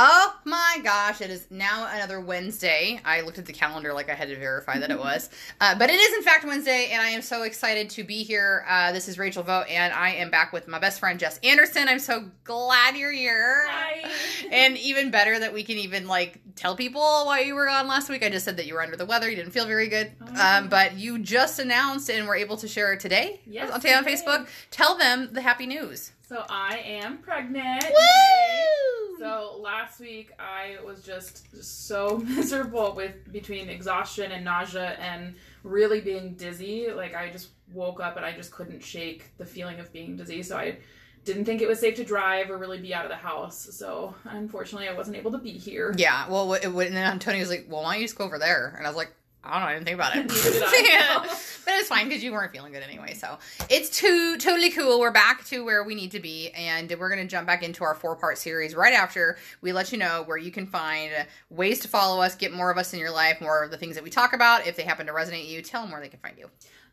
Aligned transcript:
Oh 0.00 0.32
my 0.44 0.78
gosh, 0.84 1.20
it 1.20 1.28
is 1.28 1.48
now 1.50 1.88
another 1.92 2.20
Wednesday. 2.20 3.00
I 3.04 3.22
looked 3.22 3.38
at 3.38 3.46
the 3.46 3.52
calendar 3.52 3.92
like 3.92 4.08
I 4.08 4.14
had 4.14 4.28
to 4.28 4.36
verify 4.36 4.78
that 4.78 4.92
it 4.92 4.98
was. 5.00 5.28
Uh, 5.60 5.76
but 5.76 5.90
it 5.90 5.94
is, 5.94 6.16
in 6.16 6.22
fact, 6.22 6.44
Wednesday, 6.44 6.90
and 6.92 7.02
I 7.02 7.08
am 7.08 7.20
so 7.20 7.42
excited 7.42 7.90
to 7.90 8.04
be 8.04 8.22
here. 8.22 8.64
Uh, 8.68 8.92
this 8.92 9.08
is 9.08 9.18
Rachel 9.18 9.42
Vote, 9.42 9.64
and 9.68 9.92
I 9.92 10.10
am 10.10 10.30
back 10.30 10.52
with 10.52 10.68
my 10.68 10.78
best 10.78 11.00
friend, 11.00 11.18
Jess 11.18 11.38
Anderson. 11.42 11.88
I'm 11.88 11.98
so 11.98 12.26
glad 12.44 12.96
you're 12.96 13.10
here. 13.10 13.66
Hi. 13.68 14.08
And 14.52 14.78
even 14.78 15.10
better 15.10 15.36
that 15.36 15.52
we 15.52 15.64
can 15.64 15.78
even 15.78 16.06
like 16.06 16.38
tell 16.54 16.76
people 16.76 17.00
why 17.00 17.40
you 17.40 17.56
were 17.56 17.66
gone 17.66 17.88
last 17.88 18.08
week. 18.08 18.22
I 18.24 18.28
just 18.28 18.44
said 18.44 18.56
that 18.58 18.66
you 18.66 18.74
were 18.74 18.82
under 18.82 18.96
the 18.96 19.04
weather, 19.06 19.28
you 19.28 19.34
didn't 19.34 19.50
feel 19.50 19.66
very 19.66 19.88
good. 19.88 20.12
Oh. 20.24 20.58
Um, 20.58 20.68
but 20.68 20.96
you 20.96 21.18
just 21.18 21.58
announced 21.58 22.08
and 22.08 22.28
were 22.28 22.36
able 22.36 22.56
to 22.58 22.68
share 22.68 22.92
it 22.92 23.00
today 23.00 23.40
Yes, 23.48 23.68
on, 23.70 23.74
on 23.74 23.80
today. 23.80 24.14
Facebook. 24.14 24.46
Tell 24.70 24.96
them 24.96 25.30
the 25.32 25.40
happy 25.40 25.66
news. 25.66 26.12
So 26.28 26.44
I 26.48 26.78
am 26.84 27.18
pregnant. 27.18 27.82
Woo! 27.84 28.87
So 29.18 29.58
last 29.60 29.98
week 29.98 30.30
I 30.38 30.76
was 30.84 31.02
just 31.02 31.62
so 31.62 32.18
miserable 32.26 32.94
with 32.94 33.32
between 33.32 33.68
exhaustion 33.68 34.30
and 34.32 34.44
nausea 34.44 34.90
and 35.00 35.34
really 35.64 36.00
being 36.00 36.34
dizzy. 36.34 36.88
Like 36.92 37.14
I 37.14 37.28
just 37.30 37.48
woke 37.72 38.00
up 38.00 38.16
and 38.16 38.24
I 38.24 38.32
just 38.32 38.52
couldn't 38.52 38.82
shake 38.82 39.36
the 39.36 39.44
feeling 39.44 39.80
of 39.80 39.92
being 39.92 40.16
dizzy. 40.16 40.42
So 40.42 40.56
I 40.56 40.78
didn't 41.24 41.44
think 41.44 41.60
it 41.60 41.68
was 41.68 41.80
safe 41.80 41.96
to 41.96 42.04
drive 42.04 42.48
or 42.48 42.58
really 42.58 42.78
be 42.78 42.94
out 42.94 43.04
of 43.04 43.10
the 43.10 43.16
house. 43.16 43.68
So 43.72 44.14
unfortunately 44.24 44.88
I 44.88 44.94
wasn't 44.94 45.16
able 45.16 45.32
to 45.32 45.38
be 45.38 45.52
here. 45.52 45.94
Yeah, 45.98 46.28
well, 46.28 46.54
it, 46.54 46.64
it, 46.64 46.68
and 46.68 46.96
then 46.96 47.10
Antonio 47.10 47.40
was 47.40 47.50
like, 47.50 47.66
"Well, 47.68 47.82
why 47.82 47.94
don't 47.94 48.00
you 48.00 48.06
just 48.06 48.16
go 48.16 48.24
over 48.24 48.38
there?" 48.38 48.74
And 48.76 48.86
I 48.86 48.90
was 48.90 48.96
like, 48.96 49.12
"I 49.48 49.54
don't 49.54 49.62
know, 49.62 49.66
I 49.68 49.74
didn't 49.74 49.86
think 49.86 49.94
about 49.94 50.16
it." 50.16 50.26
Neither 50.28 50.50
did 50.50 50.62
I. 50.62 50.88
Yeah. 51.24 51.34
But 51.64 51.74
it's 51.74 51.88
fine 51.88 52.08
because 52.08 52.24
you 52.24 52.32
weren't 52.32 52.50
feeling 52.50 52.72
good 52.72 52.82
anyway. 52.82 53.12
So 53.12 53.38
it's 53.68 53.90
too 53.90 54.38
totally 54.38 54.70
cool. 54.70 55.00
We're 55.00 55.10
back 55.10 55.44
to 55.46 55.62
where 55.64 55.84
we 55.84 55.94
need 55.94 56.12
to 56.12 56.20
be, 56.20 56.50
and 56.52 56.90
we're 56.98 57.10
gonna 57.10 57.26
jump 57.26 57.46
back 57.46 57.62
into 57.62 57.84
our 57.84 57.94
four 57.94 58.16
part 58.16 58.38
series 58.38 58.74
right 58.74 58.94
after 58.94 59.36
we 59.60 59.72
let 59.72 59.92
you 59.92 59.98
know 59.98 60.22
where 60.24 60.38
you 60.38 60.50
can 60.50 60.66
find 60.66 61.12
ways 61.50 61.80
to 61.80 61.88
follow 61.88 62.22
us, 62.22 62.34
get 62.34 62.52
more 62.54 62.70
of 62.70 62.78
us 62.78 62.94
in 62.94 62.98
your 63.00 63.10
life, 63.10 63.40
more 63.42 63.64
of 63.64 63.70
the 63.70 63.76
things 63.76 63.96
that 63.96 64.04
we 64.04 64.08
talk 64.10 64.32
about. 64.32 64.66
If 64.66 64.76
they 64.76 64.82
happen 64.84 65.06
to 65.06 65.12
resonate 65.12 65.42
with 65.42 65.50
you, 65.50 65.60
tell 65.62 65.82
them 65.82 65.90
where 65.90 66.00
they 66.00 66.08
can 66.08 66.20
find 66.20 66.38
you. 66.38 66.48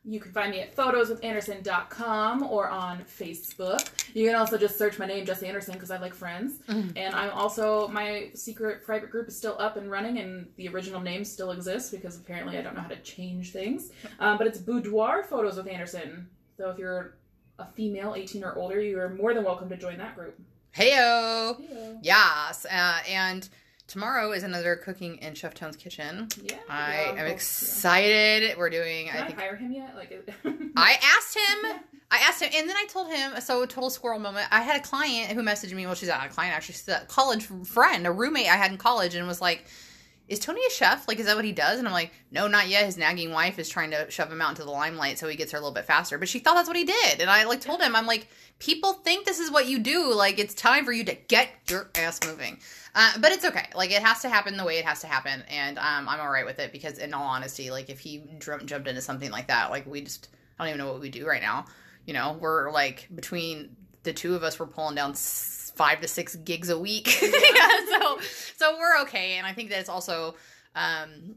You 0.08 0.20
can 0.20 0.32
find 0.32 0.52
me 0.52 0.60
at 0.60 0.76
photoswithanderson.com 0.76 2.44
or 2.44 2.70
on 2.70 3.04
Facebook. 3.06 3.90
You 4.14 4.28
can 4.28 4.36
also 4.36 4.58
just 4.58 4.78
search 4.78 5.00
my 5.00 5.06
name, 5.06 5.26
Jesse 5.26 5.48
Anderson, 5.48 5.74
because 5.74 5.90
I 5.90 5.98
like 5.98 6.14
friends. 6.14 6.60
Mhm. 6.68 6.94
And 6.96 7.16
I'm 7.16 7.32
also, 7.32 7.88
my 7.88 8.30
secret 8.36 8.84
private 8.86 9.10
group 9.10 9.28
is 9.28 9.36
still 9.36 9.56
up 9.60 9.78
and 9.78 9.90
running, 9.90 10.20
and 10.20 10.48
the 10.58 10.68
original 10.70 11.02
name 11.02 11.26
still 11.26 11.52
exists 11.52 11.90
because 11.90 12.18
apparently 12.18 12.58
I 12.58 12.62
don't 12.62 12.76
know 12.76 12.82
how 12.82 12.88
to 12.90 12.98
change 13.02 13.52
things. 13.52 13.92
Um, 14.20 14.38
but 14.38 14.48
it's 14.48 14.60
Boudoir 14.60 15.24
Photos 15.24 15.58
with 15.58 15.68
Anderson. 15.68 16.30
So 16.58 16.70
if 16.70 16.78
you're 16.80 17.16
a 17.60 17.66
female, 17.66 18.14
18 18.16 18.44
or 18.44 18.56
older, 18.56 18.80
you 18.80 18.98
are 19.00 19.10
more 19.10 19.34
than 19.34 19.44
welcome 19.44 19.68
to 19.70 19.76
join 19.78 19.98
that 19.98 20.16
group. 20.16 20.40
Heyo. 20.76 21.58
Yeah. 21.60 21.94
Yes, 22.02 22.66
uh, 22.66 23.00
and 23.10 23.48
tomorrow 23.88 24.32
is 24.32 24.44
another 24.44 24.76
cooking 24.76 25.18
in 25.18 25.34
Chef 25.36 25.54
Tone's 25.54 25.76
kitchen. 25.76 26.28
Yeah. 26.42 26.58
I 26.70 27.12
yeah, 27.16 27.22
am 27.22 27.28
excited. 27.28 28.58
We're 28.58 28.70
doing. 28.70 29.08
yeah. 29.08 29.12
I 29.12 29.16
Can 29.16 29.24
I, 29.24 29.28
think 29.28 29.40
hire 29.40 29.56
him 29.56 29.72
yet? 29.72 29.96
Like, 29.96 30.12
I 30.76 30.98
asked 31.04 31.38
him. 31.38 31.82
I 32.12 32.18
asked 32.18 32.42
him, 32.42 32.52
and 32.56 32.70
then 32.70 32.76
I 32.78 32.86
told 32.88 33.12
him. 33.12 33.34
So, 33.42 33.62
a 33.64 33.68
total 33.68 33.90
squirrel 33.90 34.20
moment. 34.20 34.48
I 34.52 34.62
had 34.62 34.80
a 34.80 34.84
client 34.84 35.32
who 35.32 35.42
messaged 35.42 35.74
me. 35.74 35.86
Well, 35.86 35.96
she's 35.96 36.10
not 36.10 36.26
a 36.26 36.30
client 36.30 36.56
actually. 36.56 36.74
She's 36.74 36.88
a 36.88 37.06
college 37.08 37.46
friend, 37.46 38.06
a 38.08 38.12
roommate 38.12 38.48
I 38.48 38.56
had 38.56 38.72
in 38.72 38.78
college, 38.78 39.16
and 39.16 39.28
was 39.28 39.42
like, 39.42 39.66
"Is 40.28 40.40
Tony 40.40 40.62
a 40.66 40.72
chef? 40.72 41.08
Like, 41.08 41.20
is 41.20 41.26
that 41.26 41.36
what 41.36 41.46
he 41.46 41.52
does?" 41.52 41.80
And 41.80 41.88
I'm 41.88 41.94
like, 41.94 42.12
"No, 42.32 42.48
not 42.48 42.68
yet. 42.68 42.86
His 42.86 42.98
nagging 42.98 43.32
wife 43.32 43.60
is 43.60 43.70
trying 43.70 43.92
to 43.92 44.10
shove 44.10 44.32
him 44.32 44.42
out 44.42 44.50
into 44.50 44.64
the 44.64 44.72
limelight 44.72 45.20
so 45.20 45.28
he 45.28 45.36
gets 45.36 45.52
her 45.52 45.58
a 45.58 45.62
little 45.62 45.74
bit 45.74 45.86
faster." 45.86 46.18
But 46.18 46.30
she 46.30 46.40
thought 46.40 46.56
that's 46.56 46.68
what 46.68 46.78
he 46.78 46.86
did, 46.86 47.22
and 47.22 47.30
I 47.30 47.44
like 47.46 47.62
told 47.62 47.82
him, 47.82 47.96
"I'm 47.96 48.08
like, 48.08 48.28
people 48.60 48.94
think 48.94 49.26
this 49.26 49.40
is 49.40 49.52
what 49.52 49.68
you 49.68 49.80
do. 49.80 50.14
Like, 50.14 50.40
it's 50.40 50.54
time 50.54 50.86
for 50.86 50.94
you 50.94 51.04
to 51.06 51.16
get 51.16 51.50
your 51.70 51.90
ass 51.96 52.20
moving." 52.26 52.60
Uh, 52.96 53.12
but 53.20 53.34
it's 53.34 53.44
okay. 53.44 53.68
Like 53.76 53.92
it 53.92 54.02
has 54.02 54.22
to 54.22 54.30
happen 54.30 54.56
the 54.56 54.64
way 54.64 54.78
it 54.78 54.86
has 54.86 55.02
to 55.02 55.08
happen, 55.08 55.44
and 55.50 55.78
um, 55.78 56.08
I'm 56.08 56.20
all 56.20 56.32
right 56.32 56.46
with 56.46 56.60
it 56.60 56.72
because, 56.72 56.98
in 56.98 57.14
all 57.14 57.28
honesty, 57.28 57.70
like 57.70 57.90
if 57.90 58.00
he 58.00 58.24
jumped 58.40 58.72
into 58.72 59.02
something 59.02 59.32
like 59.32 59.48
that, 59.48 59.70
like 59.70 59.86
we 59.86 60.02
just 60.02 60.30
I 60.58 60.64
don't 60.64 60.76
even 60.76 60.86
know 60.86 60.94
what 60.94 61.02
we 61.02 61.10
do 61.10 61.28
right 61.28 61.42
now. 61.42 61.66
You 62.06 62.14
know, 62.14 62.38
we're 62.40 62.72
like 62.72 63.08
between 63.14 63.76
the 64.04 64.14
two 64.14 64.36
of 64.36 64.44
us, 64.44 64.60
we're 64.60 64.68
pulling 64.68 64.96
down 64.96 65.14
five 65.76 66.02
to 66.02 66.08
six 66.08 66.36
gigs 66.36 66.70
a 66.70 66.80
week. 66.80 67.22
yeah, 67.22 68.00
so 68.00 68.20
so 68.58 68.78
we're 68.78 69.02
okay, 69.04 69.34
and 69.34 69.46
I 69.46 69.54
think 69.54 69.70
that 69.70 69.80
it's 69.80 69.90
also. 69.90 70.36
Um, 70.76 71.36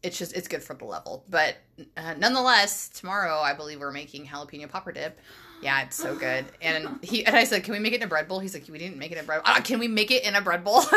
it's 0.00 0.16
just 0.16 0.32
it's 0.36 0.46
good 0.46 0.62
for 0.62 0.74
the 0.74 0.84
level, 0.84 1.24
but 1.28 1.56
uh, 1.96 2.14
nonetheless, 2.16 2.88
tomorrow 2.88 3.40
I 3.40 3.52
believe 3.52 3.80
we're 3.80 3.90
making 3.90 4.26
jalapeno 4.26 4.68
popper 4.68 4.92
dip. 4.92 5.18
Yeah, 5.60 5.82
it's 5.82 5.96
so 5.96 6.14
good. 6.14 6.44
And 6.62 7.00
he 7.02 7.26
and 7.26 7.34
I 7.34 7.42
said, 7.44 7.64
"Can 7.64 7.72
we 7.72 7.80
make 7.80 7.92
it 7.92 7.96
in 7.96 8.02
a 8.04 8.06
bread 8.06 8.28
bowl?" 8.28 8.38
He's 8.38 8.54
like, 8.54 8.64
"We 8.70 8.78
didn't 8.78 8.96
make 8.96 9.10
it 9.10 9.18
in 9.18 9.24
a 9.24 9.26
bread. 9.26 9.40
Uh, 9.44 9.60
can 9.60 9.80
we 9.80 9.88
make 9.88 10.12
it 10.12 10.24
in 10.24 10.36
a 10.36 10.40
bread 10.40 10.62
bowl?" 10.62 10.82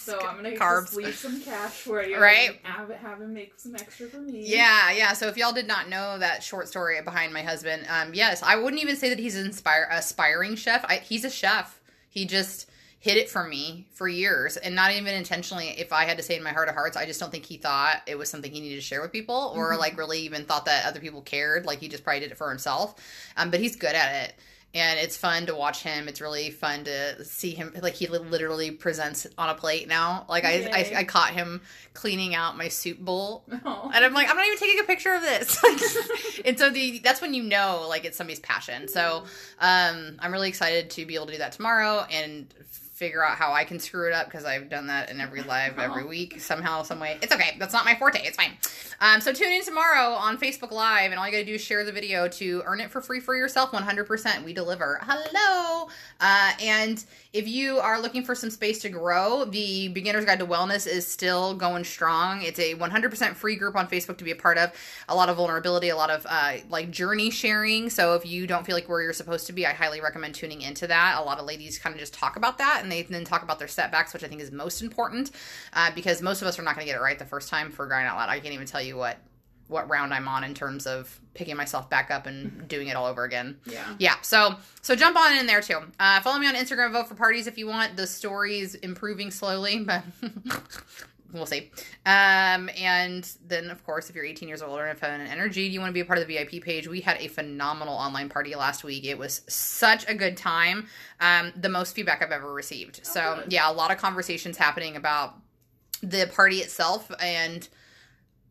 So 0.00 0.18
I'm 0.18 0.36
gonna 0.36 0.52
Carbs. 0.52 0.94
leave 0.94 1.14
some 1.14 1.40
cash 1.42 1.72
for 1.72 2.02
you. 2.02 2.18
Right. 2.18 2.58
Have, 2.62 2.90
have 2.90 3.20
him 3.20 3.34
make 3.34 3.52
some 3.60 3.74
extra 3.74 4.06
for 4.08 4.16
me. 4.16 4.42
Yeah, 4.46 4.90
yeah. 4.90 5.12
So 5.12 5.28
if 5.28 5.36
y'all 5.36 5.52
did 5.52 5.68
not 5.68 5.90
know 5.90 6.18
that 6.18 6.42
short 6.42 6.68
story 6.68 7.00
behind 7.02 7.34
my 7.34 7.42
husband, 7.42 7.84
um, 7.88 8.14
yes, 8.14 8.42
I 8.42 8.56
wouldn't 8.56 8.80
even 8.82 8.96
say 8.96 9.10
that 9.10 9.18
he's 9.18 9.36
an 9.36 9.44
inspire 9.44 9.86
aspiring 9.90 10.56
chef. 10.56 10.84
I, 10.88 10.96
he's 10.96 11.24
a 11.24 11.30
chef. 11.30 11.79
He 12.10 12.26
just 12.26 12.66
hid 12.98 13.16
it 13.16 13.30
from 13.30 13.48
me 13.48 13.86
for 13.94 14.06
years, 14.06 14.58
and 14.58 14.74
not 14.74 14.92
even 14.92 15.14
intentionally. 15.14 15.68
If 15.68 15.90
I 15.90 16.04
had 16.04 16.18
to 16.18 16.22
say 16.22 16.36
in 16.36 16.42
my 16.42 16.50
heart 16.50 16.68
of 16.68 16.74
hearts, 16.74 16.98
I 16.98 17.06
just 17.06 17.18
don't 17.18 17.30
think 17.32 17.46
he 17.46 17.56
thought 17.56 18.02
it 18.06 18.18
was 18.18 18.28
something 18.28 18.52
he 18.52 18.60
needed 18.60 18.74
to 18.74 18.82
share 18.82 19.00
with 19.00 19.10
people, 19.10 19.52
or 19.56 19.72
Mhm. 19.72 19.78
like 19.78 19.96
really 19.96 20.20
even 20.20 20.44
thought 20.44 20.66
that 20.66 20.84
other 20.84 21.00
people 21.00 21.22
cared. 21.22 21.64
Like 21.64 21.80
he 21.80 21.88
just 21.88 22.04
probably 22.04 22.20
did 22.20 22.32
it 22.32 22.36
for 22.36 22.50
himself. 22.50 22.94
Um, 23.38 23.50
but 23.50 23.60
he's 23.60 23.74
good 23.76 23.94
at 23.94 24.28
it. 24.28 24.34
And 24.72 25.00
it's 25.00 25.16
fun 25.16 25.46
to 25.46 25.54
watch 25.56 25.82
him. 25.82 26.06
It's 26.06 26.20
really 26.20 26.50
fun 26.50 26.84
to 26.84 27.24
see 27.24 27.50
him. 27.50 27.74
Like 27.82 27.94
he 27.94 28.06
literally 28.06 28.70
presents 28.70 29.26
on 29.36 29.48
a 29.50 29.54
plate 29.54 29.88
now. 29.88 30.26
Like 30.28 30.44
I, 30.44 30.70
I, 30.72 30.98
I 30.98 31.04
caught 31.04 31.30
him 31.30 31.60
cleaning 31.92 32.36
out 32.36 32.56
my 32.56 32.68
soup 32.68 33.00
bowl 33.00 33.42
Oh. 33.64 33.90
and 33.92 34.04
I'm 34.04 34.14
like, 34.14 34.30
I'm 34.30 34.36
not 34.36 34.46
even 34.46 34.58
taking 34.58 34.78
a 34.78 34.84
picture 34.84 35.12
of 35.12 35.22
this. 35.22 35.58
and 36.44 36.56
so 36.56 36.70
the 36.70 37.00
that's 37.00 37.20
when 37.20 37.34
you 37.34 37.42
know 37.42 37.86
like 37.88 38.04
it's 38.04 38.16
somebody's 38.16 38.38
passion. 38.38 38.86
So 38.86 39.24
um, 39.58 40.16
I'm 40.20 40.32
really 40.32 40.48
excited 40.48 40.88
to 40.90 41.04
be 41.04 41.16
able 41.16 41.26
to 41.26 41.32
do 41.32 41.38
that 41.38 41.50
tomorrow 41.50 42.06
and 42.08 42.46
figure 43.00 43.24
out 43.24 43.38
how 43.38 43.54
I 43.54 43.64
can 43.64 43.78
screw 43.78 44.06
it 44.06 44.12
up 44.12 44.26
because 44.26 44.44
I've 44.44 44.68
done 44.68 44.86
that 44.88 45.10
in 45.10 45.22
every 45.22 45.42
live 45.42 45.78
every 45.78 46.04
week 46.04 46.38
somehow 46.38 46.82
some 46.82 47.00
way. 47.00 47.18
It's 47.22 47.32
okay. 47.32 47.56
That's 47.58 47.72
not 47.72 47.86
my 47.86 47.94
forte. 47.94 48.20
It's 48.22 48.36
fine. 48.36 48.52
Um, 49.00 49.22
so 49.22 49.32
tune 49.32 49.50
in 49.50 49.64
tomorrow 49.64 50.10
on 50.10 50.36
Facebook 50.36 50.70
Live, 50.70 51.10
and 51.10 51.18
all 51.18 51.24
you 51.24 51.32
gotta 51.32 51.46
do 51.46 51.54
is 51.54 51.62
share 51.62 51.82
the 51.86 51.92
video 51.92 52.28
to 52.28 52.62
earn 52.66 52.80
it 52.80 52.90
for 52.90 53.00
free 53.00 53.18
for 53.18 53.34
yourself. 53.34 53.72
100%. 53.72 54.44
We 54.44 54.52
deliver. 54.52 55.00
Hello. 55.02 55.88
Uh, 56.20 56.52
and 56.60 57.02
if 57.32 57.48
you 57.48 57.78
are 57.78 57.98
looking 57.98 58.22
for 58.22 58.34
some 58.34 58.50
space 58.50 58.82
to 58.82 58.90
grow, 58.90 59.46
the 59.46 59.88
Beginner's 59.88 60.26
Guide 60.26 60.40
to 60.40 60.46
Wellness 60.46 60.86
is 60.86 61.06
still 61.06 61.54
going 61.54 61.84
strong. 61.84 62.42
It's 62.42 62.58
a 62.58 62.74
100% 62.74 63.34
free 63.34 63.56
group 63.56 63.76
on 63.76 63.88
Facebook 63.88 64.18
to 64.18 64.24
be 64.24 64.32
a 64.32 64.36
part 64.36 64.58
of. 64.58 64.72
A 65.08 65.14
lot 65.14 65.30
of 65.30 65.38
vulnerability, 65.38 65.88
a 65.88 65.96
lot 65.96 66.10
of 66.10 66.26
uh, 66.28 66.58
like 66.68 66.90
journey 66.90 67.30
sharing. 67.30 67.88
So 67.88 68.14
if 68.14 68.26
you 68.26 68.46
don't 68.46 68.66
feel 68.66 68.76
like 68.76 68.88
where 68.88 69.00
you're 69.00 69.14
supposed 69.14 69.46
to 69.46 69.54
be, 69.54 69.66
I 69.66 69.72
highly 69.72 70.02
recommend 70.02 70.34
tuning 70.34 70.60
into 70.60 70.86
that. 70.88 71.16
A 71.18 71.24
lot 71.24 71.38
of 71.38 71.46
ladies 71.46 71.78
kind 71.78 71.94
of 71.94 72.00
just 72.00 72.12
talk 72.12 72.36
about 72.36 72.58
that 72.58 72.80
and 72.82 72.89
they 72.90 73.02
then 73.02 73.24
talk 73.24 73.42
about 73.42 73.58
their 73.58 73.68
setbacks, 73.68 74.12
which 74.12 74.24
I 74.24 74.28
think 74.28 74.40
is 74.40 74.50
most 74.52 74.82
important 74.82 75.30
uh, 75.72 75.90
because 75.94 76.20
most 76.22 76.42
of 76.42 76.48
us 76.48 76.58
are 76.58 76.62
not 76.62 76.74
going 76.74 76.86
to 76.86 76.92
get 76.92 76.98
it 76.98 77.02
right 77.02 77.18
the 77.18 77.24
first 77.24 77.48
time 77.48 77.70
for 77.70 77.86
crying 77.86 78.06
out 78.06 78.16
loud. 78.16 78.28
I 78.28 78.40
can't 78.40 78.54
even 78.54 78.66
tell 78.66 78.82
you 78.82 78.96
what 78.96 79.18
what 79.68 79.88
round 79.88 80.12
I'm 80.12 80.26
on 80.26 80.42
in 80.42 80.52
terms 80.52 80.84
of 80.84 81.20
picking 81.32 81.56
myself 81.56 81.88
back 81.88 82.10
up 82.10 82.26
and 82.26 82.66
doing 82.66 82.88
it 82.88 82.96
all 82.96 83.06
over 83.06 83.22
again 83.22 83.56
Yeah. 83.66 83.84
yeah 84.00 84.14
so 84.20 84.56
so 84.82 84.96
jump 84.96 85.16
on 85.16 85.36
in 85.36 85.46
there 85.46 85.60
too 85.60 85.78
uh, 86.00 86.20
follow 86.22 86.40
me 86.40 86.48
on 86.48 86.56
instagram 86.56 86.90
vote 86.90 87.06
for 87.06 87.14
parties 87.14 87.46
if 87.46 87.56
you 87.56 87.68
want 87.68 87.96
the 87.96 88.04
story's 88.04 88.74
improving 88.74 89.30
slowly 89.30 89.78
but 89.84 90.02
we'll 91.32 91.46
see. 91.46 91.70
Um 92.06 92.70
and 92.78 93.30
then 93.46 93.70
of 93.70 93.84
course 93.84 94.08
if 94.10 94.16
you're 94.16 94.24
18 94.24 94.48
years 94.48 94.62
old 94.62 94.78
or 94.78 94.86
have 94.86 95.02
an 95.02 95.20
energy 95.22 95.62
you 95.62 95.80
want 95.80 95.90
to 95.90 95.94
be 95.94 96.00
a 96.00 96.04
part 96.04 96.18
of 96.18 96.26
the 96.26 96.34
vip 96.36 96.62
page 96.62 96.88
we 96.88 97.00
had 97.00 97.16
a 97.18 97.28
phenomenal 97.28 97.94
online 97.94 98.28
party 98.28 98.54
last 98.54 98.84
week. 98.84 99.04
It 99.04 99.18
was 99.18 99.42
such 99.48 100.08
a 100.08 100.14
good 100.14 100.36
time. 100.36 100.86
Um 101.20 101.52
the 101.56 101.68
most 101.68 101.94
feedback 101.94 102.22
i've 102.22 102.32
ever 102.32 102.52
received. 102.52 103.00
So 103.04 103.40
good. 103.42 103.52
yeah 103.52 103.70
a 103.70 103.72
lot 103.72 103.90
of 103.90 103.98
conversations 103.98 104.56
happening 104.56 104.96
about 104.96 105.34
the 106.02 106.30
party 106.34 106.58
itself 106.58 107.10
and 107.20 107.68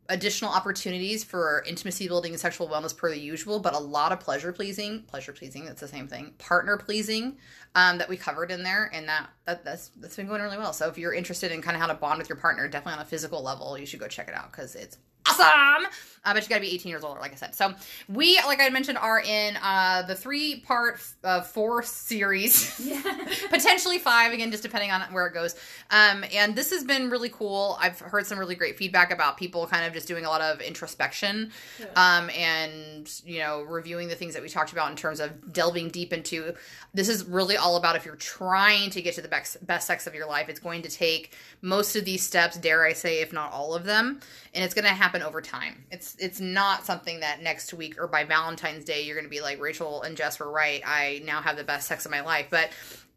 additional 0.10 0.52
opportunities 0.52 1.24
for 1.24 1.64
intimacy 1.68 2.08
building 2.08 2.32
and 2.32 2.42
sexual 2.42 2.68
wellness 2.68 2.98
per 2.98 3.10
the 3.10 3.20
usual, 3.20 3.60
but 3.60 3.76
a 3.76 3.80
lot 3.80 4.12
of 4.12 4.20
pleasure 4.20 4.52
pleasing, 4.52 5.04
pleasure 5.04 5.32
pleasing, 5.32 5.66
that's 5.66 5.82
the 5.82 5.88
same 5.88 6.08
thing, 6.08 6.34
partner 6.40 6.78
pleasing 6.78 7.38
um, 7.76 7.98
that 8.00 8.10
we 8.10 8.18
covered 8.18 8.52
in 8.52 8.64
there, 8.64 8.90
and 8.94 9.08
that, 9.08 9.30
that 9.46 9.64
that's 9.64 9.90
that's 9.98 10.16
been 10.16 10.28
going 10.28 10.42
really 10.42 10.58
well. 10.58 10.74
So 10.74 10.88
if 10.88 10.98
you're 10.98 11.14
interested 11.14 11.52
in 11.52 11.62
kind 11.62 11.76
of 11.76 11.82
how 11.82 11.88
to 11.88 11.94
bond 11.94 12.20
with 12.20 12.30
your 12.30 12.38
partner, 12.38 12.68
definitely 12.68 12.94
on 13.00 13.06
a 13.06 13.06
physical 13.06 13.44
level, 13.44 13.78
you 13.78 13.86
should 13.86 14.00
go 14.00 14.08
check 14.08 14.28
it 14.28 14.34
out 14.34 14.52
because 14.52 14.76
it's 14.76 14.98
awesome. 15.28 15.92
Uh, 16.26 16.34
but 16.34 16.44
you 16.44 16.50
got 16.50 16.56
to 16.56 16.62
be 16.62 16.74
18 16.74 16.90
years 16.90 17.04
older, 17.04 17.20
like 17.20 17.32
I 17.32 17.36
said. 17.36 17.56
So 17.56 17.74
we, 18.08 18.38
like 18.46 18.60
I 18.62 18.70
mentioned, 18.70 18.98
are 18.98 19.20
in 19.22 19.58
uh, 19.64 20.04
the 20.04 20.16
three 20.16 20.62
part 20.62 21.02
uh, 21.24 21.42
four 21.42 21.84
series, 21.84 22.80
Yeah. 22.80 23.02
potentially 23.50 24.00
five 24.00 24.34
again, 24.34 24.52
just 24.52 24.64
depending 24.64 24.92
on 24.92 25.02
where 25.14 25.28
it 25.28 25.34
goes. 25.34 25.56
Um, 25.92 26.24
and 26.34 26.56
this 26.56 26.72
has 26.72 26.84
been 26.84 27.10
really 27.10 27.30
cool. 27.30 27.78
I've 27.80 28.00
heard 28.00 28.26
some 28.26 28.38
really 28.40 28.56
great 28.56 28.78
feedback 28.78 29.12
about 29.12 29.38
people 29.38 29.66
kind 29.68 29.86
of 29.86 29.94
just 29.94 30.08
doing 30.08 30.26
a 30.26 30.30
lot 30.30 30.42
of 30.42 30.62
introspection 30.62 31.52
Good. 31.78 31.90
um, 31.96 32.30
and 32.32 33.10
you 33.26 33.40
know 33.40 33.62
reviewing 33.62 34.08
the 34.08 34.16
things 34.16 34.34
that 34.34 34.44
we 34.44 34.50
talked 34.50 34.72
about 34.72 34.90
in 34.92 34.96
terms 34.96 35.20
of 35.20 35.52
delving 35.54 35.90
deep 35.90 36.14
into 36.14 36.54
this 36.94 37.08
is 37.10 37.26
really 37.26 37.58
all 37.58 37.76
about 37.78 37.96
if 37.96 38.06
you're 38.06 38.16
trying 38.16 38.90
to 38.92 39.02
get 39.02 39.16
to 39.16 39.22
the 39.22 39.28
best, 39.28 39.66
best 39.66 39.88
sex 39.88 40.08
of 40.08 40.14
your 40.16 40.28
life 40.28 40.50
it's 40.50 40.60
going 40.60 40.82
to 40.82 40.90
take 40.90 41.36
most 41.62 41.96
of 41.96 42.06
these 42.06 42.22
steps 42.26 42.58
dare 42.58 42.84
i 42.86 42.94
say 42.94 43.22
if 43.22 43.32
not 43.34 43.52
all 43.52 43.74
of 43.74 43.84
them 43.86 44.20
and 44.54 44.64
it's 44.64 44.74
going 44.74 44.86
to 44.86 44.92
happen 44.92 45.22
over 45.22 45.42
time 45.42 45.84
it's 45.92 46.09
it's 46.20 46.40
not 46.40 46.86
something 46.86 47.20
that 47.20 47.42
next 47.42 47.74
week 47.74 48.00
or 48.02 48.08
by 48.08 48.24
valentine's 48.24 48.86
day 48.86 49.04
you're 49.04 49.16
going 49.16 49.26
to 49.26 49.30
be 49.30 49.42
like 49.42 49.60
rachel 49.62 50.02
and 50.04 50.16
jess 50.18 50.40
were 50.40 50.50
right. 50.52 50.82
I 50.86 51.22
now 51.26 51.42
have 51.42 51.58
the 51.58 51.64
best 51.64 51.88
sex 51.88 52.06
of 52.06 52.12
my 52.12 52.22
life. 52.22 52.48
But 52.50 52.70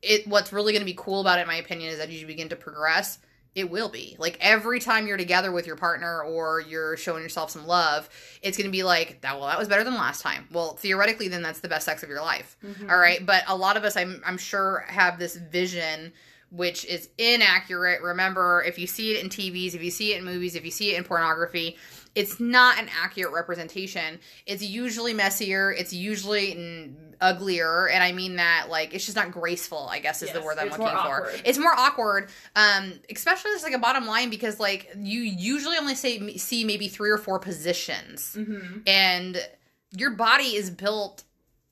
it 0.03 0.27
what's 0.27 0.53
really 0.53 0.73
going 0.73 0.81
to 0.83 0.87
be 0.87 0.97
cool 0.97 1.21
about 1.21 1.39
it 1.39 1.43
in 1.43 1.49
my 1.49 1.57
opinion 1.57 1.91
is 1.93 1.99
that 1.99 2.09
as 2.09 2.21
you 2.21 2.27
begin 2.27 2.49
to 2.51 2.57
progress 2.57 3.19
it 3.55 3.71
will 3.71 3.91
be. 3.91 4.17
Like 4.19 4.39
every 4.41 4.81
time 4.81 5.07
you're 5.07 5.19
together 5.19 5.53
with 5.53 5.67
your 5.67 5.77
partner 5.77 6.23
or 6.23 6.61
you're 6.63 6.97
showing 6.97 7.23
yourself 7.23 7.51
some 7.51 7.67
love 7.67 8.09
it's 8.43 8.57
going 8.57 8.67
to 8.69 8.73
be 8.73 8.83
like 8.83 9.21
that 9.21 9.39
well 9.39 9.49
that 9.49 9.59
was 9.59 9.69
better 9.69 9.85
than 9.85 9.95
last 9.95 10.23
time. 10.23 10.49
Well 10.53 10.75
theoretically 10.75 11.29
then 11.29 11.43
that's 11.43 11.61
the 11.61 11.69
best 11.69 11.85
sex 11.85 12.03
of 12.03 12.09
your 12.09 12.23
life. 12.23 12.57
Mhm. 12.65 12.91
all 12.91 12.99
right? 12.99 13.25
But 13.25 13.45
a 13.49 13.57
lot 13.57 13.77
of 13.77 13.85
us 13.85 13.97
i'm 13.97 14.23
i'm 14.27 14.39
sure 14.39 14.85
have 14.89 15.19
this 15.19 15.37
vision 15.37 16.13
which 16.53 16.85
is 16.85 17.09
inaccurate. 17.19 18.03
Remember 18.03 18.63
if 18.67 18.79
you 18.79 18.87
see 18.87 19.17
it 19.17 19.25
in 19.25 19.31
tvs 19.31 19.75
if 19.75 19.83
you 19.83 19.91
see 19.91 20.13
it 20.13 20.19
in 20.19 20.25
movies 20.25 20.55
if 20.55 20.65
you 20.65 20.71
see 20.71 20.93
it 20.95 20.99
in 20.99 21.05
pornography 21.05 21.77
it's 22.15 22.39
not 22.39 22.79
an 22.79 22.91
accurate 23.03 23.33
representation. 23.33 24.21
It's 24.45 24.63
usually 24.63 25.15
messier. 25.15 25.73
It's 25.73 25.95
usually 25.95 26.95
uglier. 27.23 27.89
And 27.89 28.03
i 28.03 28.13
mean 28.13 28.37
that 28.37 28.67
like 28.69 28.93
it's 28.95 29.05
just 29.07 29.17
not 29.17 29.31
graceful 29.31 29.89
i 29.91 29.99
guess 30.01 30.23
is 30.23 30.31
the 30.33 30.39
Yes, 30.39 30.45
word 30.45 30.59
i'm 30.59 30.69
looking 30.71 30.87
for. 30.89 31.31
it's 31.45 31.57
more 31.59 31.73
awkward 31.73 32.29
um 32.57 32.93
especially 33.11 33.53
as 33.53 33.63
like 33.63 33.73
a 33.75 33.79
bottom 33.79 34.07
line 34.07 34.29
because 34.29 34.59
like 34.61 34.91
you 34.99 35.21
usually 35.23 35.79
only 35.79 35.95
say 35.95 36.37
see 36.37 36.65
maybe 36.65 36.89
three 36.89 37.11
or 37.11 37.19
four 37.19 37.39
positions. 37.39 38.37
Mhm. 38.39 38.83
and 38.87 39.49
your 39.97 40.11
body 40.11 40.57
is 40.57 40.69
built 40.71 41.23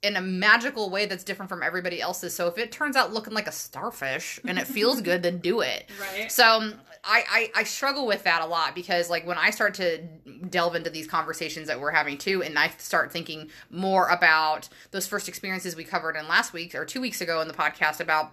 in 0.03 0.17
a 0.17 0.21
magical 0.21 0.89
way 0.91 1.05
that's 1.07 1.25
different 1.25 1.49
from 1.49 1.63
everybody 1.63 2.01
else's 2.01 2.35
so 2.35 2.47
if 2.47 2.57
it 2.59 2.73
turns 2.73 2.97
out 2.97 3.13
looking 3.13 3.35
like 3.35 3.47
a 3.47 3.53
starfish 3.53 4.41
and 4.47 4.59
it 4.59 4.67
feels 4.67 5.01
good 5.09 5.23
then 5.23 5.39
do 5.39 5.61
it 5.61 5.85
Right. 6.01 6.33
so 6.33 6.45
um, 6.47 6.75
I, 7.05 7.25
I 7.31 7.61
I 7.61 7.65
struggle 7.65 8.07
with 8.07 8.25
that 8.25 8.43
a 8.43 8.47
lot 8.47 8.75
because 8.75 9.09
like 9.09 9.27
when 9.27 9.39
I 9.39 9.51
start 9.51 9.73
to 9.75 9.99
delve 10.51 10.75
into 10.75 10.91
these 10.91 11.07
conversations 11.07 11.69
that 11.69 11.81
we're 11.81 11.93
having 11.93 12.19
too, 12.19 12.43
and 12.43 12.59
I 12.59 12.69
start 12.77 13.11
thinking 13.11 13.49
more 13.71 14.07
about 14.09 14.69
those 14.91 15.07
first 15.07 15.27
experiences 15.27 15.75
we 15.75 15.85
covered 15.85 16.15
in 16.17 16.29
last 16.29 16.53
week 16.53 16.75
or 16.75 16.85
two 16.85 17.01
weeks 17.01 17.23
ago 17.23 17.41
in 17.41 17.49
the 17.49 17.55
podcast 17.55 18.01
about 18.01 18.33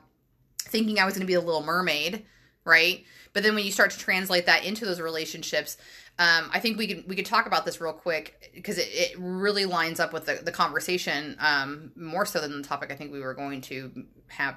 thinking 0.59 0.99
I 0.99 1.05
was 1.05 1.13
going 1.13 1.21
to 1.21 1.27
be 1.27 1.35
a 1.35 1.39
little 1.39 1.63
mermaid, 1.63 2.25
right? 2.65 3.05
But 3.37 3.43
then 3.43 3.53
when 3.53 3.65
you 3.65 3.71
start 3.71 3.91
to 3.91 3.99
translate 3.99 4.47
that 4.47 4.65
into 4.65 4.83
those 4.83 4.99
relationships, 4.99 5.77
um, 6.17 6.49
I 6.51 6.59
think 6.59 6.75
we 6.75 6.87
could 6.87 7.07
we 7.07 7.15
could 7.15 7.27
talk 7.27 7.45
about 7.45 7.65
this 7.65 7.79
real 7.79 7.93
quick 7.93 8.51
because 8.55 8.79
it, 8.79 8.87
it 8.91 9.15
really 9.19 9.65
lines 9.65 9.99
up 9.99 10.11
with 10.11 10.25
the, 10.25 10.39
the 10.43 10.51
conversation 10.51 11.37
um, 11.39 11.91
more 11.95 12.25
so 12.25 12.41
than 12.41 12.59
the 12.63 12.67
topic 12.67 12.91
I 12.91 12.95
think 12.95 13.11
we 13.11 13.19
were 13.19 13.35
going 13.35 13.61
to 13.61 14.07
have 14.29 14.55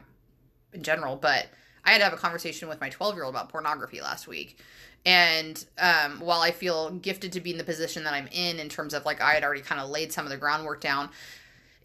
in 0.73 0.83
general. 0.83 1.17
But 1.17 1.49
I 1.85 1.91
had 1.91 1.99
to 1.99 2.05
have 2.05 2.15
a 2.15 2.17
conversation 2.17 2.71
with 2.71 2.81
my 2.81 2.89
12 2.89 3.17
year 3.17 3.25
old 3.25 3.35
about 3.35 3.51
pornography 3.51 4.01
last 4.01 4.27
week. 4.27 4.59
And 5.05 5.63
um, 5.79 6.21
while 6.21 6.41
I 6.41 6.51
feel 6.51 6.89
gifted 6.89 7.33
to 7.33 7.41
be 7.43 7.51
in 7.51 7.59
the 7.59 7.65
position 7.65 8.05
that 8.05 8.15
I'm 8.15 8.29
in, 8.33 8.59
in 8.59 8.71
terms 8.71 8.95
of 8.95 9.05
like 9.05 9.21
I 9.21 9.35
had 9.35 9.45
already 9.45 9.61
kind 9.61 9.83
of 9.83 9.91
laid 9.91 10.11
some 10.11 10.25
of 10.25 10.31
the 10.31 10.39
groundwork 10.39 10.81
down, 10.81 11.11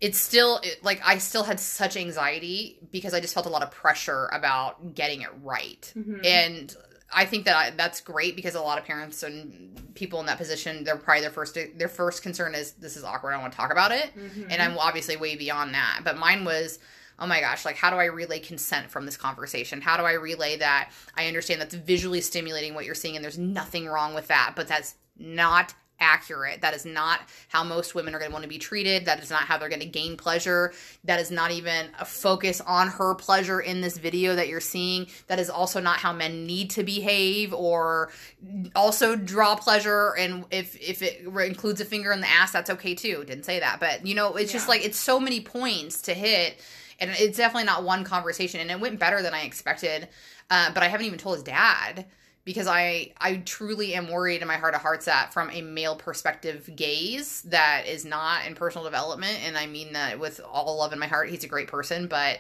it's 0.02 0.20
still 0.20 0.60
it, 0.64 0.84
like 0.84 1.02
I 1.06 1.18
still 1.18 1.44
had 1.44 1.60
such 1.60 1.98
anxiety 1.98 2.78
because 2.92 3.14
I 3.14 3.20
just 3.20 3.34
felt 3.34 3.46
a 3.46 3.50
lot 3.50 3.64
of 3.64 3.72
pressure 3.72 4.30
about 4.32 4.94
getting 4.94 5.22
it 5.22 5.30
right. 5.44 5.92
Mhm. 5.98 6.26
And 6.26 6.76
I 7.14 7.26
think 7.26 7.46
that 7.46 7.56
I, 7.56 7.70
that's 7.70 8.02
great 8.02 8.36
because 8.36 8.56
a 8.56 8.62
lot 8.62 8.78
of 8.78 8.86
parents 8.86 9.24
and 9.24 9.94
people 9.96 10.20
in 10.20 10.26
that 10.26 10.38
position, 10.38 10.84
they're 10.84 10.98
probably 10.98 11.22
their 11.22 11.30
first 11.30 11.58
their 11.76 11.88
first 11.88 12.24
concern 12.24 12.56
is 12.56 12.74
this 12.74 12.98
is 12.98 13.04
awkward. 13.04 13.30
I 13.32 13.34
don't 13.34 13.42
want 13.42 13.54
to 13.54 13.58
talk 13.58 13.72
about 13.72 13.92
it 13.92 14.12
Mhm. 14.18 14.48
and 14.50 14.62
I'm 14.62 14.78
obviously 14.78 15.16
way 15.16 15.36
beyond 15.36 15.74
that. 15.76 16.02
But 16.04 16.18
mine 16.18 16.44
was, 16.46 16.80
oh 17.20 17.28
my 17.28 17.40
gosh, 17.40 17.64
like 17.64 17.76
how 17.78 17.90
do 17.92 17.96
I 17.98 18.06
relay 18.06 18.40
consent 18.40 18.90
from 18.90 19.06
this 19.06 19.18
conversation? 19.18 19.82
How 19.82 19.98
do 19.98 20.04
I 20.04 20.14
relay 20.14 20.58
that 20.58 20.92
I 21.16 21.28
understand 21.28 21.62
that's 21.62 21.76
visually 21.76 22.22
stimulating 22.22 22.74
what 22.74 22.86
you're 22.86 22.96
seeing 22.96 23.16
and 23.16 23.24
there's 23.24 23.38
nothing 23.38 23.88
wrong 23.88 24.14
with 24.16 24.28
that, 24.28 24.54
but 24.56 24.68
that's 24.68 24.96
not 25.18 25.74
accurate. 26.00 26.62
That 26.62 26.74
is 26.74 26.86
not 26.86 27.22
how 27.48 27.64
most 27.64 27.96
women 27.96 28.14
are 28.14 28.20
going 28.20 28.30
to 28.30 28.34
want 28.34 28.44
to 28.44 28.50
be 28.50 28.58
treated. 28.58 29.06
That 29.06 29.22
is 29.22 29.30
not 29.30 29.44
how 29.44 29.58
they're 29.58 29.70
going 29.70 29.80
to 29.80 29.86
gain 29.86 30.18
pleasure. 30.18 30.74
That 31.04 31.20
is 31.20 31.32
not 31.32 31.52
even 31.52 31.88
a 32.00 32.06
focus 32.06 32.62
on 32.62 32.88
her 32.90 33.16
pleasure 33.16 33.62
in 33.62 33.82
this 33.82 33.98
video 33.98 34.36
that 34.36 34.48
you're 34.48 34.60
seeing. 34.60 35.08
That 35.28 35.40
is 35.40 35.50
also 35.50 35.80
not 35.80 35.98
how 35.98 36.14
men 36.14 36.46
need 36.46 36.70
to 36.72 36.84
behave 36.84 37.54
or 37.54 38.12
also 38.76 39.16
draw 39.16 39.56
pleasure 39.56 40.14
and 40.18 40.46
if 40.52 40.76
if 40.80 41.02
it 41.02 41.26
includes 41.26 41.82
a 41.82 41.86
finger 41.86 42.12
in 42.12 42.22
the 42.22 42.28
ass 42.28 42.52
that's 42.52 42.70
okay 42.70 42.94
too 42.94 43.24
didn't 43.26 43.46
say 43.46 43.60
that 43.60 43.80
but 43.80 44.06
you 44.06 44.14
know 44.14 44.36
it's 44.36 44.52
just 44.52 44.68
like 44.68 44.86
it's 44.86 45.00
so 45.00 45.20
many 45.20 45.42
points 45.42 46.02
to 46.04 46.14
hit 46.14 46.60
and 47.00 47.12
it's 47.18 47.38
definitely 47.38 47.66
not 47.66 47.84
one 47.84 48.04
conversation 48.04 48.60
and 48.60 48.70
it 48.70 48.80
went 48.80 49.00
better 49.00 49.22
than 49.22 49.34
i 49.34 49.42
expected 49.42 50.08
uh, 50.50 50.72
but 50.74 50.84
i 50.84 50.88
haven't 50.88 51.06
even 51.06 51.18
told 51.18 51.36
his 51.36 51.44
dad 51.44 52.06
because 52.46 52.68
i 52.68 53.12
i 53.20 53.38
truly 53.38 53.94
am 53.96 54.10
worried 54.10 54.42
in 54.42 54.48
my 54.48 54.56
heart 54.58 54.74
of 54.76 54.82
hearts 54.82 55.06
that 55.06 55.34
from 55.34 55.50
a 55.52 55.62
male 55.62 55.96
perspective 55.96 56.70
gaze 56.76 57.42
that 57.42 57.86
is 57.88 58.06
not 58.06 58.46
in 58.46 58.56
personal 58.56 58.86
development 58.86 59.38
and 59.46 59.58
i 59.58 59.66
mean 59.66 59.94
that 59.94 60.20
with 60.20 60.40
all 60.50 60.78
love 60.78 60.94
in 60.94 61.00
my 61.00 61.08
heart 61.08 61.30
he's 61.30 61.44
a 61.44 61.48
great 61.48 61.68
person 61.68 62.08
but 62.08 62.40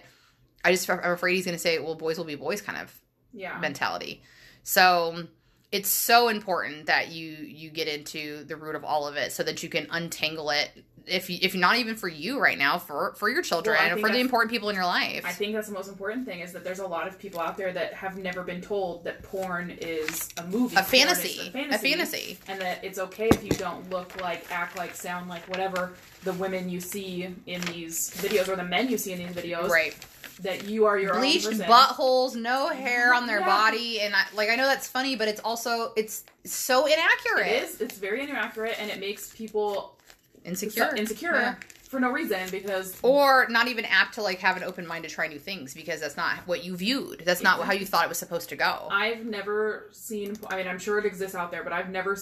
i 0.63 0.71
just 0.71 0.89
i'm 0.89 0.99
afraid 1.11 1.35
he's 1.35 1.45
going 1.45 1.55
to 1.55 1.59
say 1.59 1.79
well 1.79 1.95
boys 1.95 2.17
will 2.17 2.25
be 2.25 2.35
boys 2.35 2.61
kind 2.61 2.77
of 2.77 2.93
Yeah. 3.33 3.59
mentality. 3.59 4.21
So 4.63 5.27
it's 5.75 5.89
so 5.89 6.29
important 6.29 6.85
that 6.85 7.11
you 7.11 7.31
you 7.31 7.69
get 7.69 7.89
into 7.89 8.45
the 8.45 8.55
root 8.55 8.75
of 8.75 8.85
all 8.85 9.07
of 9.07 9.17
it 9.17 9.33
so 9.33 9.43
that 9.43 9.61
you 9.61 9.67
can 9.67 9.87
untangle 9.91 10.49
it 10.49 10.71
if 11.05 11.29
you, 11.29 11.37
if 11.41 11.53
not 11.53 11.75
even 11.77 11.95
for 11.95 12.07
you 12.07 12.39
right 12.39 12.57
now 12.57 12.77
for 12.77 13.13
for 13.17 13.29
your 13.29 13.41
children 13.41 13.77
Well, 13.77 13.91
and 13.91 13.99
for 13.99 14.09
the 14.09 14.19
important 14.19 14.51
people 14.51 14.69
in 14.69 14.75
your 14.75 14.85
life. 14.85 15.23
I 15.25 15.33
think 15.33 15.53
that's 15.53 15.67
the 15.67 15.73
most 15.73 15.89
important 15.89 16.25
thing 16.25 16.39
is 16.39 16.53
that 16.53 16.63
there's 16.63 16.79
a 16.79 16.87
lot 16.87 17.07
of 17.07 17.19
people 17.19 17.41
out 17.41 17.57
there 17.57 17.73
that 17.73 17.93
have 17.93 18.17
never 18.17 18.41
been 18.41 18.61
told 18.61 19.03
that 19.03 19.21
porn 19.21 19.69
is 19.69 20.29
a 20.37 20.43
movie, 20.47 20.77
a 20.77 20.83
fantasy, 20.83 21.51
a 21.53 21.73
a 21.73 21.77
fantasy. 21.77 22.37
and 22.47 22.59
that 22.61 22.83
it's 22.83 22.97
okay 22.97 23.27
if 23.27 23.43
you 23.43 23.51
don't 23.51 23.87
look 23.89 24.19
like, 24.21 24.49
act 24.49 24.77
like, 24.77 24.95
sound 24.95 25.29
like 25.29 25.47
whatever 25.49 25.93
the 26.25 26.33
women 26.33 26.67
you 26.69 26.81
see 26.81 27.29
in 27.45 27.61
these 27.61 28.09
videos 28.15 28.49
or 28.49 28.55
the 28.57 28.63
men 28.63 28.89
you 28.89 28.97
see 28.97 29.13
in 29.13 29.19
these 29.19 29.29
videos. 29.35 29.69
Right. 29.69 29.95
That 30.41 30.65
you 30.65 30.85
are 30.85 30.99
your 30.99 31.13
Bleached 31.17 31.47
buttholes, 31.47 32.35
no 32.35 32.67
hair 32.67 33.13
on 33.13 33.25
their 33.25 33.39
Yeah. 33.39 33.45
body, 33.45 34.01
and 34.01 34.13
I, 34.13 34.25
like 34.33 34.49
I 34.49 34.57
know 34.57 34.65
that's 34.67 34.85
funny, 34.87 35.15
but 35.15 35.29
it's 35.29 35.39
also 35.39 35.93
it's 35.95 36.23
so 36.43 36.85
inaccurate, 36.87 37.47
It 37.47 37.63
is. 37.63 37.79
It's 37.79 37.97
very 37.97 38.21
inaccurate, 38.21 38.75
and 38.77 38.91
it 38.91 38.99
makes 38.99 39.29
people 39.33 39.97
insecure, 40.43 40.93
insecure 40.93 41.35
Yeah. 41.35 41.55
for 41.87 42.01
no 42.01 42.09
reason 42.11 42.49
because 42.51 42.97
or 43.01 43.47
not 43.49 43.69
even 43.69 43.85
apt 43.85 44.15
to 44.15 44.21
like 44.21 44.39
have 44.39 44.57
an 44.57 44.63
open 44.63 44.85
mind 44.85 45.05
to 45.05 45.09
try 45.09 45.27
new 45.27 45.39
things 45.39 45.73
because 45.73 46.01
that's 46.01 46.17
not 46.17 46.39
what 46.47 46.65
you 46.65 46.75
viewed. 46.75 47.21
That's 47.23 47.41
not 47.41 47.63
how 47.63 47.71
you 47.71 47.85
thought 47.85 48.03
it 48.03 48.09
was 48.09 48.19
supposed 48.19 48.49
to 48.49 48.57
go. 48.57 48.89
I've 48.91 49.25
never 49.25 49.87
seen. 49.93 50.35
I 50.47 50.57
mean, 50.57 50.67
I'm 50.67 50.79
sure 50.79 50.99
it 50.99 51.05
exists 51.05 51.35
out 51.35 51.49
there, 51.49 51.63
but 51.63 51.71
I've 51.71 51.89
never 51.91 52.17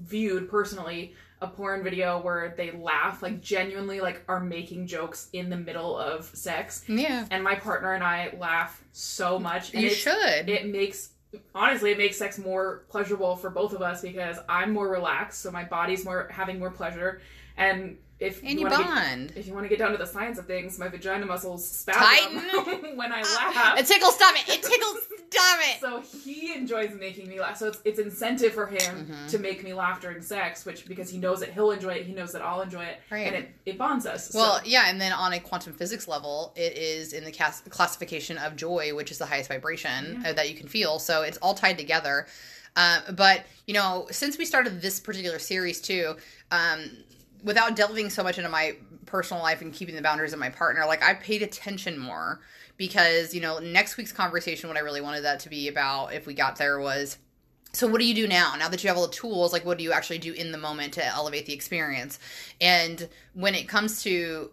viewed 0.00 0.50
personally 0.50 1.14
a 1.40 1.46
porn 1.46 1.82
video 1.82 2.20
where 2.20 2.54
they 2.56 2.70
laugh, 2.70 3.22
like 3.22 3.40
genuinely, 3.40 4.00
like 4.00 4.22
are 4.28 4.40
making 4.40 4.86
jokes 4.86 5.28
in 5.32 5.50
the 5.50 5.56
middle 5.56 5.98
of 5.98 6.24
sex. 6.24 6.84
yeah, 6.88 7.26
And 7.30 7.42
my 7.42 7.54
partner 7.54 7.94
and 7.94 8.02
I 8.04 8.34
laugh 8.38 8.82
so 8.92 9.38
much. 9.38 9.74
You 9.74 9.90
should. 9.90 10.48
It 10.48 10.66
makes 10.66 11.10
honestly, 11.54 11.90
it 11.90 11.98
makes 11.98 12.16
sex 12.16 12.38
more 12.38 12.84
pleasurable 12.88 13.36
for 13.36 13.50
both 13.50 13.72
of 13.72 13.82
us 13.82 14.02
because 14.02 14.38
I'm 14.48 14.72
more 14.72 14.88
relaxed, 14.88 15.40
so 15.40 15.50
my 15.50 15.64
body's 15.64 16.04
more 16.04 16.28
having 16.30 16.58
more 16.58 16.70
pleasure. 16.70 17.20
And 17.56 17.98
if 18.20 18.40
and 18.42 18.58
you 18.60 18.68
get- 18.68 18.78
bond. 18.78 19.32
if 19.36 19.46
you 19.46 19.52
want 19.54 19.64
to 19.64 19.68
get 19.68 19.78
down 19.78 19.90
to 19.92 19.98
the 19.98 20.06
science 20.06 20.38
of 20.38 20.46
things, 20.46 20.78
my 20.78 20.88
vagina 20.88 21.26
muscles 21.26 21.66
spasm 21.68 22.40
Tighten. 22.40 22.96
when 22.96 23.12
I 23.12 23.22
laugh. 23.22 23.78
It 23.78 23.86
tickles 23.86 24.14
stomach. 24.14 24.42
It 24.48 24.62
tickles 24.62 24.96
stomach. 25.30 25.78
So 25.80 26.18
he 26.20 26.54
enjoys 26.54 26.94
making 26.98 27.28
me 27.28 27.40
laugh. 27.40 27.56
So 27.56 27.66
it's, 27.68 27.80
it's 27.84 27.98
incentive 27.98 28.52
for 28.54 28.66
him 28.66 28.78
Mhm. 29.10 29.30
to 29.30 29.38
make 29.38 29.64
me 29.64 29.74
laugh 29.74 30.00
during 30.00 30.22
sex, 30.22 30.64
which 30.64 30.86
because 30.86 31.10
he 31.10 31.18
knows 31.18 31.40
that 31.40 31.52
he'll 31.52 31.72
enjoy 31.72 31.90
it, 31.94 32.06
he 32.06 32.14
knows 32.14 32.30
that 32.32 32.42
I'll 32.42 32.60
enjoy 32.62 32.84
it, 32.84 33.00
Right. 33.10 33.26
and 33.26 33.34
it, 33.34 33.48
it 33.66 33.76
bonds 33.78 34.06
us. 34.06 34.30
So- 34.30 34.38
Well, 34.38 34.60
yeah, 34.64 34.84
and 34.88 35.00
then 35.00 35.12
on 35.12 35.32
a 35.32 35.40
quantum 35.40 35.72
physics 35.72 36.06
level, 36.06 36.52
it 36.56 36.76
is 36.78 37.12
in 37.12 37.24
the 37.24 37.32
cas- 37.32 37.62
classification 37.68 38.38
of 38.38 38.54
joy, 38.54 38.94
which 38.94 39.10
is 39.10 39.18
the 39.18 39.26
highest 39.26 39.48
vibration 39.48 40.20
Yeah. 40.22 40.30
uh, 40.30 40.32
that 40.34 40.48
you 40.48 40.54
can 40.56 40.68
feel. 40.68 41.00
So 41.00 41.22
it's 41.22 41.38
all 41.38 41.54
tied 41.54 41.78
together. 41.78 42.26
Um, 42.76 43.02
but 43.16 43.44
you 43.66 43.74
know, 43.74 44.06
since 44.12 44.38
we 44.38 44.44
started 44.44 44.80
this 44.82 45.00
particular 45.00 45.38
series 45.40 45.80
too, 45.80 46.16
um, 46.52 46.90
without 47.44 47.76
delving 47.76 48.10
so 48.10 48.24
much 48.24 48.38
into 48.38 48.50
my 48.50 48.76
personal 49.06 49.42
life 49.42 49.60
and 49.62 49.72
keeping 49.72 49.94
the 49.94 50.02
boundaries 50.02 50.32
of 50.32 50.40
my 50.40 50.48
partner, 50.48 50.84
like 50.86 51.02
I 51.02 51.14
paid 51.14 51.42
attention 51.42 51.98
more 51.98 52.40
because 52.76 53.34
you 53.34 53.40
know 53.40 53.58
next 53.60 53.96
week's 53.96 54.12
conversation, 54.12 54.68
what 54.68 54.76
I 54.76 54.80
really 54.80 55.00
wanted 55.00 55.22
that 55.22 55.40
to 55.40 55.48
be 55.48 55.68
about, 55.68 56.12
if 56.12 56.26
we 56.26 56.34
got 56.34 56.56
there, 56.56 56.80
was 56.80 57.18
so 57.72 57.86
what 57.86 58.00
do 58.00 58.06
you 58.06 58.14
do 58.14 58.26
now? 58.26 58.54
Now 58.56 58.68
that 58.68 58.82
you 58.82 58.88
have 58.88 58.96
all 58.96 59.06
the 59.06 59.12
tools 59.12 59.52
like 59.52 59.64
what 59.64 59.78
do 59.78 59.84
you 59.84 59.92
actually 59.92 60.18
do 60.18 60.32
in 60.32 60.52
the 60.52 60.58
moment 60.58 60.94
to 60.94 61.04
elevate 61.04 61.46
the 61.46 61.52
experience? 61.52 62.18
And 62.60 63.08
when 63.34 63.54
it 63.54 63.68
comes 63.68 64.02
to 64.04 64.50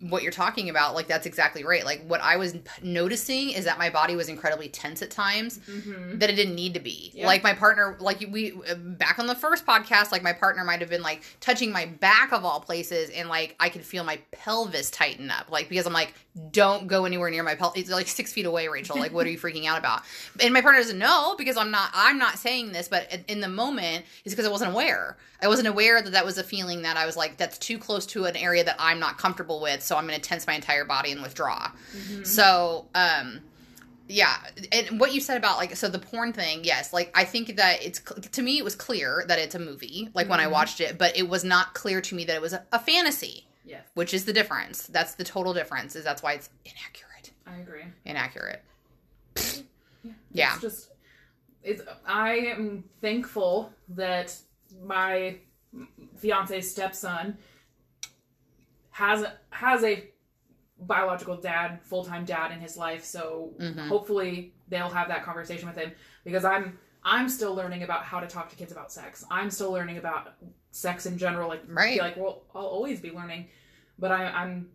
what 0.00 0.22
you're 0.22 0.30
talking 0.30 0.68
about 0.70 0.94
like 0.94 1.08
that's 1.08 1.26
exactly 1.26 1.64
right. 1.64 1.84
Like 1.84 2.04
what 2.06 2.20
i 2.20 2.36
was 2.36 2.52
p- 2.52 2.60
noticing 2.82 3.50
is 3.50 3.64
that 3.64 3.76
my 3.78 3.90
body 3.90 4.14
was 4.14 4.28
incredibly 4.28 4.68
tense 4.68 5.02
at 5.02 5.10
times 5.10 5.58
Mm-hmm. 5.58 6.18
that 6.18 6.30
it 6.30 6.34
didn't 6.36 6.54
need 6.54 6.74
to 6.74 6.80
be. 6.80 7.10
Yeah. 7.14 7.26
like 7.26 7.42
my 7.42 7.54
partner 7.54 7.96
like 8.00 8.24
we 8.30 8.52
back 8.76 9.18
on 9.18 9.26
the 9.26 9.34
first 9.34 9.66
podcast 9.66 10.12
like 10.12 10.22
my 10.22 10.32
partner 10.32 10.64
might 10.64 10.80
have 10.80 10.90
been 10.90 11.02
like 11.02 11.22
touching 11.40 11.72
my 11.72 11.86
back 11.86 12.32
of 12.32 12.44
all 12.44 12.60
places 12.60 13.10
and 13.10 13.28
like 13.28 13.56
i 13.58 13.68
could 13.68 13.84
feel 13.84 14.04
my 14.04 14.18
pelvis 14.30 14.90
tighten 14.90 15.30
up 15.30 15.50
like 15.50 15.68
because 15.68 15.86
i'm 15.86 15.92
like 15.92 16.14
don't 16.50 16.86
go 16.88 17.04
anywhere 17.04 17.30
near 17.30 17.42
my 17.42 17.54
pelvis 17.54 17.80
it's 17.82 17.90
like 17.90 18.08
six 18.08 18.32
feet 18.32 18.46
away 18.46 18.68
rachel. 18.68 18.96
Like 18.98 19.12
what 19.12 19.26
are 19.26 19.30
you 19.30 19.38
freaking 19.38 19.66
out 19.66 19.78
about? 19.78 20.02
And 20.40 20.52
my 20.54 20.60
partner 20.60 20.80
doesn't 20.80 20.98
know 20.98 21.34
because 21.36 21.56
i'm 21.56 21.70
not 21.72 21.90
i'm 21.94 22.18
not 22.18 22.38
saying 22.38 22.72
this 22.72 22.86
but 22.88 23.12
in- 23.12 23.24
in 23.28 23.40
the 23.40 23.48
moment 23.48 24.04
it's 24.24 24.34
because 24.34 24.46
i 24.46 24.50
wasn't 24.50 24.70
aware. 24.72 25.16
I 25.42 25.48
wasn't 25.48 25.68
aware 25.68 26.00
that 26.00 26.12
that 26.12 26.24
was 26.24 26.38
a 26.38 26.44
feeling 26.44 26.82
that 26.82 26.96
i 26.96 27.04
was 27.06 27.16
like 27.16 27.36
that's 27.36 27.58
too 27.58 27.76
close 27.78 28.06
to 28.06 28.24
an 28.26 28.34
area 28.36 28.64
that 28.64 28.76
i'm 28.78 28.98
not 29.00 29.18
comfortable 29.18 29.60
with 29.60 29.63
so 29.82 29.96
i'm 29.96 30.06
going 30.06 30.18
to 30.20 30.28
tense 30.28 30.46
my 30.46 30.54
entire 30.54 30.84
body 30.84 31.12
and 31.12 31.22
withdraw 31.22 31.70
so 32.22 32.86
um 32.94 33.40
yeah 34.08 34.34
and 34.72 35.00
what 35.00 35.14
you 35.14 35.20
said 35.20 35.36
about 35.36 35.56
like 35.56 35.74
so 35.76 35.88
the 35.88 35.98
porn 35.98 36.32
thing 36.32 36.60
yes 36.64 36.92
like 36.92 37.10
i 37.14 37.24
think 37.24 37.56
that 37.56 37.82
it's 37.84 38.00
to 38.32 38.42
me 38.42 38.58
it 38.58 38.64
was 38.64 38.74
clear 38.76 39.24
that 39.28 39.38
it's 39.38 39.54
a 39.54 39.58
movie 39.58 40.08
like 40.14 40.28
when 40.28 40.40
i 40.40 40.44
Mhm. 40.46 40.50
watched 40.50 40.80
it 40.80 40.98
but 40.98 41.16
it 41.16 41.28
was 41.28 41.42
not 41.44 41.72
clear 41.74 42.00
to 42.02 42.14
me 42.14 42.24
that 42.26 42.36
it 42.36 42.42
was 42.42 42.52
a, 42.52 42.62
a 42.72 42.78
fantasy 42.78 43.46
Yes, 43.66 43.86
which 43.94 44.12
is 44.12 44.26
the 44.26 44.32
difference 44.34 44.86
that's 44.88 45.14
the 45.14 45.24
total 45.24 45.54
difference 45.54 45.96
is 45.96 46.04
that's 46.04 46.22
why 46.22 46.34
it's 46.34 46.50
inaccurate 46.66 47.30
I 47.46 47.56
agree. 47.60 47.84
inaccurate 48.04 48.62
Yeah. 49.36 50.12
Yeah. 50.32 50.52
It's 50.52 50.60
just 50.62 50.90
it's 51.62 51.82
I 52.06 52.34
am 52.34 52.84
thankful 53.00 53.72
that 53.90 54.34
my 54.82 55.36
fiance's 56.18 56.70
stepson 56.70 57.38
has 58.94 59.26
has 59.50 59.82
a 59.82 60.08
biological 60.78 61.36
dad, 61.36 61.80
full-time 61.82 62.24
dad 62.24 62.52
in 62.52 62.60
his 62.60 62.76
life, 62.76 63.04
so 63.04 63.52
Mhm. 63.58 63.88
hopefully 63.88 64.54
they'll 64.68 64.88
have 64.88 65.08
that 65.08 65.24
conversation 65.24 65.66
with 65.68 65.76
him 65.76 65.92
because 66.24 66.44
I'm 66.44 66.78
I'm 67.06 67.28
still 67.28 67.54
learning 67.54 67.82
about 67.82 68.04
how 68.04 68.18
to 68.20 68.26
talk 68.26 68.48
to 68.50 68.56
kids 68.56 68.70
about 68.72 68.90
sex. 68.92 69.24
I'm 69.30 69.50
still 69.50 69.72
learning 69.72 69.98
about 69.98 70.34
sex 70.70 71.06
in 71.06 71.18
general 71.18 71.48
like 71.48 71.62
Right. 71.66 71.98
like 72.00 72.16
well 72.16 72.44
I'll 72.54 72.66
always 72.66 73.00
be 73.00 73.10
learning, 73.10 73.48
but 73.98 74.12
I 74.12 74.26
I'm 74.26 74.70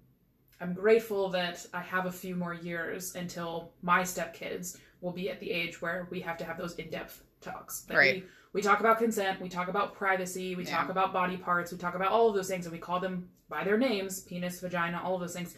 I'm 0.59 0.73
grateful 0.73 1.29
that 1.29 1.65
I 1.73 1.79
have 1.79 2.05
a 2.05 2.11
few 2.11 2.35
more 2.35 2.53
years 2.53 3.15
until 3.15 3.71
my 3.81 4.01
stepkids 4.01 4.77
will 4.99 5.13
be 5.13 5.29
at 5.29 5.39
the 5.39 5.49
age 5.49 5.81
where 5.81 6.07
we 6.11 6.19
have 6.19 6.37
to 6.39 6.43
have 6.43 6.57
those 6.57 6.75
in-depth 6.75 7.23
talks. 7.41 7.81
That 7.81 7.97
Right. 7.97 8.15
We, 8.23 8.29
we 8.53 8.61
talk 8.61 8.79
about 8.79 8.97
consent, 8.99 9.39
we 9.41 9.49
talk 9.49 9.67
about 9.67 9.93
privacy, 9.95 10.55
we 10.55 10.65
Yeah. 10.65 10.77
talk 10.77 10.89
about 10.89 11.13
body 11.13 11.37
parts, 11.37 11.71
we 11.71 11.77
talk 11.77 11.95
about 11.95 12.11
all 12.11 12.29
of 12.29 12.35
those 12.35 12.47
things, 12.47 12.65
and 12.65 12.73
we 12.73 12.79
call 12.79 12.99
them 12.99 13.29
by 13.47 13.63
their 13.63 13.77
names, 13.77 14.21
penis, 14.21 14.59
vagina, 14.59 15.01
all 15.03 15.15
of 15.15 15.21
those 15.21 15.33
things. 15.33 15.55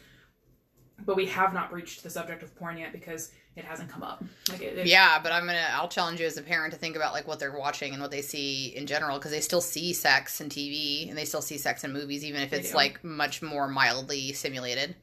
But 1.05 1.15
we 1.15 1.25
have 1.27 1.53
not 1.53 1.71
breached 1.71 2.03
the 2.03 2.09
subject 2.09 2.43
of 2.43 2.55
porn 2.55 2.77
yet 2.77 2.91
because 2.91 3.31
it 3.55 3.65
hasn't 3.65 3.89
come 3.89 4.03
up. 4.03 4.23
Like 4.49 4.61
it, 4.61 4.77
it- 4.77 4.87
yeah 4.87 5.19
but 5.21 5.31
i'm 5.33 5.45
gonna 5.45 5.67
i'll 5.73 5.89
challenge 5.89 6.21
you 6.21 6.25
as 6.25 6.37
a 6.37 6.41
parent 6.41 6.71
to 6.73 6.79
think 6.79 6.95
about 6.95 7.11
like 7.11 7.27
what 7.27 7.37
they're 7.39 7.57
watching 7.57 7.91
and 7.93 8.01
what 8.01 8.09
they 8.11 8.21
see 8.21 8.67
in 8.77 8.85
general 8.87 9.17
because 9.17 9.31
they 9.31 9.41
still 9.41 9.59
see 9.61 9.91
sex 9.91 10.39
in 10.39 10.47
tv 10.47 11.09
and 11.09 11.17
they 11.17 11.25
still 11.25 11.41
see 11.41 11.57
sex 11.57 11.83
in 11.83 11.91
movies 11.91 12.23
even 12.23 12.41
if 12.41 12.53
it's 12.53 12.73
like 12.73 13.03
much 13.03 13.41
more 13.41 13.67
mildly 13.67 14.31
simulated 14.31 14.95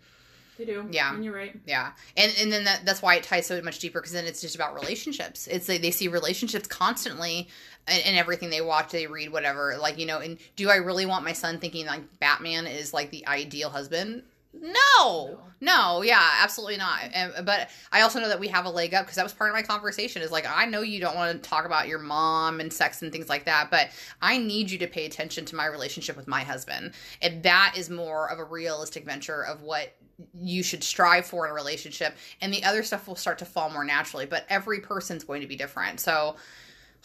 they 0.58 0.64
do. 0.64 0.86
Yeah. 0.90 1.14
and 1.14 1.24
you're 1.24 1.34
right. 1.34 1.54
Yeah, 1.66 1.92
and 2.16 2.34
and 2.40 2.52
then 2.52 2.64
that, 2.64 2.82
that's 2.84 3.00
why 3.00 3.14
it 3.14 3.22
ties 3.22 3.46
so 3.46 3.60
much 3.62 3.78
deeper 3.78 4.00
because 4.00 4.12
then 4.12 4.26
it's 4.26 4.40
just 4.40 4.56
about 4.56 4.74
relationships. 4.74 5.46
It's 5.46 5.68
like 5.68 5.80
they 5.80 5.92
see 5.92 6.08
relationships 6.08 6.66
constantly 6.66 7.48
in, 7.88 8.12
in 8.12 8.14
everything 8.16 8.50
they 8.50 8.60
watch, 8.60 8.90
they 8.90 9.06
read, 9.06 9.30
whatever. 9.32 9.76
Like 9.80 9.98
you 9.98 10.06
know, 10.06 10.18
and 10.18 10.38
do 10.56 10.68
I 10.68 10.76
really 10.76 11.06
want 11.06 11.24
my 11.24 11.32
son 11.32 11.58
thinking 11.58 11.86
like 11.86 12.02
Batman 12.18 12.66
is 12.66 12.92
like 12.92 13.10
the 13.10 13.26
ideal 13.26 13.70
husband? 13.70 14.24
No, 14.52 15.38
no, 15.60 16.02
yeah, 16.02 16.38
absolutely 16.40 16.78
not. 16.78 17.00
And, 17.12 17.32
but 17.44 17.68
I 17.92 18.00
also 18.00 18.18
know 18.18 18.28
that 18.28 18.40
we 18.40 18.48
have 18.48 18.64
a 18.64 18.70
leg 18.70 18.94
up 18.94 19.04
because 19.04 19.16
that 19.16 19.22
was 19.22 19.32
part 19.32 19.50
of 19.50 19.54
my 19.54 19.62
conversation. 19.62 20.22
Is 20.22 20.30
like 20.30 20.46
I 20.48 20.64
know 20.64 20.80
you 20.80 21.00
don't 21.00 21.16
want 21.16 21.42
to 21.42 21.48
talk 21.48 21.66
about 21.66 21.86
your 21.86 21.98
mom 21.98 22.60
and 22.60 22.72
sex 22.72 23.02
and 23.02 23.12
things 23.12 23.28
like 23.28 23.44
that, 23.44 23.70
but 23.70 23.90
I 24.22 24.38
need 24.38 24.70
you 24.70 24.78
to 24.78 24.86
pay 24.86 25.04
attention 25.04 25.44
to 25.46 25.56
my 25.56 25.66
relationship 25.66 26.16
with 26.16 26.28
my 26.28 26.42
husband, 26.42 26.92
and 27.20 27.42
that 27.42 27.74
is 27.76 27.90
more 27.90 28.30
of 28.30 28.38
a 28.38 28.44
realistic 28.44 29.04
venture 29.04 29.42
of 29.44 29.62
what 29.62 29.94
you 30.34 30.62
should 30.62 30.82
strive 30.82 31.26
for 31.26 31.44
in 31.46 31.50
a 31.50 31.54
relationship 31.54 32.16
and 32.40 32.52
the 32.52 32.64
other 32.64 32.82
stuff 32.82 33.06
will 33.06 33.16
start 33.16 33.38
to 33.38 33.44
fall 33.44 33.70
more 33.70 33.84
naturally 33.84 34.26
but 34.26 34.44
every 34.48 34.80
person's 34.80 35.25
going 35.25 35.40
to 35.40 35.46
be 35.46 35.56
different. 35.56 36.00
So 36.00 36.37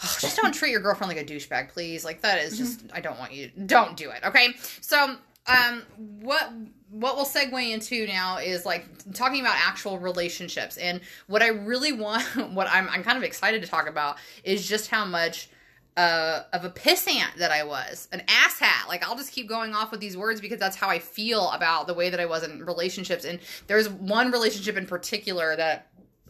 oh, 0.03 0.17
just 0.19 0.37
don't 0.37 0.53
treat 0.53 0.71
your 0.71 0.81
girlfriend 0.81 1.15
like 1.15 1.21
a 1.21 1.33
douchebag 1.33 1.69
please. 1.69 2.03
Like 2.03 2.21
that 2.21 2.39
is 2.39 2.57
just 2.57 2.83
i 2.93 2.99
don't 2.99 3.19
want 3.19 3.33
you 3.33 3.51
don't 3.65 3.95
do 3.95 4.09
it 4.09 4.23
okay? 4.23 4.53
So 4.81 5.15
um 5.47 5.83
what 6.21 6.51
what 6.89 7.15
we'll 7.15 7.25
segue 7.25 7.71
into 7.71 8.05
now 8.05 8.37
is 8.37 8.65
like 8.65 8.85
talking 9.13 9.41
about 9.41 9.55
actual 9.57 9.97
relationships 9.97 10.77
and 10.77 11.01
what 11.27 11.41
i 11.41 11.47
really 11.47 11.91
want 11.91 12.23
what 12.53 12.67
i'm, 12.69 12.87
I'm 12.87 13.03
kind 13.03 13.17
of 13.17 13.23
excited 13.23 13.61
to 13.63 13.67
talk 13.67 13.89
about 13.89 14.17
is 14.43 14.65
just 14.67 14.89
how 14.89 15.03
much 15.03 15.49
uh, 15.95 16.41
of 16.53 16.65
a 16.65 16.69
pissant 16.69 17.35
that 17.37 17.51
I 17.51 17.63
was, 17.63 18.07
an 18.11 18.21
asshat. 18.27 18.87
Like 18.87 19.07
I'll 19.07 19.15
just 19.15 19.31
keep 19.31 19.47
going 19.47 19.73
off 19.73 19.91
with 19.91 19.99
these 19.99 20.17
words 20.17 20.41
because 20.41 20.59
that's 20.59 20.75
how 20.75 20.89
I 20.89 20.99
feel 20.99 21.49
about 21.51 21.87
the 21.87 21.93
way 21.93 22.09
that 22.09 22.19
I 22.19 22.25
was 22.25 22.43
in 22.43 22.65
relationships. 22.65 23.25
And 23.25 23.39
there's 23.67 23.89
one 23.89 24.31
relationship 24.31 24.77
in 24.77 24.85
particular 24.85 25.55
that 25.55 25.89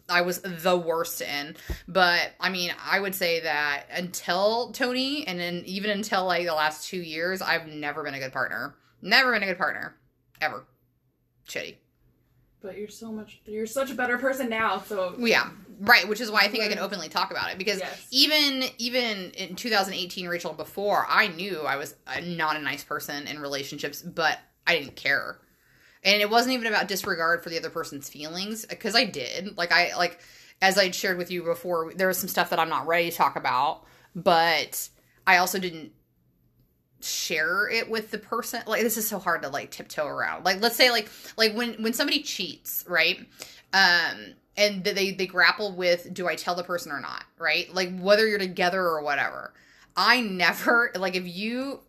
I 0.09 0.21
was 0.21 0.41
the 0.41 0.77
worst 0.77 1.21
in. 1.21 1.55
But 1.87 2.33
I 2.39 2.49
mean, 2.49 2.73
I 2.83 2.99
would 2.99 3.15
say 3.15 3.39
that 3.41 3.85
until 3.91 4.71
Tony, 4.71 5.25
and 5.27 5.39
then 5.39 5.63
even 5.65 5.91
until 5.91 6.25
like 6.25 6.45
the 6.45 6.53
last 6.53 6.87
two 6.87 7.01
years, 7.01 7.41
I've 7.41 7.67
never 7.67 8.03
been 8.03 8.13
a 8.13 8.19
good 8.19 8.33
partner. 8.33 8.75
Never 9.01 9.33
been 9.33 9.43
a 9.43 9.47
good 9.47 9.57
partner, 9.57 9.95
ever. 10.41 10.65
Shitty. 11.47 11.75
But 12.63 12.77
you're 12.77 12.87
so 12.87 13.11
much. 13.11 13.41
You're 13.45 13.67
such 13.67 13.91
a 13.91 13.93
better 13.93 14.17
person 14.17 14.49
now. 14.49 14.81
So 14.81 15.15
Yeah, 15.19 15.49
right. 15.81 16.07
Which 16.07 16.21
is 16.21 16.31
why 16.31 16.41
I 16.41 16.47
think 16.47 16.63
I 16.63 16.69
can 16.69 16.79
openly 16.79 17.09
talk 17.09 17.29
about 17.29 17.51
it 17.51 17.57
because 17.57 17.79
Yes. 17.79 18.07
even 18.09 18.63
even 18.77 19.31
in 19.31 19.55
2018, 19.55 20.27
Rachel, 20.27 20.53
before 20.53 21.05
I 21.09 21.27
knew 21.27 21.59
I 21.61 21.75
was 21.75 21.95
a, 22.07 22.21
not 22.21 22.55
a 22.55 22.59
nice 22.59 22.83
person 22.83 23.27
in 23.27 23.39
relationships, 23.39 24.01
but 24.01 24.39
I 24.65 24.79
didn't 24.79 24.95
care, 24.95 25.39
and 26.03 26.21
it 26.21 26.29
wasn't 26.29 26.53
even 26.53 26.67
about 26.67 26.87
disregard 26.87 27.43
for 27.43 27.49
the 27.49 27.57
other 27.59 27.69
person's 27.69 28.07
feelings 28.07 28.65
because 28.65 28.95
I 28.95 29.03
did. 29.03 29.57
Like 29.57 29.73
I 29.73 29.95
like 29.97 30.21
as 30.61 30.77
I 30.77 30.89
shared 30.91 31.17
with 31.17 31.29
you 31.29 31.43
before, 31.43 31.91
there 31.93 32.07
was 32.07 32.17
some 32.17 32.29
stuff 32.29 32.49
that 32.51 32.59
I'm 32.59 32.69
not 32.69 32.87
ready 32.87 33.11
to 33.11 33.15
talk 33.15 33.35
about, 33.35 33.83
but 34.15 34.87
I 35.27 35.37
also 35.37 35.59
didn't 35.59 35.91
share 37.03 37.69
it 37.69 37.89
with 37.89 38.11
the 38.11 38.17
person 38.17 38.61
like 38.67 38.81
this 38.81 38.97
is 38.97 39.07
so 39.07 39.19
hard 39.19 39.41
to 39.41 39.49
like 39.49 39.71
tiptoe 39.71 40.07
around 40.07 40.43
like 40.43 40.61
let's 40.61 40.75
say 40.75 40.91
like 40.91 41.09
like 41.37 41.53
when 41.55 41.73
when 41.81 41.93
somebody 41.93 42.21
cheats 42.21 42.85
right 42.87 43.27
um 43.73 44.33
and 44.55 44.83
they 44.83 45.11
they 45.11 45.27
grapple 45.27 45.75
with 45.75 46.13
do 46.13 46.27
i 46.27 46.35
tell 46.35 46.55
the 46.55 46.63
person 46.63 46.91
or 46.91 46.99
not 46.99 47.23
right 47.37 47.73
like 47.73 47.97
whether 47.99 48.27
you're 48.27 48.39
together 48.39 48.81
or 48.81 49.01
whatever 49.01 49.53
i 49.95 50.21
never 50.21 50.91
like 50.95 51.15
if 51.15 51.27
you 51.27 51.79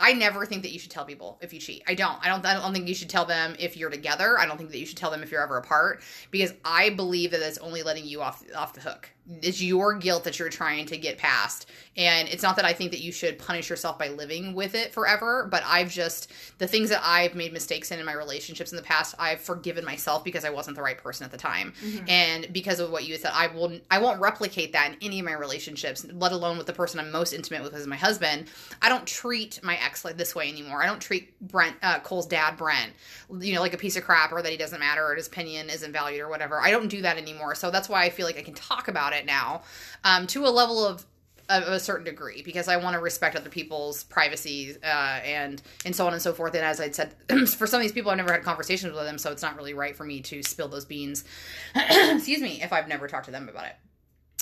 I 0.00 0.12
never 0.12 0.46
think 0.46 0.62
that 0.62 0.72
you 0.72 0.78
should 0.78 0.90
tell 0.90 1.04
people 1.04 1.38
if 1.42 1.52
you 1.52 1.58
cheat. 1.58 1.82
I 1.88 1.94
don't. 1.94 2.24
I 2.24 2.28
don't. 2.28 2.44
I 2.46 2.54
don't 2.54 2.72
think 2.72 2.88
you 2.88 2.94
should 2.94 3.10
tell 3.10 3.24
them 3.24 3.56
if 3.58 3.76
you're 3.76 3.90
together. 3.90 4.38
I 4.38 4.46
don't 4.46 4.56
think 4.56 4.70
that 4.70 4.78
you 4.78 4.86
should 4.86 4.96
tell 4.96 5.10
them 5.10 5.22
if 5.22 5.32
you're 5.32 5.42
ever 5.42 5.56
apart 5.56 6.02
because 6.30 6.54
I 6.64 6.90
believe 6.90 7.32
that 7.32 7.40
it's 7.40 7.58
only 7.58 7.82
letting 7.82 8.06
you 8.06 8.22
off 8.22 8.44
off 8.54 8.74
the 8.74 8.80
hook. 8.80 9.10
It's 9.42 9.60
your 9.60 9.94
guilt 9.94 10.24
that 10.24 10.38
you're 10.38 10.48
trying 10.48 10.86
to 10.86 10.96
get 10.96 11.18
past, 11.18 11.68
and 11.96 12.28
it's 12.28 12.42
not 12.42 12.56
that 12.56 12.64
I 12.64 12.72
think 12.72 12.92
that 12.92 13.00
you 13.00 13.12
should 13.12 13.38
punish 13.38 13.68
yourself 13.68 13.98
by 13.98 14.08
living 14.08 14.54
with 14.54 14.74
it 14.74 14.92
forever. 14.92 15.46
But 15.50 15.62
I've 15.66 15.90
just 15.90 16.32
the 16.58 16.66
things 16.66 16.88
that 16.88 17.02
I've 17.04 17.34
made 17.34 17.52
mistakes 17.52 17.90
in 17.90 17.98
in 17.98 18.06
my 18.06 18.14
relationships 18.14 18.72
in 18.72 18.76
the 18.76 18.82
past. 18.82 19.14
I've 19.18 19.40
forgiven 19.40 19.84
myself 19.84 20.24
because 20.24 20.44
I 20.44 20.50
wasn't 20.50 20.76
the 20.76 20.82
right 20.82 20.96
person 20.96 21.24
at 21.24 21.30
the 21.30 21.36
time, 21.36 21.74
and 22.08 22.50
because 22.52 22.80
of 22.80 22.90
what 22.90 23.06
you 23.06 23.16
said, 23.16 23.32
I 23.34 23.48
will. 23.48 23.78
I 23.90 23.98
won't 23.98 24.20
replicate 24.20 24.72
that 24.72 24.92
in 24.92 24.96
any 25.02 25.18
of 25.18 25.26
my 25.26 25.34
relationships, 25.34 26.06
let 26.10 26.32
alone 26.32 26.56
with 26.56 26.66
the 26.66 26.72
person 26.72 26.98
I'm 26.98 27.10
most 27.12 27.32
intimate 27.34 27.62
with, 27.62 27.74
as 27.74 27.86
my 27.86 27.96
husband. 27.96 28.46
I 28.80 28.88
don't 28.88 29.06
treat 29.06 29.60
my 29.62 29.76
ex 29.76 30.04
like 30.04 30.16
this 30.16 30.34
way 30.34 30.48
anymore. 30.48 30.82
I 30.82 30.86
don't 30.86 31.00
treat 31.00 31.38
Brent, 31.40 31.76
uh, 31.82 31.98
Cole's 32.00 32.26
dad, 32.26 32.56
Brent, 32.56 32.92
you 33.40 33.54
know, 33.54 33.60
like 33.60 33.74
a 33.74 33.78
piece 33.78 33.96
of 33.96 34.04
crap 34.04 34.32
or 34.32 34.40
that 34.40 34.50
he 34.50 34.56
doesn't 34.56 34.80
matter 34.80 35.04
or 35.04 35.14
his 35.14 35.26
opinion 35.26 35.68
isn't 35.68 35.92
valued 35.92 36.22
or 36.22 36.28
whatever. 36.28 36.60
I 36.60 36.70
don't 36.70 36.88
do 36.88 37.02
that 37.02 37.18
anymore. 37.18 37.54
So 37.54 37.70
that's 37.70 37.88
why 37.88 38.04
I 38.04 38.10
feel 38.10 38.24
like 38.24 38.38
I 38.38 38.42
can 38.42 38.54
talk 38.54 38.88
about 38.88 39.12
it 39.12 39.17
now 39.26 39.62
um, 40.04 40.26
to 40.28 40.44
a 40.46 40.50
level 40.50 40.84
of 40.86 41.04
of 41.50 41.62
a 41.62 41.80
certain 41.80 42.04
degree 42.04 42.42
because 42.42 42.68
I 42.68 42.76
want 42.76 42.92
to 42.94 43.00
respect 43.00 43.34
other 43.34 43.48
people's 43.48 44.04
privacy 44.04 44.76
uh, 44.84 44.86
and 44.86 45.62
and 45.86 45.96
so 45.96 46.06
on 46.06 46.12
and 46.12 46.20
so 46.20 46.34
forth. 46.34 46.54
And 46.54 46.62
as 46.62 46.78
I 46.78 46.90
said, 46.90 47.14
for 47.48 47.66
some 47.66 47.78
of 47.80 47.82
these 47.82 47.92
people, 47.92 48.10
I've 48.10 48.18
never 48.18 48.32
had 48.32 48.42
conversations 48.42 48.94
with 48.94 49.04
them, 49.04 49.16
so 49.16 49.32
it's 49.32 49.40
not 49.40 49.56
really 49.56 49.72
right 49.72 49.96
for 49.96 50.04
me 50.04 50.20
to 50.20 50.42
spill 50.42 50.68
those 50.68 50.84
beans. 50.84 51.24
Excuse 51.74 52.42
me, 52.42 52.60
if 52.62 52.70
I've 52.72 52.86
never 52.86 53.08
talked 53.08 53.24
to 53.26 53.30
them 53.30 53.48
about 53.48 53.64
it. 53.64 53.76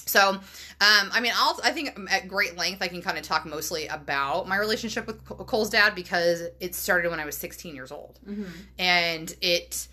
So, 0.09 0.30
um, 0.30 0.40
I 0.80 1.21
mean, 1.21 1.33
I'll, 1.37 1.59
I 1.64 1.73
think 1.73 1.99
at 2.11 2.28
great 2.28 2.56
length 2.56 2.80
I 2.80 2.87
can 2.88 3.02
kind 3.02 3.18
of 3.18 3.25
talk 3.25 3.45
mostly 3.45 3.87
about 3.88 4.47
my 4.49 4.56
relationship 4.56 5.06
with 5.06 5.25
Cole's 5.25 5.68
dad 5.71 5.95
because 5.97 6.42
it 6.61 6.75
started 6.76 7.11
when 7.11 7.18
I 7.21 7.25
was 7.25 7.37
16 7.37 7.75
years 7.75 7.90
old, 7.92 8.18
Mhm. 8.28 8.47
and 8.78 9.35
it 9.40 9.88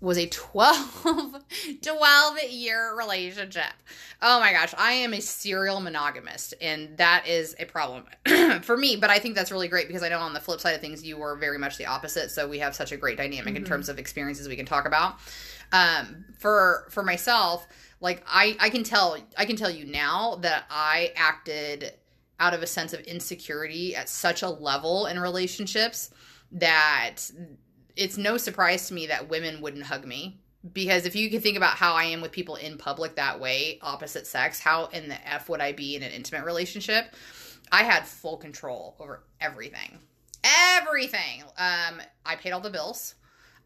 was 0.00 0.18
a 0.18 0.26
12, 0.26 1.44
12 1.82 2.42
year 2.50 2.94
relationship. 2.96 3.72
Oh 4.20 4.40
my 4.40 4.52
gosh, 4.52 4.74
I 4.76 4.92
am 4.92 5.14
a 5.14 5.20
serial 5.20 5.80
monogamist, 5.80 6.54
and 6.60 6.96
that 6.98 7.26
is 7.26 7.56
a 7.58 7.64
problem 7.64 8.04
for 8.62 8.76
me. 8.76 8.96
But 8.96 9.10
I 9.10 9.18
think 9.18 9.34
that's 9.34 9.50
really 9.50 9.68
great 9.68 9.88
because 9.88 10.02
I 10.02 10.08
know 10.08 10.18
on 10.18 10.34
the 10.34 10.40
flip 10.40 10.60
side 10.60 10.74
of 10.74 10.80
things, 10.80 11.04
you 11.04 11.16
were 11.16 11.36
very 11.36 11.58
much 11.58 11.78
the 11.78 11.86
opposite. 11.86 12.30
So 12.30 12.46
we 12.46 12.58
have 12.58 12.74
such 12.74 12.92
a 12.92 12.96
great 12.96 13.16
dynamic 13.16 13.54
mm-hmm. 13.54 13.56
in 13.56 13.64
terms 13.64 13.88
of 13.88 13.98
experiences 13.98 14.48
we 14.48 14.56
can 14.56 14.66
talk 14.66 14.86
about. 14.86 15.16
Um, 15.72 16.24
for 16.38 16.86
for 16.90 17.02
myself, 17.02 17.66
like 18.00 18.22
I 18.26 18.56
I 18.60 18.70
can 18.70 18.84
tell 18.84 19.16
I 19.36 19.44
can 19.46 19.56
tell 19.56 19.70
you 19.70 19.86
now 19.86 20.36
that 20.42 20.64
I 20.70 21.12
acted 21.16 21.92
out 22.38 22.52
of 22.52 22.62
a 22.62 22.66
sense 22.66 22.92
of 22.92 23.00
insecurity 23.00 23.96
at 23.96 24.08
such 24.08 24.42
a 24.42 24.48
level 24.48 25.06
in 25.06 25.18
relationships 25.18 26.10
that 26.52 27.30
it's 27.96 28.16
no 28.16 28.36
surprise 28.36 28.88
to 28.88 28.94
me 28.94 29.06
that 29.06 29.28
women 29.28 29.60
wouldn't 29.60 29.84
hug 29.84 30.06
me 30.06 30.38
because 30.72 31.06
if 31.06 31.14
you 31.16 31.30
can 31.30 31.40
think 31.40 31.56
about 31.56 31.76
how 31.76 31.94
I 31.94 32.04
am 32.04 32.20
with 32.20 32.32
people 32.32 32.56
in 32.56 32.78
public 32.78 33.16
that 33.16 33.40
way, 33.40 33.78
opposite 33.82 34.26
sex, 34.26 34.60
how 34.60 34.86
in 34.86 35.08
the 35.08 35.28
F 35.28 35.48
would 35.48 35.60
I 35.60 35.72
be 35.72 35.96
in 35.96 36.02
an 36.02 36.12
intimate 36.12 36.44
relationship? 36.44 37.14
I 37.72 37.82
had 37.82 38.06
full 38.06 38.36
control 38.36 38.96
over 39.00 39.24
everything. 39.40 39.98
Everything. 40.44 41.42
Um, 41.58 42.00
I 42.24 42.36
paid 42.36 42.52
all 42.52 42.60
the 42.60 42.70
bills. 42.70 43.14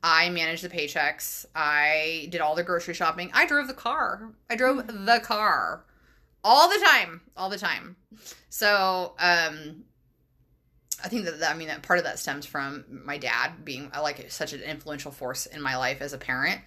I 0.02 0.30
managed 0.30 0.64
the 0.64 0.70
paychecks. 0.70 1.44
I 1.54 2.28
did 2.30 2.40
all 2.40 2.54
the 2.54 2.62
grocery 2.62 2.94
shopping. 2.94 3.30
I 3.34 3.46
drove 3.46 3.68
the 3.68 3.74
car. 3.74 4.32
I 4.48 4.56
drove 4.56 4.86
the 4.86 5.20
car 5.22 5.84
all 6.42 6.70
the 6.70 6.82
time. 6.82 7.20
All 7.36 7.50
the 7.50 7.58
time. 7.58 7.96
So, 8.48 9.14
um, 9.18 9.84
I 11.04 11.08
think 11.08 11.24
that, 11.24 11.40
that 11.40 11.54
I 11.54 11.58
mean 11.58 11.68
that 11.68 11.82
part 11.82 11.98
of 11.98 12.04
that 12.04 12.18
stems 12.18 12.46
from 12.46 12.84
my 13.04 13.18
dad 13.18 13.64
being 13.64 13.90
uh, 13.94 14.02
like 14.02 14.30
such 14.30 14.52
an 14.52 14.60
influential 14.60 15.10
force 15.10 15.46
in 15.46 15.60
my 15.62 15.76
life 15.76 16.00
as 16.00 16.12
a 16.12 16.18
parent. 16.18 16.60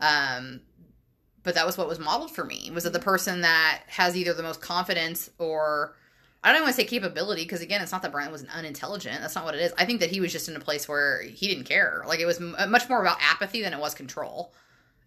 Um, 0.00 0.60
but 1.42 1.54
that 1.54 1.66
was 1.66 1.76
what 1.76 1.88
was 1.88 1.98
modeled 1.98 2.30
for 2.30 2.44
me. 2.44 2.70
Was 2.72 2.86
it 2.86 2.92
the 2.92 2.98
person 2.98 3.42
that 3.42 3.82
has 3.86 4.16
either 4.16 4.32
the 4.32 4.42
most 4.42 4.60
confidence 4.60 5.30
or 5.38 5.94
I 6.42 6.48
don't 6.48 6.56
even 6.56 6.64
want 6.64 6.76
to 6.76 6.82
say 6.82 6.88
capability 6.88 7.42
because 7.42 7.62
again, 7.62 7.80
it's 7.80 7.92
not 7.92 8.02
that 8.02 8.12
Brian 8.12 8.32
was 8.32 8.44
unintelligent. 8.44 9.20
That's 9.20 9.34
not 9.34 9.44
what 9.44 9.54
it 9.54 9.60
is. 9.60 9.72
I 9.78 9.84
think 9.84 10.00
that 10.00 10.10
he 10.10 10.20
was 10.20 10.32
just 10.32 10.48
in 10.48 10.56
a 10.56 10.60
place 10.60 10.88
where 10.88 11.22
he 11.22 11.48
didn't 11.48 11.64
care. 11.64 12.04
Like 12.06 12.20
it 12.20 12.26
was 12.26 12.40
m- 12.40 12.56
much 12.70 12.88
more 12.88 13.00
about 13.00 13.18
apathy 13.20 13.62
than 13.62 13.72
it 13.72 13.80
was 13.80 13.94
control 13.94 14.52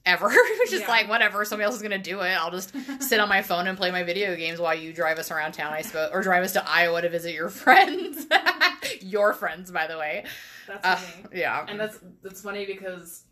ever. 0.07 0.27
it 0.31 0.59
was 0.59 0.71
just 0.71 0.83
yeah. 0.83 0.89
like 0.89 1.09
whatever, 1.09 1.45
somebody 1.45 1.65
else 1.65 1.75
is 1.75 1.81
gonna 1.81 1.97
do 1.97 2.21
it. 2.21 2.31
I'll 2.31 2.51
just 2.51 2.73
sit 3.01 3.19
on 3.19 3.29
my 3.29 3.41
phone 3.43 3.67
and 3.67 3.77
play 3.77 3.91
my 3.91 4.03
video 4.03 4.35
games 4.35 4.59
while 4.59 4.73
you 4.73 4.93
drive 4.93 5.19
us 5.19 5.29
around 5.29 5.51
town, 5.51 5.73
I 5.73 5.81
suppose, 5.81 6.09
or 6.11 6.21
drive 6.21 6.43
us 6.43 6.53
to 6.53 6.67
Iowa 6.67 7.01
to 7.01 7.09
visit 7.09 7.35
your 7.35 7.49
friends. 7.49 8.25
your 9.01 9.33
friends, 9.33 9.69
by 9.69 9.85
the 9.85 9.97
way. 9.97 10.25
That's 10.67 10.85
uh, 10.85 10.95
funny. 10.95 11.39
Yeah, 11.39 11.65
and 11.67 11.79
that's 11.79 11.99
that's 12.23 12.41
funny 12.41 12.65
because 12.65 13.23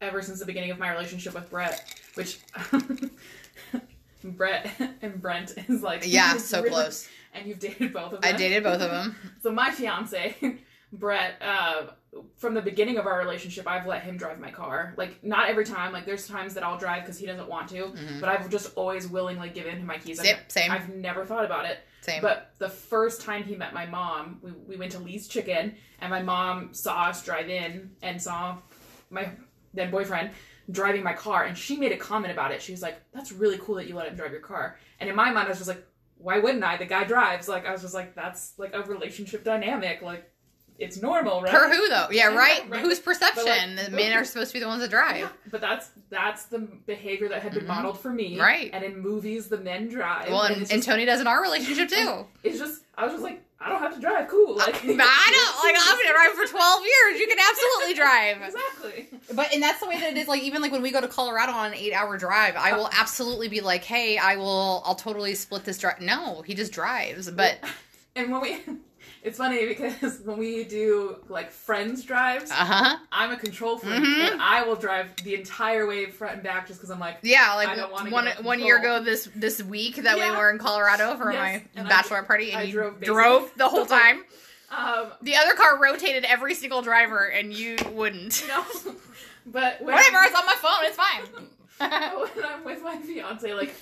ever 0.00 0.22
since 0.22 0.38
the 0.38 0.46
beginning 0.46 0.70
of 0.70 0.78
my 0.78 0.90
relationship 0.90 1.34
with 1.34 1.50
Brett, 1.50 1.82
which 2.14 2.38
Brett 4.24 4.70
and 5.00 5.20
Brent 5.20 5.54
is 5.68 5.82
like 5.82 6.04
yeah, 6.06 6.36
so 6.36 6.58
really, 6.58 6.70
close. 6.70 7.08
And 7.34 7.46
you've 7.46 7.58
dated 7.58 7.92
both 7.92 8.12
of 8.12 8.20
them. 8.20 8.34
I 8.34 8.36
dated 8.36 8.62
both 8.62 8.80
of 8.80 8.90
them. 8.90 9.16
so 9.42 9.50
my 9.50 9.70
fiance, 9.70 10.36
Brett. 10.92 11.40
Uh, 11.40 11.86
from 12.36 12.54
the 12.54 12.60
beginning 12.60 12.98
of 12.98 13.06
our 13.06 13.18
relationship, 13.18 13.66
I've 13.66 13.86
let 13.86 14.02
him 14.02 14.16
drive 14.16 14.38
my 14.38 14.50
car. 14.50 14.94
Like 14.96 15.22
not 15.24 15.48
every 15.48 15.64
time. 15.64 15.92
Like 15.92 16.04
there's 16.04 16.26
times 16.26 16.54
that 16.54 16.62
I'll 16.62 16.78
drive 16.78 17.02
because 17.02 17.18
he 17.18 17.26
doesn't 17.26 17.48
want 17.48 17.68
to, 17.70 17.84
mm-hmm. 17.84 18.20
but 18.20 18.28
I've 18.28 18.50
just 18.50 18.72
always 18.76 19.08
willingly 19.08 19.48
given 19.48 19.76
him 19.76 19.86
my 19.86 19.98
keys. 19.98 20.22
Yep, 20.22 20.52
same. 20.52 20.70
I've 20.70 20.94
never 20.94 21.24
thought 21.24 21.44
about 21.44 21.64
it. 21.64 21.80
Same. 22.02 22.20
But 22.20 22.54
the 22.58 22.68
first 22.68 23.22
time 23.22 23.44
he 23.44 23.54
met 23.54 23.72
my 23.72 23.86
mom, 23.86 24.40
we, 24.42 24.50
we 24.50 24.76
went 24.76 24.92
to 24.92 24.98
Lee's 24.98 25.28
Chicken, 25.28 25.76
and 26.00 26.10
my 26.10 26.20
mom 26.20 26.74
saw 26.74 27.04
us 27.04 27.24
drive 27.24 27.48
in 27.48 27.92
and 28.02 28.20
saw 28.20 28.58
my 29.08 29.30
then 29.72 29.90
boyfriend 29.90 30.30
driving 30.70 31.02
my 31.02 31.12
car, 31.12 31.44
and 31.44 31.56
she 31.56 31.76
made 31.76 31.92
a 31.92 31.96
comment 31.96 32.32
about 32.32 32.52
it. 32.52 32.60
She 32.60 32.72
was 32.72 32.82
like, 32.82 33.00
"That's 33.12 33.32
really 33.32 33.58
cool 33.58 33.76
that 33.76 33.88
you 33.88 33.94
let 33.94 34.08
him 34.08 34.16
drive 34.16 34.32
your 34.32 34.40
car." 34.40 34.78
And 35.00 35.08
in 35.08 35.16
my 35.16 35.30
mind, 35.30 35.46
I 35.46 35.50
was 35.50 35.58
just 35.58 35.68
like, 35.68 35.86
"Why 36.16 36.38
wouldn't 36.38 36.62
I? 36.62 36.76
The 36.76 36.86
guy 36.86 37.04
drives." 37.04 37.48
Like 37.48 37.66
I 37.66 37.72
was 37.72 37.82
just 37.82 37.94
like, 37.94 38.14
"That's 38.14 38.52
like 38.58 38.74
a 38.74 38.82
relationship 38.82 39.44
dynamic." 39.44 40.02
Like 40.02 40.31
it's 40.82 41.00
normal, 41.00 41.42
right? 41.42 41.52
For 41.52 41.68
who 41.68 41.88
though? 41.88 42.08
Yeah, 42.10 42.34
right. 42.34 42.68
right. 42.68 42.80
Whose 42.80 42.98
perception? 42.98 43.76
Like, 43.76 43.86
the 43.86 43.90
men 43.92 44.12
are 44.12 44.24
supposed 44.24 44.50
to 44.50 44.54
be 44.54 44.60
the 44.60 44.66
ones 44.66 44.82
that 44.82 44.90
drive. 44.90 45.18
Yeah, 45.20 45.28
but 45.50 45.60
that's 45.60 45.90
that's 46.10 46.46
the 46.46 46.58
behavior 46.58 47.28
that 47.28 47.40
had 47.40 47.52
been 47.52 47.62
mm-hmm. 47.62 47.68
modeled 47.68 48.00
for 48.00 48.10
me, 48.10 48.38
right? 48.38 48.68
And 48.72 48.84
in 48.84 48.98
movies, 48.98 49.48
the 49.48 49.58
men 49.58 49.88
drive. 49.88 50.28
Well, 50.28 50.42
and, 50.42 50.54
and, 50.54 50.60
just, 50.62 50.72
and 50.72 50.82
Tony 50.82 51.04
does 51.04 51.20
in 51.20 51.28
our 51.28 51.40
relationship 51.40 51.88
too. 51.96 52.26
It's 52.42 52.58
just 52.58 52.82
I 52.96 53.04
was 53.04 53.12
just 53.12 53.22
like, 53.22 53.44
I 53.60 53.68
don't 53.68 53.80
have 53.80 53.94
to 53.94 54.00
drive. 54.00 54.26
Cool. 54.26 54.56
Like, 54.56 54.74
I 54.76 54.78
don't. 54.80 54.88
Like 54.88 55.76
I've 55.78 55.98
been 55.98 56.12
driving 56.12 56.36
for 56.36 56.50
twelve 56.50 56.82
years. 56.82 57.20
You 57.20 57.28
can 57.28 57.38
absolutely 57.38 57.94
drive. 57.94 58.42
exactly. 58.42 59.20
But 59.36 59.54
and 59.54 59.62
that's 59.62 59.78
the 59.78 59.88
way 59.88 60.00
that 60.00 60.10
it 60.10 60.16
is. 60.16 60.26
Like 60.26 60.42
even 60.42 60.62
like 60.62 60.72
when 60.72 60.82
we 60.82 60.90
go 60.90 61.00
to 61.00 61.08
Colorado 61.08 61.52
on 61.52 61.68
an 61.68 61.74
eight-hour 61.74 62.18
drive, 62.18 62.56
I 62.56 62.76
will 62.76 62.90
absolutely 62.92 63.46
be 63.46 63.60
like, 63.60 63.84
hey, 63.84 64.18
I 64.18 64.34
will. 64.34 64.82
I'll 64.84 64.96
totally 64.96 65.36
split 65.36 65.64
this 65.64 65.78
drive. 65.78 66.00
No, 66.00 66.42
he 66.42 66.54
just 66.54 66.72
drives. 66.72 67.30
But 67.30 67.60
and 68.16 68.32
when 68.32 68.40
we 68.40 68.58
it's 69.22 69.38
funny 69.38 69.66
because 69.66 70.20
when 70.24 70.36
we 70.36 70.64
do 70.64 71.16
like 71.28 71.52
friends 71.52 72.02
drives, 72.02 72.50
uh-huh. 72.50 72.96
I'm 73.12 73.30
a 73.30 73.36
control 73.36 73.78
freak, 73.78 73.94
mm-hmm. 73.94 74.32
and 74.32 74.42
I 74.42 74.64
will 74.64 74.74
drive 74.74 75.14
the 75.22 75.36
entire 75.36 75.86
way 75.86 76.06
front 76.06 76.34
and 76.34 76.42
back 76.42 76.66
just 76.66 76.80
because 76.80 76.90
I'm 76.90 76.98
like, 76.98 77.18
yeah, 77.22 77.54
like 77.54 77.68
I 77.68 77.76
don't 77.76 77.92
want 77.92 78.10
one 78.10 78.26
one 78.42 78.60
year 78.60 78.78
ago 78.78 79.02
this 79.02 79.28
this 79.36 79.62
week 79.62 79.96
that 79.96 80.18
yeah. 80.18 80.32
we 80.32 80.36
were 80.36 80.50
in 80.50 80.58
Colorado 80.58 81.14
for 81.16 81.32
yes. 81.32 81.40
my 81.40 81.80
and 81.80 81.88
bachelor 81.88 82.18
I, 82.18 82.22
party, 82.22 82.50
and 82.50 82.60
I 82.60 82.62
you 82.64 82.72
drove, 82.72 83.00
drove 83.00 83.52
the 83.56 83.68
whole 83.68 83.86
time. 83.86 84.24
Um, 84.76 85.12
the 85.20 85.36
other 85.36 85.54
car 85.54 85.80
rotated 85.80 86.24
every 86.24 86.54
single 86.54 86.82
driver, 86.82 87.26
and 87.26 87.52
you 87.52 87.76
wouldn't. 87.92 88.44
No, 88.48 88.64
but 89.46 89.82
whatever. 89.82 90.18
I'm, 90.18 90.26
it's 90.26 90.38
on 90.38 90.46
my 90.46 90.54
phone. 90.54 90.84
It's 90.84 90.96
fine. 90.96 92.30
when 92.34 92.44
I'm 92.44 92.64
with 92.64 92.82
my 92.82 92.96
fiance, 92.98 93.54
like 93.54 93.74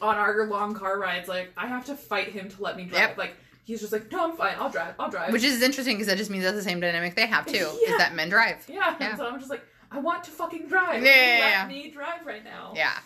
on 0.00 0.16
our 0.16 0.46
long 0.46 0.74
car 0.74 0.98
rides, 0.98 1.28
like 1.28 1.52
I 1.56 1.66
have 1.66 1.84
to 1.86 1.94
fight 1.94 2.28
him 2.28 2.48
to 2.48 2.62
let 2.62 2.76
me 2.76 2.84
drive. 2.84 3.10
Yep. 3.10 3.18
Like 3.18 3.36
he's 3.64 3.80
just 3.80 3.92
like, 3.92 4.10
no, 4.12 4.30
I'm 4.30 4.36
fine. 4.36 4.54
I'll 4.58 4.70
drive. 4.70 4.94
I'll 4.98 5.10
drive. 5.10 5.32
Which 5.32 5.42
is 5.42 5.62
interesting 5.62 5.96
because 5.96 6.06
that 6.06 6.18
just 6.18 6.30
means 6.30 6.44
that's 6.44 6.56
the 6.56 6.62
same 6.62 6.80
dynamic 6.80 7.14
they 7.16 7.26
have 7.26 7.46
too. 7.46 7.56
yeah. 7.56 7.92
Is 7.92 7.98
that 7.98 8.14
men 8.14 8.28
drive? 8.28 8.64
Yeah. 8.68 8.94
yeah. 9.00 9.16
so 9.16 9.26
I'm 9.26 9.38
just 9.38 9.50
like, 9.50 9.62
I 9.90 9.98
want 9.98 10.24
to 10.24 10.30
fucking 10.30 10.68
drive. 10.68 11.02
Yeah. 11.02 11.10
yeah, 11.10 11.40
Let 11.40 11.50
yeah. 11.50 11.66
me 11.68 11.90
drive 11.90 12.26
right 12.26 12.44
now. 12.44 12.72
Yeah. 12.74 12.98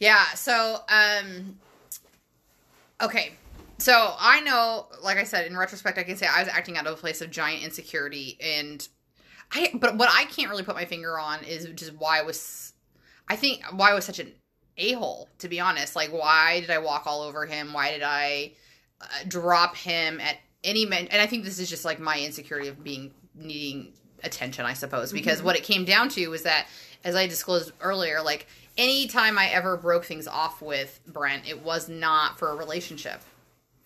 Yeah. 0.00 0.24
So, 0.34 0.80
um, 0.88 1.58
okay. 3.02 3.32
So 3.78 4.14
I 4.18 4.40
know, 4.40 4.86
like 5.02 5.18
I 5.18 5.24
said, 5.24 5.46
in 5.46 5.56
retrospect, 5.56 5.98
I 5.98 6.02
can 6.02 6.16
say 6.16 6.26
I 6.26 6.40
was 6.40 6.48
acting 6.48 6.76
out 6.76 6.86
of 6.86 6.94
a 6.94 6.96
place 6.96 7.20
of 7.20 7.30
giant 7.30 7.62
insecurity, 7.62 8.38
and 8.40 8.86
I. 9.52 9.70
But 9.74 9.98
what 9.98 10.08
I 10.10 10.24
can't 10.24 10.50
really 10.50 10.62
put 10.62 10.74
my 10.74 10.86
finger 10.86 11.18
on 11.18 11.44
is 11.44 11.68
just 11.74 11.92
why 11.94 12.18
I 12.18 12.22
was. 12.22 12.72
I 13.28 13.36
think 13.36 13.62
why 13.72 13.90
I 13.90 13.94
was 13.94 14.04
such 14.04 14.18
an 14.18 14.32
a 14.78 14.92
hole. 14.92 15.28
To 15.38 15.48
be 15.48 15.60
honest, 15.60 15.94
like 15.94 16.10
why 16.10 16.60
did 16.60 16.70
I 16.70 16.78
walk 16.78 17.06
all 17.06 17.22
over 17.22 17.44
him? 17.44 17.72
Why 17.72 17.90
did 17.90 18.02
I? 18.02 18.52
Uh, 19.00 19.04
drop 19.28 19.76
him 19.76 20.20
at 20.20 20.36
any 20.64 20.84
men 20.86 21.06
and 21.08 21.20
i 21.20 21.26
think 21.26 21.44
this 21.44 21.58
is 21.58 21.68
just 21.68 21.84
like 21.84 21.98
my 21.98 22.18
insecurity 22.20 22.68
of 22.68 22.82
being 22.82 23.12
needing 23.34 23.92
attention 24.22 24.64
i 24.64 24.72
suppose 24.72 25.12
because 25.12 25.38
mm-hmm. 25.38 25.46
what 25.46 25.56
it 25.56 25.62
came 25.62 25.84
down 25.84 26.08
to 26.08 26.26
was 26.28 26.42
that 26.42 26.66
as 27.04 27.14
i 27.14 27.26
disclosed 27.26 27.72
earlier 27.80 28.20
like 28.22 28.46
anytime 28.76 29.38
i 29.38 29.46
ever 29.48 29.76
broke 29.76 30.04
things 30.04 30.26
off 30.26 30.60
with 30.60 31.00
brent 31.06 31.46
it 31.48 31.62
was 31.62 31.88
not 31.88 32.38
for 32.38 32.50
a 32.50 32.54
relationship 32.54 33.20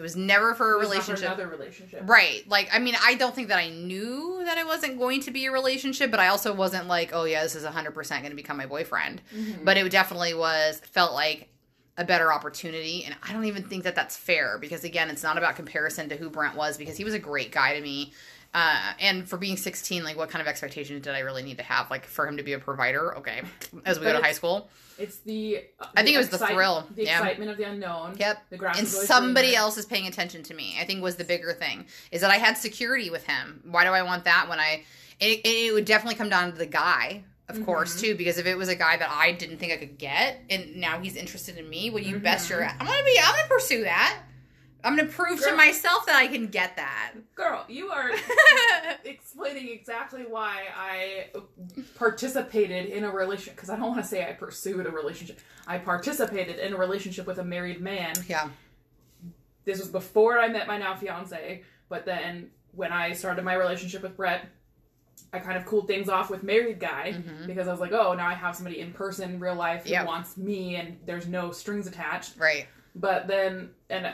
it 0.00 0.02
was 0.02 0.16
never 0.16 0.54
for 0.54 0.76
a 0.76 0.78
relationship. 0.78 1.18
For 1.18 1.26
another 1.26 1.46
relationship. 1.46 2.08
Right. 2.08 2.42
Like, 2.48 2.70
I 2.72 2.78
mean, 2.78 2.94
I 3.04 3.16
don't 3.16 3.34
think 3.34 3.48
that 3.48 3.58
I 3.58 3.68
knew 3.68 4.40
that 4.46 4.56
it 4.56 4.64
wasn't 4.64 4.98
going 4.98 5.20
to 5.24 5.30
be 5.30 5.44
a 5.44 5.52
relationship, 5.52 6.10
but 6.10 6.18
I 6.18 6.28
also 6.28 6.54
wasn't 6.54 6.86
like, 6.86 7.10
oh, 7.12 7.24
yeah, 7.24 7.42
this 7.42 7.54
is 7.54 7.64
100% 7.64 8.08
going 8.08 8.30
to 8.30 8.34
become 8.34 8.56
my 8.56 8.64
boyfriend. 8.64 9.20
Mm-hmm. 9.30 9.62
But 9.62 9.76
it 9.76 9.90
definitely 9.90 10.32
was, 10.32 10.80
felt 10.86 11.12
like 11.12 11.50
a 11.96 12.04
better 12.04 12.32
opportunity. 12.32 13.04
And 13.04 13.14
I 13.22 13.32
don't 13.32 13.44
even 13.44 13.62
think 13.62 13.84
that 13.84 13.94
that's 13.94 14.16
fair 14.16 14.58
because, 14.58 14.84
again, 14.84 15.10
it's 15.10 15.22
not 15.22 15.38
about 15.38 15.56
comparison 15.56 16.08
to 16.08 16.16
who 16.16 16.30
Brent 16.30 16.56
was 16.56 16.76
because 16.76 16.96
he 16.96 17.04
was 17.04 17.14
a 17.14 17.18
great 17.18 17.52
guy 17.52 17.74
to 17.74 17.80
me. 17.80 18.12
Uh, 18.52 18.92
and 18.98 19.28
for 19.28 19.36
being 19.36 19.56
16, 19.56 20.02
like, 20.02 20.16
what 20.16 20.28
kind 20.28 20.42
of 20.42 20.48
expectations 20.48 21.02
did 21.02 21.14
I 21.14 21.20
really 21.20 21.42
need 21.42 21.58
to 21.58 21.62
have? 21.62 21.88
Like, 21.88 22.04
for 22.04 22.26
him 22.26 22.36
to 22.36 22.42
be 22.42 22.52
a 22.54 22.58
provider? 22.58 23.16
Okay. 23.18 23.42
As 23.84 23.98
we 23.98 24.06
but 24.06 24.12
go 24.12 24.18
to 24.18 24.24
high 24.24 24.32
school. 24.32 24.68
It's 24.98 25.18
the. 25.18 25.64
Uh, 25.78 25.86
I 25.96 26.02
think 26.02 26.16
it 26.16 26.18
was 26.18 26.30
the 26.30 26.38
thrill. 26.38 26.86
The 26.94 27.04
yeah. 27.04 27.20
excitement 27.20 27.50
of 27.50 27.58
the 27.58 27.64
unknown. 27.64 28.16
Yep. 28.18 28.38
The 28.50 28.72
and 28.76 28.88
somebody 28.88 29.54
else 29.54 29.78
is 29.78 29.86
paying 29.86 30.08
attention 30.08 30.42
to 30.44 30.54
me. 30.54 30.76
I 30.80 30.84
think 30.84 31.02
was 31.02 31.16
the 31.16 31.24
bigger 31.24 31.52
thing. 31.52 31.86
Is 32.10 32.22
that 32.22 32.30
I 32.30 32.38
had 32.38 32.58
security 32.58 33.08
with 33.08 33.24
him. 33.24 33.62
Why 33.70 33.84
do 33.84 33.90
I 33.90 34.02
want 34.02 34.24
that 34.24 34.48
when 34.48 34.58
I. 34.58 34.84
It, 35.20 35.42
it 35.44 35.74
would 35.74 35.84
definitely 35.84 36.16
come 36.16 36.30
down 36.30 36.50
to 36.50 36.58
the 36.58 36.66
guy 36.66 37.24
of 37.50 37.56
mm-hmm. 37.56 37.64
course, 37.64 38.00
too, 38.00 38.14
because 38.14 38.38
if 38.38 38.46
it 38.46 38.56
was 38.56 38.68
a 38.68 38.74
guy 38.74 38.96
that 38.96 39.10
I 39.10 39.32
didn't 39.32 39.58
think 39.58 39.72
I 39.72 39.76
could 39.76 39.98
get, 39.98 40.40
and 40.48 40.76
now 40.76 40.98
he's 40.98 41.16
interested 41.16 41.58
in 41.58 41.68
me, 41.68 41.90
well, 41.90 42.02
you 42.02 42.14
mm-hmm. 42.14 42.24
best 42.24 42.48
you're. 42.48 42.64
I'm 42.64 42.78
gonna 42.78 43.04
be. 43.04 43.18
I'm 43.22 43.34
gonna 43.34 43.48
pursue 43.48 43.84
that. 43.84 44.22
I'm 44.82 44.96
gonna 44.96 45.08
prove 45.08 45.40
Girl. 45.40 45.50
to 45.50 45.56
myself 45.56 46.06
that 46.06 46.16
I 46.16 46.26
can 46.26 46.46
get 46.46 46.76
that. 46.76 47.12
Girl, 47.34 47.64
you 47.68 47.90
are 47.90 48.10
explaining 49.04 49.68
exactly 49.68 50.22
why 50.26 50.64
I 50.74 51.26
participated 51.96 52.86
in 52.86 53.04
a 53.04 53.10
relationship. 53.10 53.56
Because 53.56 53.70
I 53.70 53.76
don't 53.76 53.88
want 53.88 54.02
to 54.02 54.08
say 54.08 54.26
I 54.26 54.32
pursued 54.32 54.86
a 54.86 54.90
relationship. 54.90 55.40
I 55.66 55.78
participated 55.78 56.58
in 56.58 56.72
a 56.72 56.76
relationship 56.76 57.26
with 57.26 57.38
a 57.38 57.44
married 57.44 57.80
man. 57.80 58.14
Yeah. 58.28 58.48
This 59.64 59.78
was 59.78 59.88
before 59.88 60.38
I 60.38 60.48
met 60.48 60.66
my 60.66 60.78
now 60.78 60.94
fiance, 60.94 61.62
but 61.88 62.06
then 62.06 62.50
when 62.72 62.92
I 62.92 63.12
started 63.12 63.44
my 63.44 63.54
relationship 63.54 64.02
with 64.02 64.16
Brett, 64.16 64.46
I 65.32 65.38
kind 65.38 65.56
of 65.56 65.64
cooled 65.64 65.86
things 65.86 66.08
off 66.08 66.28
with 66.30 66.42
married 66.42 66.80
guy 66.80 67.14
Mhm. 67.16 67.46
because 67.46 67.68
I 67.68 67.70
was 67.70 67.80
like, 67.80 67.92
oh, 67.92 68.14
now 68.14 68.26
I 68.26 68.34
have 68.34 68.56
somebody 68.56 68.80
in 68.80 68.92
person, 68.92 69.38
real 69.38 69.54
life, 69.54 69.84
who 69.84 69.90
Yep. 69.90 70.06
wants 70.06 70.36
me, 70.36 70.76
and 70.76 70.98
there's 71.06 71.28
no 71.28 71.52
strings 71.52 71.86
attached. 71.86 72.36
Right. 72.38 72.66
But 72.96 73.28
then, 73.28 73.70
and 73.88 74.06
uh, 74.06 74.12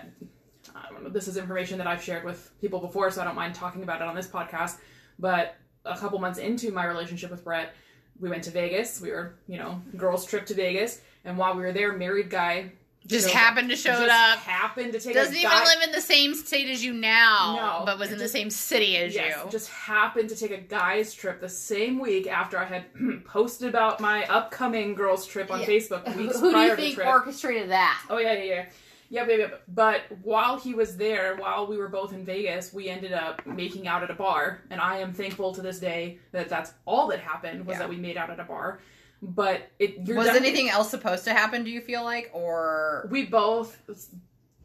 I 0.74 0.90
don't 0.90 1.04
know, 1.04 1.08
this 1.08 1.26
is 1.28 1.36
information 1.38 1.78
that 1.78 1.86
I've 1.86 2.02
shared 2.02 2.24
with 2.24 2.50
people 2.60 2.80
before, 2.80 3.10
so 3.10 3.22
I 3.22 3.24
don't 3.24 3.34
mind 3.34 3.54
talking 3.54 3.82
about 3.82 4.02
it 4.02 4.08
on 4.08 4.14
this 4.14 4.28
podcast. 4.28 4.78
But 5.18 5.56
a 5.86 5.96
couple 5.96 6.18
months 6.18 6.38
into 6.38 6.70
my 6.72 6.84
relationship 6.84 7.30
with 7.30 7.44
Brett, 7.44 7.72
we 8.20 8.28
went 8.28 8.44
to 8.44 8.50
Vegas. 8.50 9.00
We 9.00 9.10
were, 9.10 9.36
you 9.46 9.56
know, 9.58 9.80
girls' 9.96 10.26
trip 10.26 10.44
to 10.46 10.54
Vegas, 10.54 11.00
and 11.24 11.38
while 11.38 11.54
we 11.54 11.62
were 11.62 11.72
there, 11.72 11.92
married 11.94 12.28
guy 12.28 12.72
Just 13.06 13.30
happened 13.30 13.70
to 13.70 13.76
show 13.76 13.90
just 13.90 14.10
up. 14.10 14.38
Happened 14.38 14.92
to 14.92 15.00
take 15.00 15.14
Doesn't 15.14 15.34
even 15.36 15.48
guy- 15.50 15.64
live 15.64 15.82
in 15.82 15.92
the 15.92 16.00
same 16.00 16.34
state 16.34 16.68
as 16.68 16.84
you 16.84 16.92
now, 16.92 17.78
No, 17.80 17.84
but 17.86 17.98
was 17.98 18.10
in 18.12 18.18
the 18.18 18.28
same 18.28 18.50
city 18.50 18.96
as 18.96 19.14
Yes, 19.14 19.38
you. 19.44 19.50
just 19.50 19.68
happened 19.70 20.28
to 20.30 20.36
take 20.36 20.50
a 20.50 20.56
guys 20.58 21.14
trip 21.14 21.40
the 21.40 21.48
same 21.48 21.98
week 21.98 22.26
after 22.26 22.58
I 22.58 22.64
had 22.64 22.84
posted 23.24 23.68
about 23.68 24.00
my 24.00 24.24
upcoming 24.26 24.94
girls 24.94 25.26
trip 25.26 25.50
on 25.50 25.60
Yeah. 25.60 25.66
Facebook 25.66 26.06
Who, 26.12 26.22
weeks 26.24 26.40
who 26.40 26.52
do 26.52 26.58
you 26.60 26.76
think 26.76 26.98
orchestrated 26.98 27.70
that? 27.70 28.02
Oh 28.10 28.18
yeah, 28.18 28.32
yeah, 28.34 28.42
yeah. 28.44 28.64
Yep, 29.08 29.28
yep, 29.28 29.38
yep. 29.38 29.62
But 29.72 30.00
while 30.24 30.58
he 30.58 30.74
was 30.74 30.96
there, 30.96 31.36
while 31.36 31.68
we 31.68 31.76
were 31.76 31.88
both 31.88 32.12
in 32.12 32.24
Vegas, 32.24 32.72
we 32.72 32.88
ended 32.88 33.12
up 33.12 33.46
making 33.46 33.86
out 33.86 34.02
at 34.02 34.10
a 34.10 34.14
bar, 34.14 34.62
and 34.68 34.80
I 34.80 34.96
am 34.98 35.12
thankful 35.12 35.54
to 35.54 35.62
this 35.62 35.78
day 35.78 36.18
that 36.32 36.48
that's 36.48 36.72
all 36.86 37.06
that 37.08 37.20
happened 37.20 37.66
was 37.66 37.74
Yeah. 37.74 37.78
that 37.80 37.88
we 37.88 37.96
made 37.98 38.16
out 38.16 38.30
at 38.30 38.40
a 38.40 38.44
bar. 38.44 38.80
But 39.28 39.68
it 39.80 40.06
was 40.06 40.28
anything 40.28 40.70
else 40.70 40.88
supposed 40.90 41.24
to 41.24 41.32
happen? 41.32 41.64
Do 41.64 41.70
you 41.70 41.80
feel 41.80 42.04
like, 42.04 42.30
or 42.32 43.08
we 43.10 43.26
both 43.26 43.76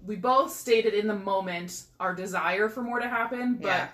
we 0.05 0.15
both 0.15 0.51
stated 0.51 0.93
in 0.93 1.07
the 1.07 1.15
moment 1.15 1.83
our 1.99 2.13
desire 2.13 2.69
for 2.69 2.81
more 2.83 2.99
to 2.99 3.07
happen, 3.07 3.55
but 3.55 3.67
Yeah. 3.67 3.87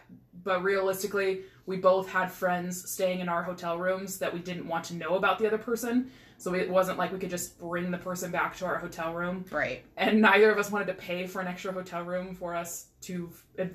but 0.43 0.63
realistically, 0.63 1.41
we 1.65 1.77
both 1.77 2.09
had 2.09 2.31
friends 2.31 2.89
staying 2.89 3.19
in 3.21 3.29
our 3.29 3.43
hotel 3.43 3.77
rooms 3.77 4.19
that 4.19 4.33
we 4.33 4.39
didn't 4.39 4.67
want 4.67 4.83
to 4.85 4.95
know 4.95 5.15
about 5.15 5.39
the 5.39 5.47
other 5.47 5.57
person. 5.57 6.11
So 6.37 6.53
it 6.53 6.69
wasn't 6.69 6.97
like 6.99 7.11
we 7.11 7.17
could 7.17 7.31
just 7.31 7.57
bring 7.59 7.89
the 7.89 7.97
person 7.97 8.29
back 8.31 8.55
to 8.57 8.65
our 8.65 8.77
hotel 8.77 9.13
room. 9.13 9.43
right? 9.51 9.83
And 9.97 10.21
neither 10.21 10.51
of 10.51 10.57
us 10.59 10.69
wanted 10.69 10.85
to 10.87 10.93
pay 10.93 11.25
for 11.25 11.41
an 11.41 11.47
extra 11.47 11.71
hotel 11.71 12.03
room 12.03 12.35
for 12.35 12.53
us 12.55 12.85
to 13.07 13.29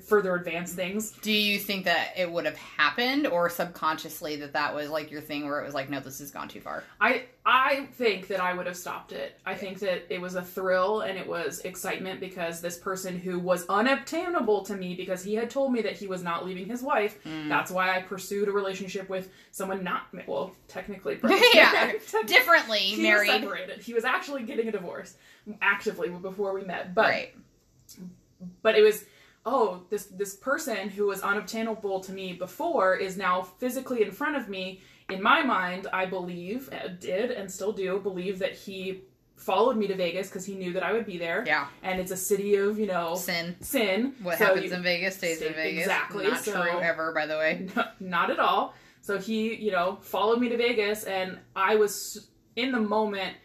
further 0.05 0.35
advance 0.35 0.73
things. 0.73 1.11
Do 1.21 1.31
you 1.31 1.59
think 1.59 1.85
that 1.85 2.13
it 2.15 2.31
would 2.31 2.45
have 2.45 2.55
happened, 2.55 3.27
or 3.27 3.49
subconsciously 3.49 4.37
that 4.37 4.53
that 4.53 4.73
was 4.73 4.89
like 4.89 5.11
your 5.11 5.21
thing, 5.21 5.45
where 5.45 5.61
it 5.61 5.65
was 5.65 5.73
like, 5.73 5.89
no, 5.89 5.99
this 5.99 6.19
has 6.19 6.31
gone 6.31 6.47
too 6.47 6.61
far? 6.61 6.83
I 7.01 7.25
I 7.45 7.87
think 7.93 8.27
that 8.27 8.39
I 8.39 8.53
would 8.53 8.67
have 8.67 8.77
stopped 8.77 9.11
it. 9.11 9.39
I 9.45 9.55
think 9.55 9.79
that 9.79 10.05
it 10.13 10.21
was 10.21 10.35
a 10.35 10.41
thrill 10.41 11.01
and 11.01 11.17
it 11.17 11.27
was 11.27 11.59
excitement 11.61 12.19
because 12.19 12.61
this 12.61 12.77
person 12.77 13.17
who 13.19 13.39
was 13.39 13.65
unobtainable 13.67 14.63
to 14.65 14.75
me 14.75 14.95
because 14.95 15.23
he 15.23 15.35
had 15.35 15.49
told 15.49 15.73
me 15.73 15.81
that 15.81 15.97
he 15.97 16.07
was 16.07 16.23
not 16.23 16.45
leaving 16.45 16.67
his 16.67 16.81
wife. 16.81 17.21
Mm. 17.25 17.49
That's 17.49 17.71
why 17.71 17.95
I 17.95 18.01
pursued 18.01 18.47
a 18.47 18.51
relationship 18.51 19.09
with 19.09 19.29
someone 19.51 19.83
not 19.83 20.03
well, 20.27 20.55
technically. 20.67 21.19
yeah, 21.53 21.91
differently 22.25 22.79
he 22.79 22.91
was 22.91 23.01
married, 23.01 23.29
separated. 23.29 23.81
He 23.81 23.93
was 23.93 24.05
actually 24.05 24.43
getting 24.43 24.67
a 24.67 24.71
divorce 24.71 25.15
actively 25.61 26.09
before 26.09 26.53
we 26.53 26.63
met, 26.63 26.95
but 26.95 27.09
right? 27.09 27.35
but 28.61 28.75
it 28.75 28.81
was 28.81 29.05
oh 29.45 29.83
this 29.89 30.05
this 30.05 30.35
person 30.35 30.89
who 30.89 31.05
was 31.07 31.21
unobtainable 31.21 31.99
to 31.99 32.11
me 32.11 32.33
before 32.33 32.95
is 32.95 33.17
now 33.17 33.41
physically 33.41 34.01
in 34.03 34.11
front 34.11 34.35
of 34.35 34.47
me 34.49 34.79
in 35.09 35.21
my 35.21 35.43
mind 35.43 35.87
i 35.91 36.05
believe 36.05 36.69
uh, 36.71 36.87
did 36.99 37.29
and 37.31 37.51
still 37.51 37.71
do 37.73 37.99
believe 37.99 38.39
that 38.39 38.53
he 38.53 39.01
followed 39.35 39.75
me 39.75 39.85
to 39.87 39.95
vegas 39.95 40.29
because 40.29 40.45
he 40.45 40.55
knew 40.55 40.71
that 40.71 40.83
i 40.83 40.93
would 40.93 41.05
be 41.05 41.17
there 41.17 41.43
Yeah, 41.45 41.67
and 41.81 41.99
it's 41.99 42.11
a 42.11 42.15
city 42.17 42.55
of 42.55 42.79
you 42.79 42.85
know 42.87 43.15
sin. 43.15 43.55
sin 43.59 44.13
What 44.23 44.37
So 44.37 44.45
happens 44.45 44.65
you- 44.71 44.73
in 44.77 44.83
Vegas 44.83 45.17
stays 45.17 45.41
in 45.41 45.53
Vegas. 45.53 45.81
exactly, 45.81 46.27
Not 46.27 46.39
so- 46.45 46.51
true 46.53 46.79
ever, 46.79 47.11
by 47.13 47.25
the 47.25 47.37
way. 47.37 47.67
No, 47.75 47.83
not 47.99 48.29
at 48.31 48.39
all. 48.39 48.73
So 49.01 49.17
he, 49.19 49.53
you 49.55 49.71
know, 49.71 49.97
followed 50.01 50.39
me 50.39 50.47
to 50.47 50.55
Vegas, 50.55 51.03
and 51.03 51.37
I 51.57 51.75
was 51.75 52.29
in 52.55 52.71
the 52.71 52.79
moment. 52.79 53.35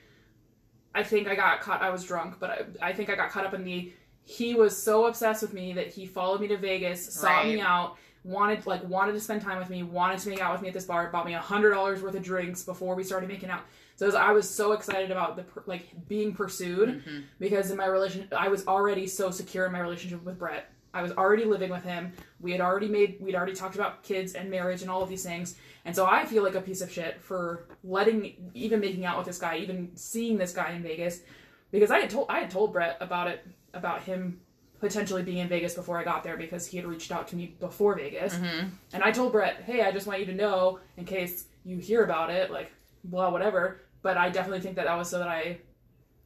I 0.95 1.03
think 1.03 1.27
I 1.27 1.35
got 1.35 1.61
caught. 1.61 1.83
I 1.83 1.91
was 1.91 2.05
drunk, 2.05 2.37
but 2.39 2.51
I, 2.81 2.89
I 2.91 2.93
think 2.93 3.11
I 3.11 3.17
got 3.17 3.31
caught 3.31 3.45
up 3.45 3.55
in 3.55 3.65
the. 3.65 3.93
He 4.29 4.55
was 4.55 4.77
so 4.81 5.07
obsessed 5.07 5.41
with 5.41 5.55
me 5.55 5.73
that 5.73 5.87
he 5.89 6.05
followed 6.05 6.43
me 6.43 6.49
to 6.49 6.59
Vegas, 6.59 7.15
sought 7.15 7.47
me 7.47 7.61
out, 7.63 7.97
wanted 8.25 8.67
like 8.67 8.85
wanted 8.87 9.13
to 9.15 9.21
spend 9.21 9.41
time 9.41 9.59
with 9.59 9.71
me, 9.71 9.83
wanted 9.83 10.19
to 10.19 10.29
make 10.29 10.39
out 10.39 10.53
with 10.53 10.61
me 10.61 10.69
at 10.69 10.75
this 10.75 10.85
bar, 10.85 11.09
bought 11.11 11.25
me 11.25 11.33
a 11.33 11.39
hundred 11.41 11.71
dollars 11.71 12.03
worth 12.03 12.15
of 12.15 12.23
drinks 12.23 12.63
before 12.63 12.95
we 12.95 13.03
started 13.03 13.27
making 13.27 13.49
out. 13.49 13.63
So 13.97 14.15
I 14.15 14.33
was 14.33 14.49
so 14.49 14.73
excited 14.73 15.11
about 15.11 15.37
the 15.37 15.45
like 15.65 15.87
being 16.09 16.35
pursued 16.35 17.03
Mhm. 17.07 17.23
because 17.41 17.71
in 17.71 17.79
my 17.79 17.87
relation 17.87 18.29
I 18.37 18.49
was 18.49 18.67
already 18.69 19.07
so 19.07 19.31
secure 19.31 19.65
in 19.65 19.73
my 19.73 19.81
relationship 19.81 20.23
with 20.23 20.39
Brett. 20.39 20.71
I 20.93 21.01
was 21.01 21.13
already 21.13 21.45
living 21.47 21.71
with 21.71 21.85
him. 21.85 22.13
We 22.39 22.53
had 22.53 22.61
already 22.61 22.89
made 22.89 23.17
we'd 23.23 23.35
already 23.35 23.55
talked 23.55 23.77
about 23.77 24.03
kids 24.03 24.35
and 24.35 24.51
marriage 24.51 24.83
and 24.83 24.91
all 24.91 25.03
of 25.03 25.09
these 25.09 25.25
things. 25.25 25.57
And 25.87 25.97
so 25.97 26.05
I 26.05 26.27
feel 26.27 26.43
like 26.43 26.55
a 26.55 26.61
piece 26.61 26.83
of 26.83 26.93
shit 26.93 27.19
for 27.23 27.67
letting 27.83 28.51
even 28.53 28.79
making 28.81 29.07
out 29.07 29.17
with 29.17 29.27
this 29.27 29.39
guy, 29.39 29.57
even 29.57 29.91
seeing 29.97 30.37
this 30.37 30.53
guy 30.53 30.73
in 30.73 30.83
Vegas 30.83 31.23
because 31.71 31.91
I 31.91 32.01
had 32.01 32.11
told 32.11 32.27
I 32.29 32.41
had 32.41 32.51
told 32.51 32.75
Brett 32.75 32.99
about 33.01 33.29
it 33.29 33.47
about 33.79 34.03
him 34.03 34.41
potentially 34.81 35.23
being 35.23 35.39
in 35.39 35.49
Vegas 35.49 35.75
before 35.75 35.99
I 35.99 36.05
got 36.05 36.23
there 36.23 36.37
because 36.37 36.67
he 36.67 36.77
had 36.77 36.87
reached 36.87 37.11
out 37.11 37.27
to 37.29 37.37
me 37.37 37.57
before 37.59 37.97
Vegas. 37.97 38.35
Mhm. 38.35 38.71
And 38.93 39.03
I 39.03 39.11
told 39.11 39.33
Brett, 39.33 39.63
"Hey, 39.65 39.83
I 39.83 39.91
just 39.91 40.07
want 40.07 40.21
you 40.21 40.27
to 40.27 40.35
know 40.35 40.79
in 40.97 41.05
case 41.05 41.47
you 41.65 41.79
hear 41.79 42.05
about 42.05 42.31
it, 42.31 42.51
like 42.51 42.71
blah 43.03 43.31
whatever." 43.31 43.81
But 44.03 44.17
I 44.17 44.29
definitely 44.31 44.61
think 44.61 44.77
that 44.77 44.85
that 44.85 44.97
was 44.97 45.09
so 45.11 45.19
that 45.19 45.29
I 45.29 45.59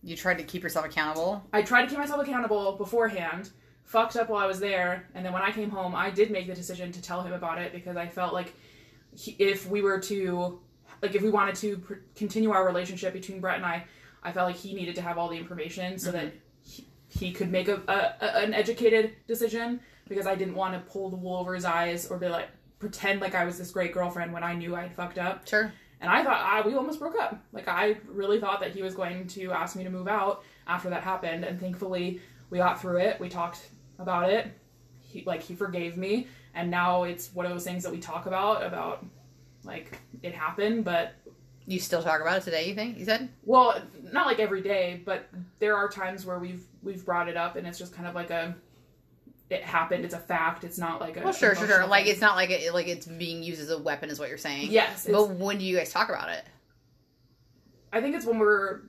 You 0.03 0.17
tried 0.17 0.39
to 0.39 0.45
keep 0.45 0.63
yourself 0.65 0.85
accountable. 0.85 1.47
I 1.53 1.63
tried 1.63 1.83
to 1.83 1.89
keep 1.89 1.99
myself 1.99 2.21
accountable 2.21 2.73
beforehand, 2.73 3.51
fucked 3.85 4.17
up 4.17 4.29
while 4.29 4.43
I 4.43 4.47
was 4.47 4.59
there, 4.61 5.09
and 5.15 5.25
then 5.25 5.33
when 5.33 5.43
I 5.43 5.53
came 5.53 5.71
home, 5.71 5.95
I 5.95 6.11
did 6.11 6.31
make 6.33 6.47
the 6.49 6.55
decision 6.55 6.91
to 6.93 7.01
tell 7.01 7.23
him 7.23 7.33
about 7.33 7.59
it 7.63 7.73
because 7.73 7.97
I 7.97 8.09
felt 8.09 8.35
like 8.35 8.53
he, 9.15 9.31
if 9.39 9.67
we 9.69 9.81
were 9.81 10.01
to, 10.01 10.61
like, 11.03 11.15
if 11.15 11.23
we 11.23 11.31
wanted 11.31 11.55
to 11.57 11.79
pr- 11.79 11.95
continue 12.17 12.51
our 12.51 12.67
relationship 12.67 13.13
between 13.13 13.41
Brett 13.41 13.57
and 13.57 13.65
I, 13.65 13.85
I 14.25 14.33
felt 14.33 14.49
like 14.49 14.57
he 14.57 14.75
needed 14.75 14.95
to 14.97 15.03
have 15.03 15.19
all 15.19 15.29
the 15.29 15.37
information 15.39 15.99
so 15.99 16.11
that 16.13 16.33
he, 17.19 17.33
could 17.33 17.51
make 17.51 17.69
a, 17.69 17.83
a, 17.89 18.25
a 18.25 18.43
an 18.43 18.55
educated 18.55 19.13
decision 19.27 19.81
because 20.09 20.27
I 20.27 20.35
didn't 20.35 20.55
want 20.55 20.75
to 20.75 20.91
pull 20.91 21.11
the 21.11 21.17
wool 21.17 21.37
over 21.37 21.55
his 21.55 21.65
eyes 21.65 22.07
or 22.07 22.19
be 22.19 22.29
like 22.29 22.49
pretend 22.79 23.21
like 23.21 23.35
I 23.35 23.45
was 23.45 23.59
this 23.59 23.71
great 23.71 23.93
girlfriend 23.93 24.33
when 24.33 24.43
I 24.43 24.55
knew 24.55 24.75
I'd 24.75 24.95
fucked 24.95 25.19
up. 25.19 25.47
Sure. 25.47 25.73
And 26.01 26.11
I 26.11 26.25
thought 26.25 26.41
ah, 26.41 26.63
we 26.67 26.75
almost 26.75 26.99
broke 26.99 27.19
up. 27.19 27.41
Like 27.53 27.69
I 27.69 27.97
really 28.09 28.41
thought 28.41 28.61
that 28.61 28.73
he 28.73 28.83
was 28.83 28.95
going 28.95 29.27
to 29.29 29.53
ask 29.53 29.77
me 29.77 29.85
to 29.85 29.91
move 29.91 30.09
out 30.09 30.45
after 30.67 30.91
that 30.91 31.03
happened, 31.03 31.45
and 31.45 31.61
thankfully 31.61 32.21
we 32.51 32.59
got 32.59 32.81
through 32.81 32.99
it. 32.99 33.21
We 33.21 33.29
talked 33.29 33.61
about 33.99 34.31
it. 34.31 34.51
He 35.01 35.23
like 35.25 35.43
he 35.43 35.55
forgave 35.55 35.97
me, 35.97 36.27
and 36.55 36.71
now 36.71 37.05
it's 37.05 37.33
one 37.35 37.47
of 37.47 37.53
those 37.53 37.65
things 37.65 37.83
that 37.85 37.93
we 37.93 37.99
talk 37.99 38.27
about 38.27 38.65
about 38.65 39.05
like 39.65 39.99
it 40.23 40.35
happened, 40.35 40.85
but 40.85 41.15
You 41.67 41.79
still 41.79 42.03
talk 42.03 42.21
about 42.21 42.39
it 42.39 42.43
today. 42.45 42.69
You 42.69 42.75
think? 42.75 42.99
You 42.99 43.05
said? 43.05 43.29
well, 43.45 43.81
not 44.13 44.27
like 44.27 44.39
every 44.39 44.63
day, 44.63 45.03
but 45.05 45.29
there 45.59 45.77
are 45.77 45.89
times 45.89 46.25
where 46.27 46.39
we've 46.39 46.65
we've 46.83 47.05
brought 47.05 47.29
it 47.29 47.37
up, 47.37 47.57
and 47.57 47.67
it's 47.67 47.79
just 47.79 47.95
kind 47.95 48.07
of 48.09 48.15
like 48.15 48.31
a 48.31 48.55
it 49.51 49.63
happened. 49.63 50.05
It's 50.05 50.15
a 50.15 50.19
fact. 50.19 50.65
It's 50.65 50.79
not 50.79 51.01
like 51.01 51.17
a 51.19 51.23
Well, 51.23 51.33
sure, 51.33 51.55
sure, 51.55 51.67
sure. 51.67 51.87
Like 51.87 52.07
it's 52.07 52.21
not 52.21 52.37
like 52.37 52.51
it, 52.51 52.73
like 52.73 52.89
it's 52.89 53.07
being 53.07 53.43
used 53.43 53.61
as 53.61 53.71
a 53.71 53.79
weapon, 53.79 54.09
is 54.11 54.19
what 54.19 54.29
you're 54.29 54.39
saying. 54.39 54.71
yes, 54.71 55.07
But 55.11 55.31
when 55.31 55.59
do 55.59 55.65
you 55.65 55.77
guys 55.77 55.93
talk 55.93 56.09
about 56.09 56.29
it? 56.31 56.45
I 57.93 58.01
think 58.01 58.17
it's 58.17 58.25
when 58.25 58.39
we're 58.39 58.83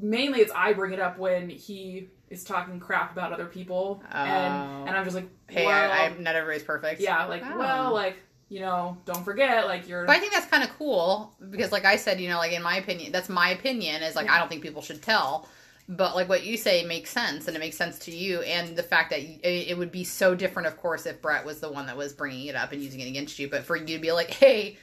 mainly 0.00 0.40
it's 0.40 0.52
I 0.54 0.72
bring 0.72 0.92
it 0.92 1.00
up 1.00 1.18
when 1.18 1.48
he 1.48 2.08
is 2.30 2.44
talking 2.44 2.78
crap 2.80 3.12
about 3.12 3.32
other 3.32 3.46
people, 3.46 4.02
Oh. 4.12 4.16
and 4.16 4.88
and 4.88 4.96
I'm 4.96 5.04
just 5.04 5.16
like, 5.16 5.28
Hey, 5.48 5.66
well, 5.66 5.90
I, 5.92 6.04
I'm 6.06 6.22
not 6.22 6.34
everybody's 6.36 6.64
perfect. 6.64 7.00
yeah, 7.00 7.24
like 7.26 7.42
Oh. 7.44 7.58
well, 7.58 7.92
like 7.92 8.16
you 8.48 8.60
know, 8.60 8.96
don't 9.04 9.24
forget, 9.24 9.66
like 9.66 9.88
you're. 9.88 10.04
But 10.06 10.16
I 10.16 10.18
think 10.20 10.32
that's 10.32 10.46
kind 10.46 10.62
of 10.62 10.70
cool 10.78 11.34
because, 11.50 11.72
like 11.72 11.84
I 11.84 11.96
said, 11.96 12.20
you 12.20 12.28
know, 12.28 12.38
like 12.38 12.52
in 12.52 12.62
my 12.62 12.76
opinion, 12.76 13.12
that's 13.12 13.28
my 13.28 13.50
opinion. 13.50 14.02
Is 14.02 14.14
like 14.16 14.30
I 14.30 14.38
don't 14.38 14.48
think 14.48 14.62
people 14.62 14.82
should 14.82 15.02
tell, 15.02 15.48
but 15.88 16.14
like 16.14 16.28
what 16.28 16.44
you 16.44 16.56
say 16.56 16.84
makes 16.84 17.10
sense, 17.10 17.48
and 17.48 17.56
it 17.56 17.60
makes 17.60 17.76
sense 17.76 17.98
to 18.00 18.10
you, 18.14 18.42
and 18.42 18.76
the 18.76 18.82
fact 18.84 19.10
that 19.10 19.20
it, 19.20 19.70
it 19.70 19.76
would 19.76 19.90
be 19.90 20.04
so 20.04 20.34
different, 20.34 20.68
of 20.68 20.76
course, 20.76 21.06
if 21.06 21.20
Brett 21.20 21.44
was 21.44 21.60
the 21.60 21.70
one 21.72 21.86
that 21.86 21.96
was 21.96 22.12
bringing 22.12 22.46
it 22.46 22.54
up 22.54 22.70
and 22.72 22.80
using 22.82 23.00
it 23.00 23.08
against 23.08 23.38
you. 23.38 23.48
But 23.50 23.64
for 23.64 23.76
you 23.76 23.96
to 23.96 23.98
be 23.98 24.12
like, 24.12 24.30
hey, 24.30 24.76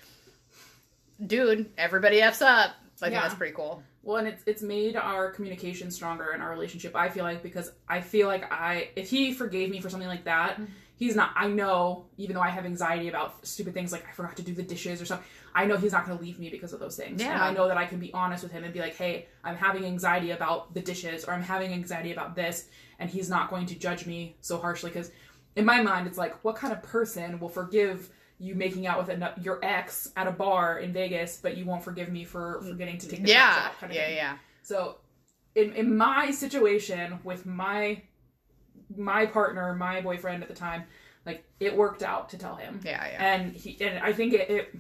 dude, 1.26 1.70
everybody 1.78 2.22
f's 2.22 2.42
up. 2.42 2.72
I 3.02 3.06
think 3.08 3.14
Yeah. 3.14 3.22
that's 3.22 3.36
pretty 3.36 3.54
cool. 3.54 3.84
Well, 4.04 4.18
and 4.18 4.28
it's 4.28 4.44
it's 4.46 4.62
made 4.62 4.98
our 4.98 5.32
communication 5.32 5.90
stronger 5.90 6.34
in 6.34 6.42
our 6.42 6.50
relationship. 6.52 6.96
I 6.96 7.08
feel 7.10 7.24
like 7.24 7.42
because 7.42 7.72
I 7.88 8.02
feel 8.02 8.28
like 8.28 8.52
I 8.52 8.90
if 8.98 9.10
he 9.10 9.34
forgave 9.34 9.70
me 9.70 9.80
for 9.80 9.90
something 9.90 10.10
like 10.10 10.26
that, 10.26 10.54
Mm-hmm. 10.56 10.66
He's 10.96 11.16
not. 11.16 11.32
I 11.36 11.48
know 11.48 12.06
even 12.18 12.36
though 12.36 12.42
I 12.42 12.50
have 12.50 12.66
anxiety 12.66 13.10
about 13.10 13.46
stupid 13.46 13.74
things 13.74 13.92
like 13.92 14.06
I 14.08 14.12
forgot 14.12 14.36
to 14.38 14.44
do 14.44 14.54
the 14.54 14.64
dishes 14.64 15.02
or 15.02 15.06
something. 15.06 15.26
I 15.56 15.66
know 15.66 15.78
he's 15.78 15.92
not 15.92 16.06
going 16.06 16.18
to 16.18 16.24
leave 16.24 16.40
me 16.40 16.50
because 16.50 16.74
of 16.74 16.80
those 16.80 16.96
things. 16.96 17.22
And 17.22 17.32
I 17.42 17.54
know 17.54 17.68
that 17.68 17.78
I 17.78 17.86
can 17.86 18.00
be 18.00 18.12
honest 18.14 18.42
with 18.44 18.52
him 18.52 18.64
and 18.64 18.74
be 18.74 18.80
like, 18.80 18.96
hey, 18.96 19.28
I'm 19.44 19.56
having 19.56 19.86
anxiety 19.86 20.32
about 20.32 20.74
the 20.74 20.82
dishes 20.82 21.26
or 21.26 21.34
I'm 21.34 21.44
having 21.44 21.72
anxiety 21.74 22.12
about 22.12 22.36
this, 22.36 22.70
and 23.00 23.10
he's 23.10 23.30
not 23.30 23.50
going 23.52 23.68
to 23.68 23.76
judge 23.76 24.06
me 24.08 24.36
so 24.42 24.58
harshly 24.58 24.90
because 24.90 25.12
in 25.56 25.66
my 25.66 25.82
mind 25.82 26.08
it's 26.08 26.18
like, 26.18 26.44
what 26.44 26.56
kind 26.56 26.74
of 26.74 26.82
person 26.82 27.40
will 27.40 27.50
forgive? 27.50 28.10
You 28.40 28.56
making 28.56 28.88
out 28.88 28.98
with 28.98 29.10
a, 29.10 29.34
your 29.42 29.60
ex 29.64 30.12
at 30.18 30.26
a 30.28 30.32
bar 30.32 30.80
in 30.80 30.92
Vegas, 30.92 31.38
but 31.38 31.56
you 31.56 31.66
won't 31.66 31.84
forgive 31.84 32.10
me 32.12 32.26
for 32.26 32.62
forgetting 32.68 32.98
to 32.98 33.08
take 33.08 33.22
the 33.24 33.30
Yeah, 33.30 33.68
out. 33.68 33.80
Kind 33.80 33.92
of 33.92 33.96
yeah, 33.96 34.08
thing. 34.08 34.16
yeah. 34.16 34.38
So, 34.64 34.98
in 35.56 35.72
in 35.74 35.96
my 35.96 36.32
situation 36.32 37.20
with 37.24 37.46
my 37.46 38.02
my 38.98 39.26
partner, 39.26 39.74
my 39.74 40.02
boyfriend 40.02 40.44
at 40.44 40.50
the 40.50 40.56
time, 40.56 40.84
like 41.26 41.44
it 41.60 41.76
worked 41.76 42.04
out 42.04 42.30
to 42.30 42.38
tell 42.38 42.56
him. 42.56 42.80
Yeah, 42.84 43.06
yeah. 43.06 43.34
And 43.34 43.56
he 43.56 43.78
and 43.82 44.00
I 44.00 44.14
think 44.14 44.34
it, 44.34 44.50
it 44.50 44.76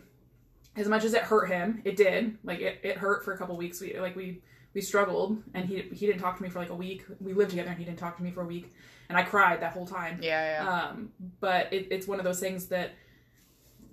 as 0.75 0.87
much 0.87 1.03
as 1.03 1.13
it 1.13 1.21
hurt 1.21 1.49
him, 1.49 1.81
it 1.85 1.95
did. 1.95 2.37
Like 2.43 2.59
it, 2.59 2.79
it 2.83 2.97
hurt 2.97 3.23
for 3.23 3.33
a 3.33 3.37
couple 3.37 3.55
weeks. 3.57 3.79
We 3.81 3.99
like 3.99 4.15
we 4.15 4.41
we 4.73 4.81
struggled 4.81 5.41
and 5.53 5.65
he 5.65 5.81
he 5.93 6.05
didn't 6.05 6.19
talk 6.19 6.37
to 6.37 6.43
me 6.43 6.49
for 6.49 6.59
like 6.59 6.69
a 6.69 6.75
week. 6.75 7.05
We 7.19 7.33
lived 7.33 7.51
together 7.51 7.69
and 7.69 7.77
he 7.77 7.85
didn't 7.85 7.99
talk 7.99 8.17
to 8.17 8.23
me 8.23 8.31
for 8.31 8.41
a 8.41 8.45
week. 8.45 8.73
And 9.09 9.17
I 9.17 9.23
cried 9.23 9.61
that 9.61 9.73
whole 9.73 9.85
time. 9.85 10.19
Yeah, 10.21 10.63
yeah. 10.63 10.89
Um, 10.89 11.11
but 11.39 11.71
it, 11.71 11.87
it's 11.91 12.07
one 12.07 12.19
of 12.19 12.25
those 12.25 12.39
things 12.39 12.67
that 12.67 12.91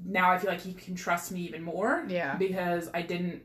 now 0.04 0.30
I 0.30 0.38
feel 0.38 0.50
like 0.50 0.60
he 0.60 0.72
can 0.72 0.94
trust 0.94 1.32
me 1.32 1.40
even 1.42 1.62
more. 1.62 2.04
Yeah. 2.08 2.36
Because 2.36 2.90
I 2.94 3.02
didn't. 3.02 3.42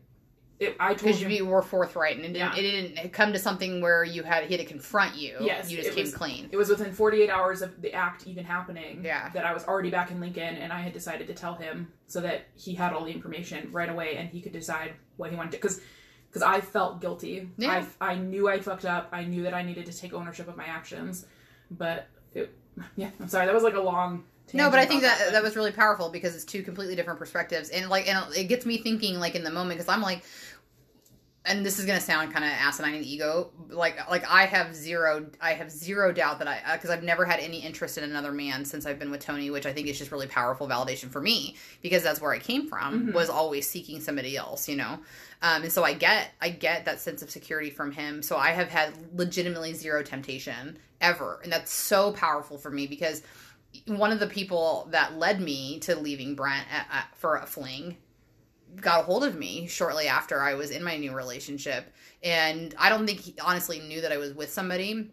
It, 0.57 0.77
I 0.79 0.93
told 0.93 0.99
because 0.99 1.21
him. 1.21 1.31
you 1.31 1.45
were 1.45 1.61
forthright 1.61 2.15
and 2.15 2.23
it 2.25 2.29
didn't, 2.33 2.55
Yeah. 2.55 2.55
it 2.55 2.61
didn't 2.95 3.11
come 3.13 3.33
to 3.33 3.39
something 3.39 3.81
where 3.81 4.05
you 4.05 4.23
had 4.23 4.45
he 4.45 4.55
had 4.55 4.65
to 4.65 4.71
confront 4.71 5.15
you. 5.15 5.35
Yes, 5.41 5.69
you 5.69 5.77
just 5.77 5.91
came 5.91 6.03
was- 6.05 6.13
clean. 6.13 6.47
It 6.51 6.55
was 6.55 6.69
within 6.69 6.93
48 6.93 7.29
hours 7.29 7.61
of 7.61 7.81
the 7.81 7.93
act 7.93 8.25
even 8.25 8.45
happening 8.45 9.03
Yeah. 9.03 9.29
that 9.29 9.45
I 9.45 9.53
was 9.53 9.65
already 9.65 9.89
back 9.89 10.11
in 10.11 10.21
Lincoln 10.21 10.55
and 10.55 10.71
I 10.71 10.79
had 10.79 10.93
decided 10.93 11.27
to 11.27 11.33
tell 11.33 11.55
him 11.55 11.91
so 12.07 12.21
that 12.21 12.45
he 12.55 12.73
had 12.73 12.93
all 12.93 13.03
the 13.03 13.11
information 13.11 13.69
right 13.73 13.89
away 13.89 14.15
and 14.15 14.29
he 14.29 14.41
could 14.41 14.53
decide 14.53 14.93
what 15.17 15.29
he 15.29 15.35
wanted 15.35 15.51
to 15.51 15.57
because 15.57 15.81
because 16.29 16.41
I 16.41 16.61
felt 16.61 17.01
guilty. 17.01 17.49
Yeah. 17.57 17.85
I, 18.01 18.11
I 18.11 18.15
knew 18.15 18.49
I 18.49 18.59
fucked 18.59 18.85
up. 18.85 19.09
I 19.13 19.23
knew 19.23 19.43
that 19.43 19.53
I 19.53 19.61
needed 19.61 19.85
to 19.87 19.93
take 19.97 20.13
ownership 20.13 20.47
of 20.49 20.55
my 20.57 20.65
actions. 20.65 21.25
But 21.71 22.07
it, 22.33 22.53
yeah, 22.95 23.09
I'm 23.19 23.27
sorry. 23.29 23.45
That 23.45 23.55
was 23.55 23.63
like 23.63 23.75
a 23.75 23.81
long 23.81 24.23
No, 24.53 24.69
but 24.69 24.79
I 24.79 24.85
think 24.85 25.03
about 25.03 25.17
that 25.17 25.31
that 25.33 25.43
was 25.43 25.55
really 25.55 25.71
powerful 25.71 26.09
because 26.09 26.35
it's 26.35 26.45
two 26.45 26.63
completely 26.63 26.95
different 26.95 27.19
perspectives, 27.19 27.69
and 27.69 27.89
like, 27.89 28.07
and 28.07 28.25
it 28.35 28.45
gets 28.45 28.65
me 28.65 28.77
thinking 28.77 29.19
like 29.19 29.35
in 29.35 29.43
the 29.43 29.51
moment 29.51 29.77
because 29.77 29.89
I'm 29.89 30.01
like, 30.01 30.23
and 31.47 31.63
this 31.65 31.77
is 31.77 31.85
gonna 31.85 32.01
sound 32.01 32.33
kind 32.33 32.43
of 32.43 32.51
asinine 32.51 32.95
and 32.95 33.05
ego, 33.05 33.51
like 33.69 34.09
like 34.09 34.23
I 34.29 34.45
have 34.45 34.73
zero, 34.73 35.27
I 35.41 35.53
have 35.53 35.69
zero 35.69 36.11
doubt 36.11 36.39
that 36.39 36.47
I 36.47 36.75
because 36.75 36.89
I've 36.89 37.03
never 37.03 37.25
had 37.25 37.39
any 37.39 37.59
interest 37.59 37.97
in 37.97 38.03
another 38.03 38.31
man 38.31 38.65
since 38.65 38.85
I've 38.85 38.97
been 38.97 39.11
with 39.11 39.19
Tony, 39.21 39.49
which 39.51 39.65
I 39.65 39.73
think 39.73 39.87
is 39.87 39.97
just 39.97 40.11
really 40.11 40.27
powerful 40.27 40.67
validation 40.67 41.09
for 41.09 41.21
me 41.21 41.55
because 41.81 42.01
that's 42.01 42.19
where 42.21 42.31
I 42.31 42.39
came 42.39 42.67
from 42.67 43.07
Mhm. 43.07 43.13
was 43.13 43.29
always 43.29 43.69
seeking 43.69 43.99
somebody 44.01 44.35
else, 44.37 44.67
you 44.67 44.75
know, 44.75 44.99
um, 45.43 45.63
and 45.63 45.71
so 45.71 45.83
I 45.83 45.93
get 45.93 46.31
I 46.41 46.49
get 46.49 46.85
that 46.85 46.99
sense 46.99 47.21
of 47.21 47.29
security 47.29 47.69
from 47.69 47.91
him. 47.91 48.21
So 48.23 48.37
I 48.37 48.51
have 48.51 48.69
had 48.69 48.93
legitimately 49.15 49.73
zero 49.73 50.01
temptation 50.01 50.79
ever, 51.01 51.39
and 51.43 51.51
that's 51.53 51.71
so 51.71 52.11
powerful 52.13 52.57
for 52.57 52.71
me 52.71 52.87
because 52.87 53.21
one 53.87 54.11
of 54.11 54.19
the 54.19 54.27
people 54.27 54.87
that 54.91 55.17
led 55.17 55.41
me 55.41 55.79
to 55.81 55.95
leaving 55.95 56.35
Brent 56.35 56.65
at, 56.71 56.87
at, 56.91 57.15
for 57.15 57.37
a 57.37 57.45
fling 57.45 57.97
got 58.81 59.01
a 59.01 59.03
hold 59.03 59.23
of 59.23 59.35
me 59.35 59.67
shortly 59.67 60.07
after 60.07 60.41
I 60.41 60.55
was 60.55 60.71
in 60.71 60.83
my 60.83 60.97
new 60.97 61.13
relationship. 61.13 61.93
And 62.23 62.73
I 62.77 62.89
don't 62.89 63.05
think 63.05 63.19
he 63.19 63.35
honestly 63.41 63.79
knew 63.79 64.01
that 64.01 64.11
I 64.11 64.17
was 64.17 64.33
with 64.33 64.51
somebody. 64.51 65.11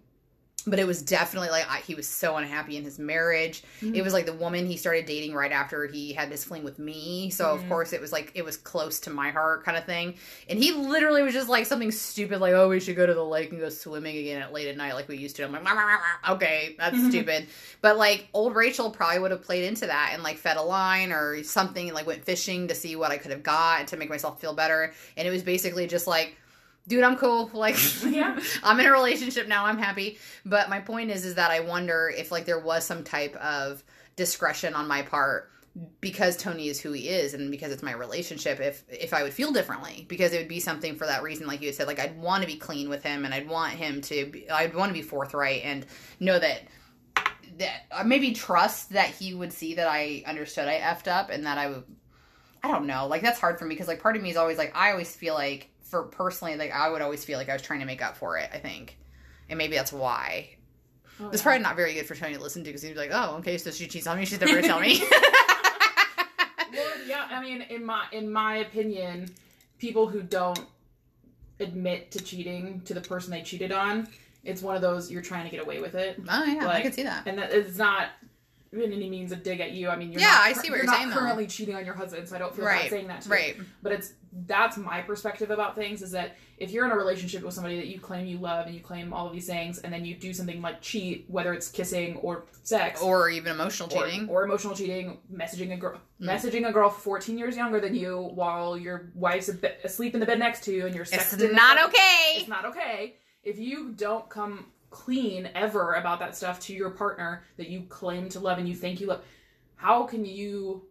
But 0.65 0.79
it 0.79 0.87
was 0.87 1.03
definitely 1.03 1.51
like 1.51 1.69
I, 1.69 1.79
he 1.79 1.97
was 1.97 2.07
so 2.07 2.37
unhappy 2.37 2.77
in 2.77 2.85
his 2.85 2.99
marriage. 2.99 3.65
Mhm. 3.83 3.97
It 3.97 4.03
was 4.03 4.13
like 4.13 4.27
the 4.27 4.33
woman 4.33 4.65
he 4.65 4.77
started 4.77 5.07
dating 5.07 5.35
right 5.35 5.51
after 5.51 5.87
he 5.87 6.13
had 6.13 6.31
this 6.31 6.45
fling 6.45 6.63
with 6.63 6.79
me. 6.79 7.31
So 7.31 7.47
of 7.47 7.63
Mhm. 7.65 7.69
course 7.69 7.93
it 7.93 8.01
was 8.01 8.13
like 8.13 8.31
it 8.35 8.45
was 8.45 8.57
close 8.57 9.01
to 9.01 9.11
my 9.11 9.31
heart 9.31 9.65
kind 9.65 9.77
of 9.77 9.85
thing. 9.85 10.15
And 10.49 10.59
he 10.63 10.71
literally 10.73 11.23
was 11.23 11.35
just 11.35 11.49
like 11.49 11.67
something 11.67 11.91
stupid 11.91 12.41
like, 12.41 12.53
"Oh, 12.55 12.69
we 12.69 12.79
should 12.79 12.95
go 12.95 13.07
to 13.07 13.15
the 13.15 13.25
lake 13.25 13.51
and 13.51 13.61
go 13.61 13.71
swimming 13.71 14.17
again 14.17 14.41
at 14.41 14.53
late 14.53 14.69
at 14.69 14.77
night 14.77 14.95
like 14.95 15.09
we 15.09 15.17
used 15.17 15.35
to." 15.37 15.43
I'm 15.45 15.53
like, 15.53 15.65
"Rah, 15.65 15.73
rah, 15.73 15.85
rah, 15.85 15.99
rah." 16.29 16.35
"Okay, 16.37 16.77
that's 16.79 16.97
Mhm. 16.97 17.09
stupid." 17.09 17.47
But 17.81 17.99
like 17.99 18.29
old 18.33 18.55
Rachel 18.55 18.91
probably 18.91 19.19
would 19.19 19.33
have 19.33 19.43
played 19.43 19.65
into 19.65 19.87
that 19.87 20.11
and 20.15 20.23
like 20.23 20.39
fed 20.39 20.57
a 20.57 20.63
line 20.63 21.11
or 21.11 21.43
something 21.43 21.89
and 21.89 21.95
like 21.97 22.07
went 22.07 22.25
fishing 22.25 22.69
to 22.69 22.75
see 22.77 22.95
what 22.95 23.11
I 23.11 23.19
could 23.19 23.33
have 23.33 23.43
got 23.43 23.89
to 23.89 23.97
make 23.97 24.09
myself 24.09 24.41
feel 24.41 24.55
better. 24.55 24.93
And 25.17 25.27
it 25.27 25.33
was 25.33 25.43
basically 25.43 25.89
just 25.89 26.07
like, 26.07 26.37
dude, 26.89 27.05
I'm 27.05 27.17
cool. 27.17 27.51
Like, 27.55 27.77
Yeah. 28.05 28.39
I'm 28.63 28.81
in 28.81 28.87
a 28.87 28.93
relationship 28.93 29.49
now. 29.49 29.67
I'm 29.67 29.79
happy. 29.79 30.19
But 30.45 30.69
my 30.69 30.81
point 30.81 31.11
is, 31.11 31.25
is 31.25 31.37
that 31.37 31.51
I 31.51 31.61
wonder 31.61 32.13
if 32.15 32.31
like 32.33 32.45
there 32.45 32.59
was 32.59 32.85
some 32.85 33.05
type 33.05 33.37
of 33.37 33.83
discretion 34.17 34.75
on 34.75 34.89
my 34.89 35.03
part 35.03 35.53
because 36.01 36.37
Tony 36.37 36.69
is 36.69 36.79
who 36.81 36.93
he 36.93 37.09
is 37.09 37.33
and 37.33 37.51
because 37.51 37.73
it's 37.73 37.83
my 37.83 37.93
relationship 37.95 38.61
if 38.61 38.85
if 38.91 39.15
I 39.15 39.23
would 39.23 39.33
feel 39.33 39.53
differently 39.53 40.05
because 40.07 40.35
it 40.35 40.39
would 40.39 40.49
be 40.49 40.61
something 40.61 40.97
for 40.97 41.07
that 41.07 41.23
reason 41.23 41.47
like 41.47 41.63
you 41.63 41.73
said 41.73 41.87
like 41.87 41.99
I'd 41.99 42.21
want 42.21 42.43
to 42.43 42.47
be 42.47 42.57
clean 42.57 42.91
with 42.91 43.03
him 43.03 43.25
and 43.25 43.33
I'd 43.33 43.49
want 43.49 43.73
him 43.73 44.03
to 44.03 44.27
be, 44.27 44.51
I'd 44.51 44.75
want 44.75 44.91
to 44.91 44.93
be 44.93 45.01
forthright 45.01 45.63
and 45.65 45.87
know 46.21 46.39
that 46.39 46.65
that 47.57 47.87
uh, 47.91 48.05
maybe 48.05 48.33
trust 48.33 48.91
that 48.91 49.09
he 49.09 49.33
would 49.33 49.53
see 49.53 49.75
that 49.75 49.89
I 49.89 50.23
understood 50.27 50.69
I 50.69 50.79
effed 50.79 51.09
up 51.09 51.31
and 51.31 51.47
that 51.47 51.57
I 51.57 51.69
would 51.69 51.85
I 52.63 52.69
don't 52.69 52.87
know 52.87 53.07
like 53.07 53.23
that's 53.23 53.41
hard 53.41 53.59
for 53.59 53.65
me 53.65 53.75
because 53.75 53.89
like 53.89 54.03
part 54.03 54.17
of 54.17 54.23
me 54.23 54.29
is 54.29 54.37
always 54.37 54.59
like 54.59 54.77
I 54.77 54.91
always 54.91 55.17
feel 55.17 55.33
like 55.33 55.71
for 55.93 56.03
personally 56.05 56.57
like 56.57 56.73
I 56.73 56.89
would 56.91 57.03
always 57.03 57.25
feel 57.25 57.39
like 57.39 57.49
I 57.49 57.53
was 57.53 57.63
trying 57.63 57.81
to 57.81 57.87
make 57.87 58.03
up 58.03 58.17
for 58.17 58.37
it 58.39 58.51
I 58.53 58.59
think. 58.59 58.99
And 59.49 59.59
maybe 59.59 59.77
that's 59.77 59.93
why. 59.93 60.49
Oh, 61.21 61.29
it's 61.29 61.37
yeah. 61.37 61.43
probably 61.45 61.63
not 61.63 61.77
very 61.77 61.93
good 61.95 62.07
for 62.07 62.15
Tony 62.15 62.35
to 62.35 62.41
listen 62.41 62.65
to 62.65 62.69
because 62.71 62.83
he'd 62.83 62.95
be 62.95 62.99
like 62.99 63.11
oh 63.13 63.37
okay 63.41 63.59
so 63.59 63.71
she 63.71 63.87
cheats 63.87 64.07
on 64.07 64.19
me 64.19 64.25
she's 64.25 64.41
never 64.41 64.55
gonna 64.55 64.67
tell 64.67 64.81
me. 64.81 65.01
Well, 66.75 66.91
yeah, 67.07 67.29
I 67.31 67.43
mean, 67.43 67.61
in 67.63 67.85
my 67.85 68.07
in 68.13 68.33
my 68.33 68.57
opinion, 68.59 69.31
people 69.79 70.07
who 70.09 70.23
don't 70.23 70.61
admit 71.61 72.11
to 72.13 72.19
cheating 72.25 72.81
to 72.87 72.95
the 72.95 73.01
person 73.03 73.31
they 73.31 73.43
cheated 73.43 73.73
on, 73.73 74.09
it's 74.43 74.63
one 74.63 74.75
of 74.75 74.81
those 74.81 75.11
you're 75.11 75.21
trying 75.23 75.45
to 75.45 75.51
get 75.51 75.61
away 75.63 75.81
with 75.81 75.95
it, 75.95 76.19
oh 76.31 76.45
yeah 76.45 76.63
I 76.63 76.65
Like, 76.67 76.83
can 76.85 76.93
see 76.93 77.03
that. 77.03 77.27
and 77.27 77.37
that 77.39 77.53
it's 77.53 77.77
not 77.77 78.09
in 78.73 78.93
any 78.93 79.11
means 79.11 79.33
a 79.33 79.37
dig 79.37 79.61
at 79.61 79.73
you. 79.73 79.89
I 79.91 79.97
mean, 79.97 80.13
you're 80.13 80.21
Yeah, 80.21 80.29
not, 80.29 80.41
I 80.47 80.53
see 80.55 80.71
what 80.71 80.77
you're 80.77 80.87
not 80.87 80.97
saying, 80.97 81.11
though. 81.11 81.17
currently 81.17 81.47
cheating 81.47 81.75
on 81.75 81.85
your 81.85 81.95
husband, 81.95 82.27
so 82.29 82.35
I 82.35 82.39
don't 82.39 82.55
feel 82.57 82.65
bad 82.65 82.89
saying 82.89 83.09
that. 83.09 83.21
To 83.23 83.29
you. 83.29 83.35
right 83.35 83.57
But 83.83 83.93
it's 83.93 84.15
that's 84.47 84.79
my 84.79 85.03
perspective 85.03 85.51
about 85.51 85.77
things 85.77 86.01
is 86.01 86.11
that 86.13 86.37
if 86.57 86.71
you're 86.71 86.87
in 86.87 86.91
a 86.91 86.97
relationship 86.97 87.43
with 87.43 87.53
somebody 87.53 87.77
that 87.77 87.89
you 87.89 88.01
claim 88.01 88.25
you 88.27 88.39
love 88.39 88.65
and 88.67 88.75
you 88.75 88.81
claim 88.81 89.13
all 89.13 89.27
of 89.27 89.33
these 89.35 89.47
things, 89.47 89.79
and 89.81 89.93
then 89.93 90.07
you 90.07 90.15
do 90.15 90.33
something 90.33 90.63
like 90.63 90.81
cheat, 90.81 91.27
whether 91.29 91.53
it's 91.53 91.69
kissing 91.71 92.17
or 92.17 92.45
sex, 92.63 93.03
or 93.03 93.29
even 93.29 93.53
emotional 93.53 93.91
cheating 93.91 94.27
or 94.31 94.45
emotional 94.45 94.75
cheating, 94.75 95.19
messaging 95.31 95.75
a 95.75 95.77
girl, 95.77 96.01
Mm. 96.21 96.29
messaging 96.31 96.67
a 96.69 96.73
girl 96.73 96.89
14 96.89 97.37
years 97.37 97.57
younger 97.57 97.79
than 97.81 97.95
you 97.95 98.17
while 98.35 98.79
your 98.79 99.11
wife's 99.15 99.51
asleep 99.85 100.15
in 100.15 100.21
the 100.21 100.27
bed 100.27 100.39
next 100.39 100.63
to 100.65 100.73
you 100.73 100.87
and 100.87 100.95
you're 100.95 101.05
sexting 101.05 101.39
the 101.39 101.49
not 101.49 101.79
okay 101.89 102.37
It's 102.37 102.49
not 102.49 102.65
okay. 102.65 103.17
If 103.45 103.59
you 103.59 103.91
don't 103.93 104.29
come 104.31 104.67
clean 104.93 105.49
ever 105.55 105.95
about 105.95 106.21
that 106.21 106.37
stuff 106.37 106.61
to 106.61 106.75
your 106.75 106.91
partner 106.91 107.43
that 107.57 107.69
you 107.69 107.83
claim 107.89 108.29
to 108.29 108.39
love 108.39 108.59
and 108.59 108.69
you 108.69 108.75
think 108.77 109.01
you 109.01 109.09
love, 109.09 109.25
how 109.75 110.05
can 110.05 110.25
you? 110.25 110.85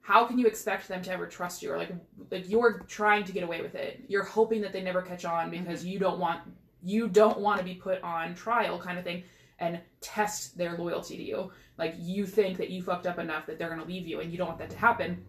How 0.00 0.24
can 0.24 0.38
you 0.38 0.46
expect 0.46 0.88
them 0.88 1.02
to 1.02 1.12
ever 1.12 1.26
trust 1.28 1.62
you? 1.62 1.72
Or 1.72 1.76
like, 1.76 1.92
like 2.30 2.50
you're 2.50 2.80
trying 2.88 3.22
to 3.24 3.32
get 3.32 3.44
away 3.44 3.60
with 3.60 3.76
it. 3.76 4.02
You're 4.08 4.24
hoping 4.24 4.60
that 4.62 4.72
they 4.72 4.82
never 4.82 5.02
catch 5.02 5.24
on 5.24 5.50
mm-hmm. 5.50 5.62
because 5.62 5.84
you 5.84 6.00
don't 6.00 6.18
want 6.18 6.40
you 6.82 7.06
don't 7.06 7.38
want 7.38 7.58
to 7.58 7.64
be 7.64 7.74
put 7.74 8.02
on 8.02 8.34
trial, 8.34 8.78
kind 8.78 8.98
of 8.98 9.04
thing, 9.04 9.22
and 9.60 9.78
test 10.00 10.56
their 10.56 10.76
loyalty 10.76 11.16
to 11.18 11.22
you. 11.22 11.52
Like 11.78 11.94
you 11.98 12.26
think 12.26 12.56
that 12.56 12.70
you 12.70 12.82
fucked 12.82 13.06
up 13.06 13.18
enough 13.18 13.46
that 13.46 13.58
they're 13.58 13.68
gonna 13.68 13.84
leave 13.84 14.08
you, 14.08 14.20
and 14.20 14.32
you 14.32 14.38
don't 14.38 14.48
want 14.48 14.58
that 14.58 14.70
to 14.70 14.78
happen. 14.78 15.22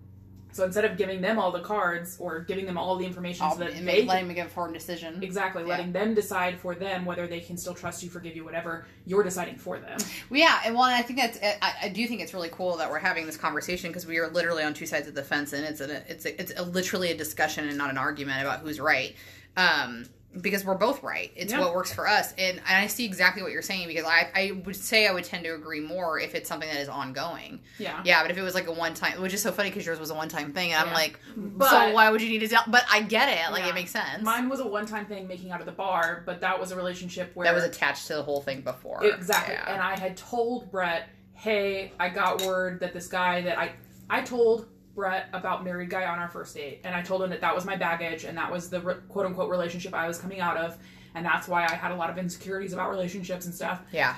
So 0.53 0.65
instead 0.65 0.85
of 0.85 0.97
giving 0.97 1.21
them 1.21 1.39
all 1.39 1.51
the 1.51 1.61
cards 1.61 2.17
or 2.19 2.41
giving 2.41 2.65
them 2.65 2.77
all 2.77 2.95
the 2.97 3.05
information 3.05 3.43
I'll 3.45 3.53
so 3.53 3.59
that 3.59 3.85
they 3.85 4.03
letting 4.03 4.27
me 4.27 4.33
give 4.33 4.45
a 4.45 4.47
informed 4.47 4.73
decision 4.73 5.23
Exactly, 5.23 5.63
Yeah. 5.63 5.69
letting 5.69 5.91
them 5.91 6.13
decide 6.13 6.59
for 6.59 6.75
them 6.75 7.05
whether 7.05 7.27
they 7.27 7.39
can 7.39 7.57
still 7.57 7.73
trust 7.73 8.03
you, 8.03 8.09
forgive 8.09 8.35
you, 8.35 8.43
whatever. 8.43 8.85
You're 9.05 9.23
deciding 9.23 9.55
for 9.55 9.79
them. 9.79 9.97
Well, 10.29 10.39
yeah, 10.39 10.61
and 10.65 10.75
well, 10.75 10.83
I 10.83 11.01
think 11.01 11.19
that's 11.19 11.39
I, 11.61 11.73
I 11.83 11.89
do 11.89 12.07
think 12.07 12.21
it's 12.21 12.33
really 12.33 12.49
cool 12.51 12.77
that 12.77 12.89
we're 12.89 12.99
having 12.99 13.25
this 13.25 13.37
conversation 13.37 13.89
because 13.89 14.05
we 14.05 14.17
are 14.17 14.29
literally 14.29 14.63
on 14.63 14.73
two 14.73 14.85
sides 14.85 15.07
of 15.07 15.15
the 15.15 15.23
fence, 15.23 15.53
and 15.53 15.65
it's 15.65 15.81
a, 15.81 16.11
it's 16.11 16.25
a, 16.25 16.41
it's 16.41 16.53
a, 16.57 16.63
literally 16.63 17.11
a 17.11 17.17
discussion 17.17 17.67
and 17.67 17.77
not 17.77 17.89
an 17.89 17.97
argument 17.97 18.41
about 18.41 18.59
who's 18.59 18.79
right. 18.79 19.15
Um, 19.57 20.05
because 20.39 20.63
we're 20.63 20.77
both 20.77 21.03
right. 21.03 21.29
It's 21.35 21.51
Yeah. 21.51 21.59
what 21.59 21.75
works 21.75 21.91
for 21.91 22.07
us, 22.07 22.31
and, 22.37 22.57
and 22.59 22.77
I 22.77 22.87
see 22.87 23.03
exactly 23.05 23.43
what 23.43 23.51
you're 23.51 23.61
saying. 23.61 23.87
Because 23.87 24.05
I 24.05 24.29
I 24.33 24.51
would 24.65 24.75
say 24.75 25.07
I 25.07 25.11
would 25.11 25.25
tend 25.25 25.43
to 25.43 25.53
agree 25.55 25.81
more 25.81 26.19
if 26.19 26.35
it's 26.35 26.47
something 26.47 26.69
that 26.69 26.79
is 26.79 26.87
ongoing. 26.87 27.59
Yeah. 27.77 28.01
Yeah, 28.05 28.21
but 28.21 28.31
if 28.31 28.37
it 28.37 28.41
was 28.41 28.55
like 28.55 28.67
a 28.67 28.71
one 28.71 28.93
time, 28.93 29.21
which 29.21 29.33
is 29.33 29.41
so 29.41 29.51
funny 29.51 29.69
because 29.69 29.85
yours 29.85 29.99
was 29.99 30.09
a 30.09 30.15
one 30.15 30.29
time 30.29 30.53
thing, 30.53 30.71
and 30.71 30.87
I'm 30.87 30.93
like, 30.93 31.19
But- 31.35 31.69
so 31.69 31.93
why 31.93 32.09
would 32.09 32.21
you 32.21 32.29
need 32.29 32.39
to 32.39 32.47
tell? 32.47 32.63
But 32.67 32.85
I 32.89 33.01
get 33.01 33.27
it. 33.29 33.51
Like 33.51 33.63
Yeah. 33.63 33.69
it 33.69 33.75
makes 33.75 33.91
sense. 33.91 34.23
Mine 34.23 34.47
was 34.47 34.59
a 34.61 34.67
one 34.67 34.85
time 34.85 35.05
thing 35.05 35.27
making 35.27 35.51
out 35.51 35.59
of 35.59 35.65
the 35.65 35.71
bar, 35.73 36.23
but 36.25 36.39
that 36.41 36.59
was 36.59 36.71
a 36.71 36.75
relationship 36.75 37.31
where 37.35 37.45
that 37.45 37.53
was 37.53 37.63
attached 37.65 38.07
to 38.07 38.13
the 38.15 38.23
whole 38.23 38.41
thing 38.41 38.61
before. 38.61 39.03
Exactly. 39.03 39.55
Yeah. 39.55 39.73
And 39.73 39.81
I 39.81 39.99
had 39.99 40.15
told 40.15 40.71
Brett, 40.71 41.09
hey, 41.33 41.91
I 41.99 42.09
got 42.09 42.41
word 42.43 42.79
that 42.79 42.93
this 42.93 43.07
guy 43.07 43.41
that 43.41 43.57
I 43.59 43.71
I 44.09 44.21
told 44.21 44.67
Brett 45.01 45.29
about 45.33 45.63
married 45.63 45.89
guy 45.89 46.05
on 46.05 46.19
our 46.19 46.27
first 46.27 46.53
date, 46.53 46.81
and 46.83 46.93
I 46.93 47.01
told 47.01 47.23
him 47.23 47.31
that 47.31 47.41
that 47.41 47.55
was 47.55 47.65
my 47.65 47.75
baggage 47.75 48.23
and 48.23 48.37
that 48.37 48.51
was 48.51 48.69
the 48.69 48.79
re- 48.81 48.95
quote 49.09 49.25
unquote 49.25 49.49
relationship 49.49 49.95
I 49.95 50.07
was 50.07 50.19
coming 50.19 50.39
out 50.39 50.57
of, 50.57 50.77
and 51.15 51.25
that's 51.25 51.47
why 51.47 51.63
I 51.63 51.73
had 51.73 51.91
a 51.91 51.95
lot 51.95 52.11
of 52.11 52.19
insecurities 52.19 52.71
about 52.71 52.91
relationships 52.91 53.47
and 53.47 53.55
stuff. 53.55 53.81
yeah. 53.91 54.17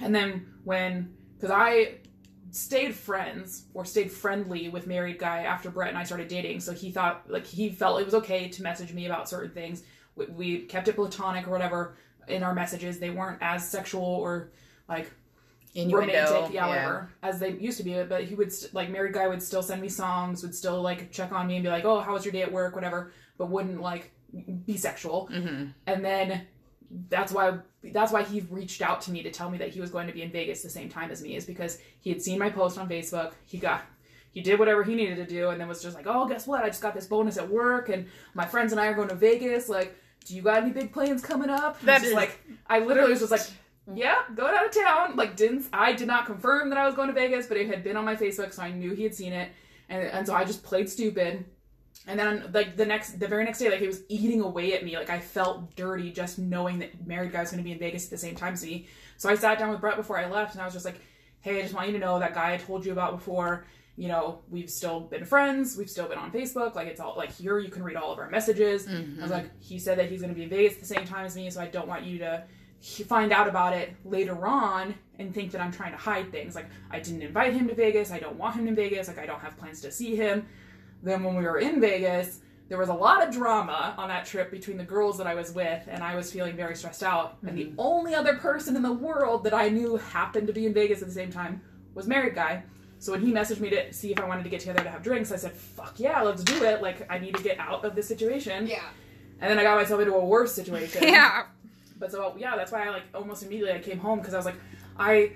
And 0.00 0.14
then 0.14 0.46
when, 0.62 1.12
because 1.34 1.50
I 1.50 1.96
stayed 2.52 2.94
friends 2.94 3.64
or 3.74 3.84
stayed 3.84 4.12
friendly 4.12 4.68
with 4.68 4.86
married 4.86 5.18
guy 5.18 5.42
after 5.42 5.70
Brett 5.70 5.88
and 5.88 5.98
I 5.98 6.04
started 6.04 6.28
dating, 6.28 6.60
so 6.60 6.72
he 6.72 6.92
thought 6.92 7.28
like 7.28 7.44
he 7.44 7.70
felt 7.70 8.00
it 8.00 8.04
was 8.04 8.14
okay 8.14 8.46
to 8.48 8.62
message 8.62 8.92
me 8.92 9.06
about 9.06 9.28
certain 9.28 9.50
things. 9.50 9.82
We, 10.14 10.26
we 10.26 10.58
kept 10.66 10.86
it 10.86 10.94
platonic 10.94 11.48
or 11.48 11.50
whatever 11.50 11.96
in 12.28 12.44
our 12.44 12.54
messages. 12.54 13.00
They 13.00 13.10
weren't 13.10 13.38
as 13.40 13.68
sexual 13.68 14.04
or 14.04 14.52
like 14.88 15.10
Innuendo. 15.74 16.12
romantic, 16.14 16.54
yeah, 16.54 16.68
whatever, 16.68 17.10
as 17.22 17.38
they 17.38 17.52
used 17.52 17.78
to 17.78 17.84
be. 17.84 18.02
But 18.02 18.24
he 18.24 18.34
would 18.34 18.52
st- 18.52 18.74
like 18.74 18.90
married 18.90 19.14
guy 19.14 19.26
would 19.28 19.42
still 19.42 19.62
send 19.62 19.80
me 19.80 19.88
songs, 19.88 20.42
would 20.42 20.54
still 20.54 20.82
like 20.82 21.10
check 21.10 21.32
on 21.32 21.46
me 21.46 21.56
and 21.56 21.64
be 21.64 21.70
like, 21.70 21.84
"Oh, 21.84 22.00
how 22.00 22.12
was 22.12 22.24
your 22.24 22.32
day 22.32 22.42
at 22.42 22.52
work?" 22.52 22.74
Whatever, 22.74 23.12
but 23.38 23.48
wouldn't 23.48 23.80
like 23.80 24.12
be 24.66 24.76
sexual. 24.76 25.28
Mm-hmm. 25.32 25.66
And 25.86 26.04
then 26.04 26.46
that's 27.08 27.32
why 27.32 27.58
that's 27.84 28.12
why 28.12 28.22
he 28.22 28.40
reached 28.50 28.82
out 28.82 29.00
to 29.02 29.10
me 29.10 29.22
to 29.22 29.30
tell 29.30 29.48
me 29.50 29.56
that 29.58 29.70
he 29.70 29.80
was 29.80 29.90
going 29.90 30.06
to 30.06 30.12
be 30.12 30.22
in 30.22 30.30
Vegas 30.30 30.62
the 30.62 30.68
same 30.70 30.88
time 30.90 31.10
as 31.10 31.22
me 31.22 31.36
is 31.36 31.46
because 31.46 31.78
he 32.00 32.10
had 32.10 32.20
seen 32.20 32.38
my 32.38 32.50
post 32.50 32.78
on 32.78 32.88
Facebook. 32.88 33.32
He 33.46 33.56
got 33.58 33.82
he 34.32 34.40
did 34.42 34.58
whatever 34.58 34.82
he 34.82 34.94
needed 34.94 35.16
to 35.16 35.26
do 35.26 35.48
and 35.50 35.60
then 35.60 35.68
was 35.68 35.82
just 35.82 35.96
like, 35.96 36.06
"Oh, 36.06 36.26
guess 36.28 36.46
what? 36.46 36.62
I 36.62 36.68
just 36.68 36.82
got 36.82 36.94
this 36.94 37.06
bonus 37.06 37.38
at 37.38 37.48
work 37.48 37.88
and 37.88 38.06
my 38.34 38.44
friends 38.46 38.72
and 38.72 38.80
I 38.80 38.86
are 38.88 38.94
going 38.94 39.08
to 39.08 39.14
Vegas. 39.14 39.68
Like, 39.70 39.96
do 40.26 40.34
you 40.36 40.42
got 40.42 40.62
any 40.62 40.70
big 40.72 40.92
plans 40.92 41.22
coming 41.22 41.48
up?" 41.50 41.80
That 41.80 41.86
That 41.86 42.02
is- 42.02 42.08
is 42.08 42.14
like 42.14 42.38
I 42.66 42.80
literally 42.80 43.10
was 43.10 43.20
just 43.20 43.30
like, 43.32 43.42
"Yeah, 43.96 44.22
going 44.34 44.54
out 44.54 44.66
of 44.66 44.72
town." 44.72 45.16
Like 45.16 45.36
didn't 45.36 45.66
I 45.72 45.92
did 45.92 46.06
not 46.06 46.26
confirm 46.26 46.70
that 46.70 46.78
I 46.78 46.86
was 46.86 46.94
going 46.94 47.08
to 47.08 47.14
Vegas, 47.14 47.46
but 47.46 47.56
it 47.56 47.68
had 47.68 47.84
been 47.84 47.96
on 47.96 48.04
my 48.04 48.16
Facebook, 48.16 48.52
so 48.52 48.62
I 48.62 48.70
knew 48.70 48.94
he 48.94 49.02
had 49.02 49.14
seen 49.14 49.32
it. 49.32 49.50
And 49.88 50.02
and 50.02 50.26
so 50.26 50.34
I 50.34 50.44
just 50.44 50.62
played 50.62 50.88
stupid. 50.88 51.44
And 52.06 52.18
then 52.18 52.50
like 52.52 52.76
the 52.76 52.86
next 52.86 53.20
the 53.20 53.28
very 53.28 53.44
next 53.44 53.58
day, 53.58 53.70
like 53.70 53.80
it 53.80 53.86
was 53.86 54.02
eating 54.08 54.40
away 54.40 54.74
at 54.74 54.84
me. 54.84 54.96
Like 54.96 55.10
I 55.10 55.20
felt 55.20 55.74
dirty 55.76 56.10
just 56.10 56.38
knowing 56.38 56.80
that 56.80 57.06
married 57.06 57.32
guy 57.32 57.40
was 57.40 57.50
gonna 57.50 57.62
be 57.62 57.72
in 57.72 57.78
Vegas 57.78 58.04
at 58.06 58.10
the 58.10 58.18
same 58.18 58.34
time 58.34 58.54
as 58.54 58.64
me. 58.64 58.86
So 59.18 59.28
I 59.28 59.36
sat 59.36 59.58
down 59.58 59.70
with 59.70 59.80
Brett 59.80 59.96
before 59.96 60.18
I 60.18 60.28
left 60.28 60.54
and 60.54 60.62
I 60.62 60.64
was 60.64 60.74
just 60.74 60.84
like, 60.84 61.00
Hey, 61.40 61.58
I 61.58 61.62
just 61.62 61.74
want 61.74 61.86
you 61.88 61.92
to 61.92 61.98
know 61.98 62.18
that 62.18 62.34
guy 62.34 62.54
I 62.54 62.56
told 62.56 62.84
you 62.84 62.92
about 62.92 63.12
before, 63.12 63.66
you 63.96 64.08
know, 64.08 64.40
we've 64.50 64.70
still 64.70 65.00
been 65.00 65.24
friends, 65.24 65.76
we've 65.76 65.90
still 65.90 66.08
been 66.08 66.18
on 66.18 66.32
Facebook, 66.32 66.74
like 66.74 66.88
it's 66.88 67.00
all 67.00 67.14
like 67.16 67.30
here 67.32 67.58
you 67.60 67.68
can 67.68 67.84
read 67.84 67.96
all 67.96 68.12
of 68.12 68.18
our 68.18 68.30
messages. 68.30 68.88
I 68.88 68.92
was 68.92 69.00
mm-hmm. 69.00 69.30
like, 69.30 69.62
he 69.62 69.78
said 69.78 69.98
that 69.98 70.10
he's 70.10 70.22
gonna 70.22 70.34
be 70.34 70.44
in 70.44 70.48
Vegas 70.48 70.74
at 70.74 70.80
the 70.80 70.86
same 70.86 71.04
time 71.04 71.24
as 71.24 71.36
me, 71.36 71.50
so 71.50 71.60
I 71.60 71.66
don't 71.66 71.86
want 71.86 72.04
you 72.04 72.18
to 72.18 72.44
find 72.82 73.32
out 73.32 73.48
about 73.48 73.74
it 73.74 73.94
later 74.04 74.46
on 74.46 74.94
and 75.18 75.32
think 75.32 75.52
that 75.52 75.60
I'm 75.60 75.72
trying 75.72 75.92
to 75.92 75.98
hide 75.98 76.32
things. 76.32 76.54
Like 76.54 76.66
I 76.90 76.98
didn't 76.98 77.22
invite 77.22 77.52
him 77.52 77.68
to 77.68 77.74
Vegas, 77.74 78.10
I 78.10 78.18
don't 78.18 78.36
want 78.36 78.56
him 78.56 78.66
in 78.66 78.74
Vegas, 78.74 79.08
like 79.08 79.18
I 79.18 79.26
don't 79.26 79.40
have 79.40 79.56
plans 79.56 79.80
to 79.82 79.92
see 79.92 80.16
him. 80.16 80.46
Then 81.02 81.22
when 81.22 81.36
we 81.36 81.44
were 81.44 81.58
in 81.58 81.80
Vegas, 81.80 82.40
there 82.68 82.78
was 82.78 82.88
a 82.88 82.94
lot 82.94 83.26
of 83.26 83.34
drama 83.34 83.94
on 83.98 84.08
that 84.08 84.24
trip 84.24 84.50
between 84.50 84.78
the 84.78 84.84
girls 84.84 85.18
that 85.18 85.26
I 85.26 85.34
was 85.34 85.52
with, 85.52 85.82
and 85.88 86.02
I 86.02 86.16
was 86.16 86.32
feeling 86.32 86.56
very 86.56 86.74
stressed 86.74 87.02
out. 87.02 87.36
And 87.46 87.58
the 87.58 87.66
mm-hmm. 87.66 87.74
only 87.78 88.14
other 88.14 88.36
person 88.36 88.76
in 88.76 88.82
the 88.82 88.92
world 88.92 89.44
that 89.44 89.52
I 89.52 89.68
knew 89.68 89.96
happened 89.96 90.46
to 90.46 90.52
be 90.52 90.64
in 90.64 90.72
Vegas 90.72 91.02
at 91.02 91.08
the 91.08 91.14
same 91.14 91.30
time 91.30 91.60
was 91.94 92.06
married 92.06 92.34
guy. 92.34 92.62
So 92.98 93.12
when 93.12 93.20
he 93.20 93.32
messaged 93.32 93.60
me 93.60 93.68
to 93.70 93.92
see 93.92 94.12
if 94.12 94.20
I 94.20 94.24
wanted 94.24 94.44
to 94.44 94.48
get 94.48 94.60
together 94.60 94.82
to 94.84 94.88
have 94.88 95.02
drinks, 95.02 95.32
I 95.32 95.36
said, 95.36 95.52
"Fuck 95.52 95.98
yeah, 95.98 96.22
let's 96.22 96.44
do 96.44 96.64
it!" 96.64 96.80
Like 96.80 97.04
I 97.10 97.18
need 97.18 97.34
to 97.34 97.42
get 97.42 97.58
out 97.58 97.84
of 97.84 97.94
this 97.94 98.08
situation. 98.08 98.66
Yeah. 98.66 98.84
And 99.40 99.50
then 99.50 99.58
I 99.58 99.64
got 99.64 99.76
myself 99.76 100.00
into 100.00 100.14
a 100.14 100.24
worse 100.24 100.54
situation. 100.54 101.02
Yeah. 101.08 101.46
But 102.02 102.10
so 102.10 102.34
yeah, 102.36 102.56
that's 102.56 102.72
why 102.72 102.84
I 102.84 102.90
like 102.90 103.04
almost 103.14 103.44
immediately 103.44 103.72
I 103.72 103.78
came 103.78 103.98
home 103.98 104.18
because 104.18 104.34
I 104.34 104.36
was 104.36 104.46
like, 104.46 104.56
I 104.98 105.34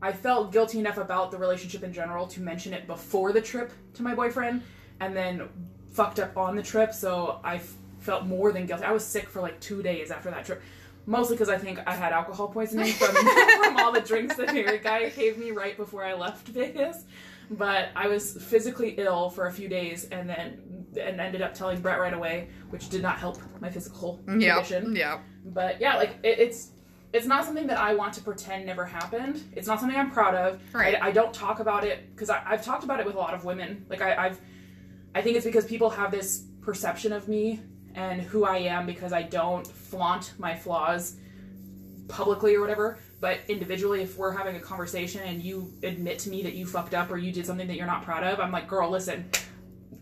I 0.00 0.12
felt 0.12 0.52
guilty 0.52 0.78
enough 0.78 0.96
about 0.96 1.32
the 1.32 1.38
relationship 1.38 1.82
in 1.82 1.92
general 1.92 2.28
to 2.28 2.40
mention 2.40 2.72
it 2.72 2.86
before 2.86 3.32
the 3.32 3.40
trip 3.42 3.72
to 3.94 4.02
my 4.04 4.14
boyfriend, 4.14 4.62
and 5.00 5.14
then 5.16 5.48
fucked 5.92 6.20
up 6.20 6.36
on 6.36 6.54
the 6.54 6.62
trip. 6.62 6.94
So 6.94 7.40
I 7.42 7.56
f- 7.56 7.74
felt 7.98 8.24
more 8.26 8.52
than 8.52 8.64
guilty. 8.64 8.84
I 8.84 8.92
was 8.92 9.04
sick 9.04 9.28
for 9.28 9.42
like 9.42 9.58
two 9.58 9.82
days 9.82 10.12
after 10.12 10.30
that 10.30 10.44
trip. 10.44 10.62
Mostly 11.06 11.34
because 11.34 11.48
I 11.48 11.58
think 11.58 11.80
I 11.84 11.94
had 11.94 12.12
alcohol 12.12 12.46
poisoning 12.46 12.92
from, 12.92 13.12
from 13.64 13.76
all 13.78 13.90
the 13.90 14.00
drinks 14.02 14.36
that 14.36 14.50
Harry 14.50 14.78
guy 14.78 15.08
gave 15.08 15.36
me 15.36 15.50
right 15.50 15.76
before 15.76 16.04
I 16.04 16.14
left 16.14 16.46
Vegas. 16.58 17.04
But 17.50 17.88
I 17.96 18.06
was 18.08 18.34
physically 18.44 18.90
ill 18.98 19.30
for 19.30 19.46
a 19.46 19.52
few 19.52 19.68
days 19.68 20.04
and 20.12 20.28
then 20.28 20.60
and 21.00 21.20
ended 21.20 21.42
up 21.42 21.54
telling 21.54 21.80
Brett 21.80 21.98
right 21.98 22.12
away, 22.14 22.48
which 22.70 22.88
did 22.90 23.02
not 23.02 23.18
help 23.18 23.38
my 23.60 23.70
physical 23.70 24.20
Yeah. 24.28 24.54
condition 24.56 24.94
Yeah. 24.94 25.18
But 25.52 25.80
yeah 25.80 25.96
like 25.96 26.16
it, 26.22 26.38
it's 26.38 26.70
it's 27.12 27.26
not 27.26 27.44
something 27.44 27.66
that 27.66 27.78
i 27.78 27.94
want 27.94 28.12
to 28.12 28.20
pretend 28.22 28.66
never 28.66 28.84
happened. 28.84 29.42
It's 29.52 29.66
not 29.66 29.80
something 29.80 29.98
i'm 29.98 30.10
proud 30.10 30.34
of. 30.34 30.60
Right. 30.74 30.96
I, 31.00 31.08
I 31.08 31.10
don't 31.10 31.32
talk 31.32 31.60
about 31.60 31.84
it 31.84 32.10
because 32.14 32.30
i've 32.30 32.64
talked 32.64 32.84
about 32.84 33.00
it 33.00 33.06
with 33.06 33.14
a 33.14 33.18
lot 33.18 33.34
of 33.34 33.44
women. 33.44 33.86
Like 33.88 34.02
I, 34.02 34.26
i've 34.26 34.40
i 35.14 35.22
think 35.22 35.36
it's 35.36 35.46
because 35.46 35.64
people 35.64 35.90
have 35.90 36.10
this 36.10 36.44
perception 36.60 37.12
of 37.12 37.28
me 37.28 37.60
and 37.94 38.20
who 38.20 38.44
i 38.44 38.58
am 38.58 38.84
because 38.86 39.12
i 39.12 39.22
don't 39.22 39.66
flaunt 39.66 40.34
my 40.38 40.54
flaws 40.54 41.16
publicly 42.08 42.54
or 42.54 42.60
whatever. 42.60 42.98
But 43.20 43.40
individually 43.48 44.02
if 44.02 44.16
we're 44.16 44.32
having 44.32 44.54
a 44.56 44.60
conversation 44.60 45.22
and 45.22 45.42
you 45.42 45.72
admit 45.82 46.20
to 46.20 46.30
me 46.30 46.42
that 46.44 46.54
you 46.54 46.66
fucked 46.66 46.94
up 46.94 47.10
or 47.10 47.16
you 47.16 47.32
did 47.32 47.44
something 47.46 47.66
that 47.66 47.76
you're 47.76 47.86
not 47.86 48.04
proud 48.04 48.22
of 48.22 48.38
i'm 48.38 48.52
like 48.52 48.68
girl 48.68 48.90
listen 48.90 49.28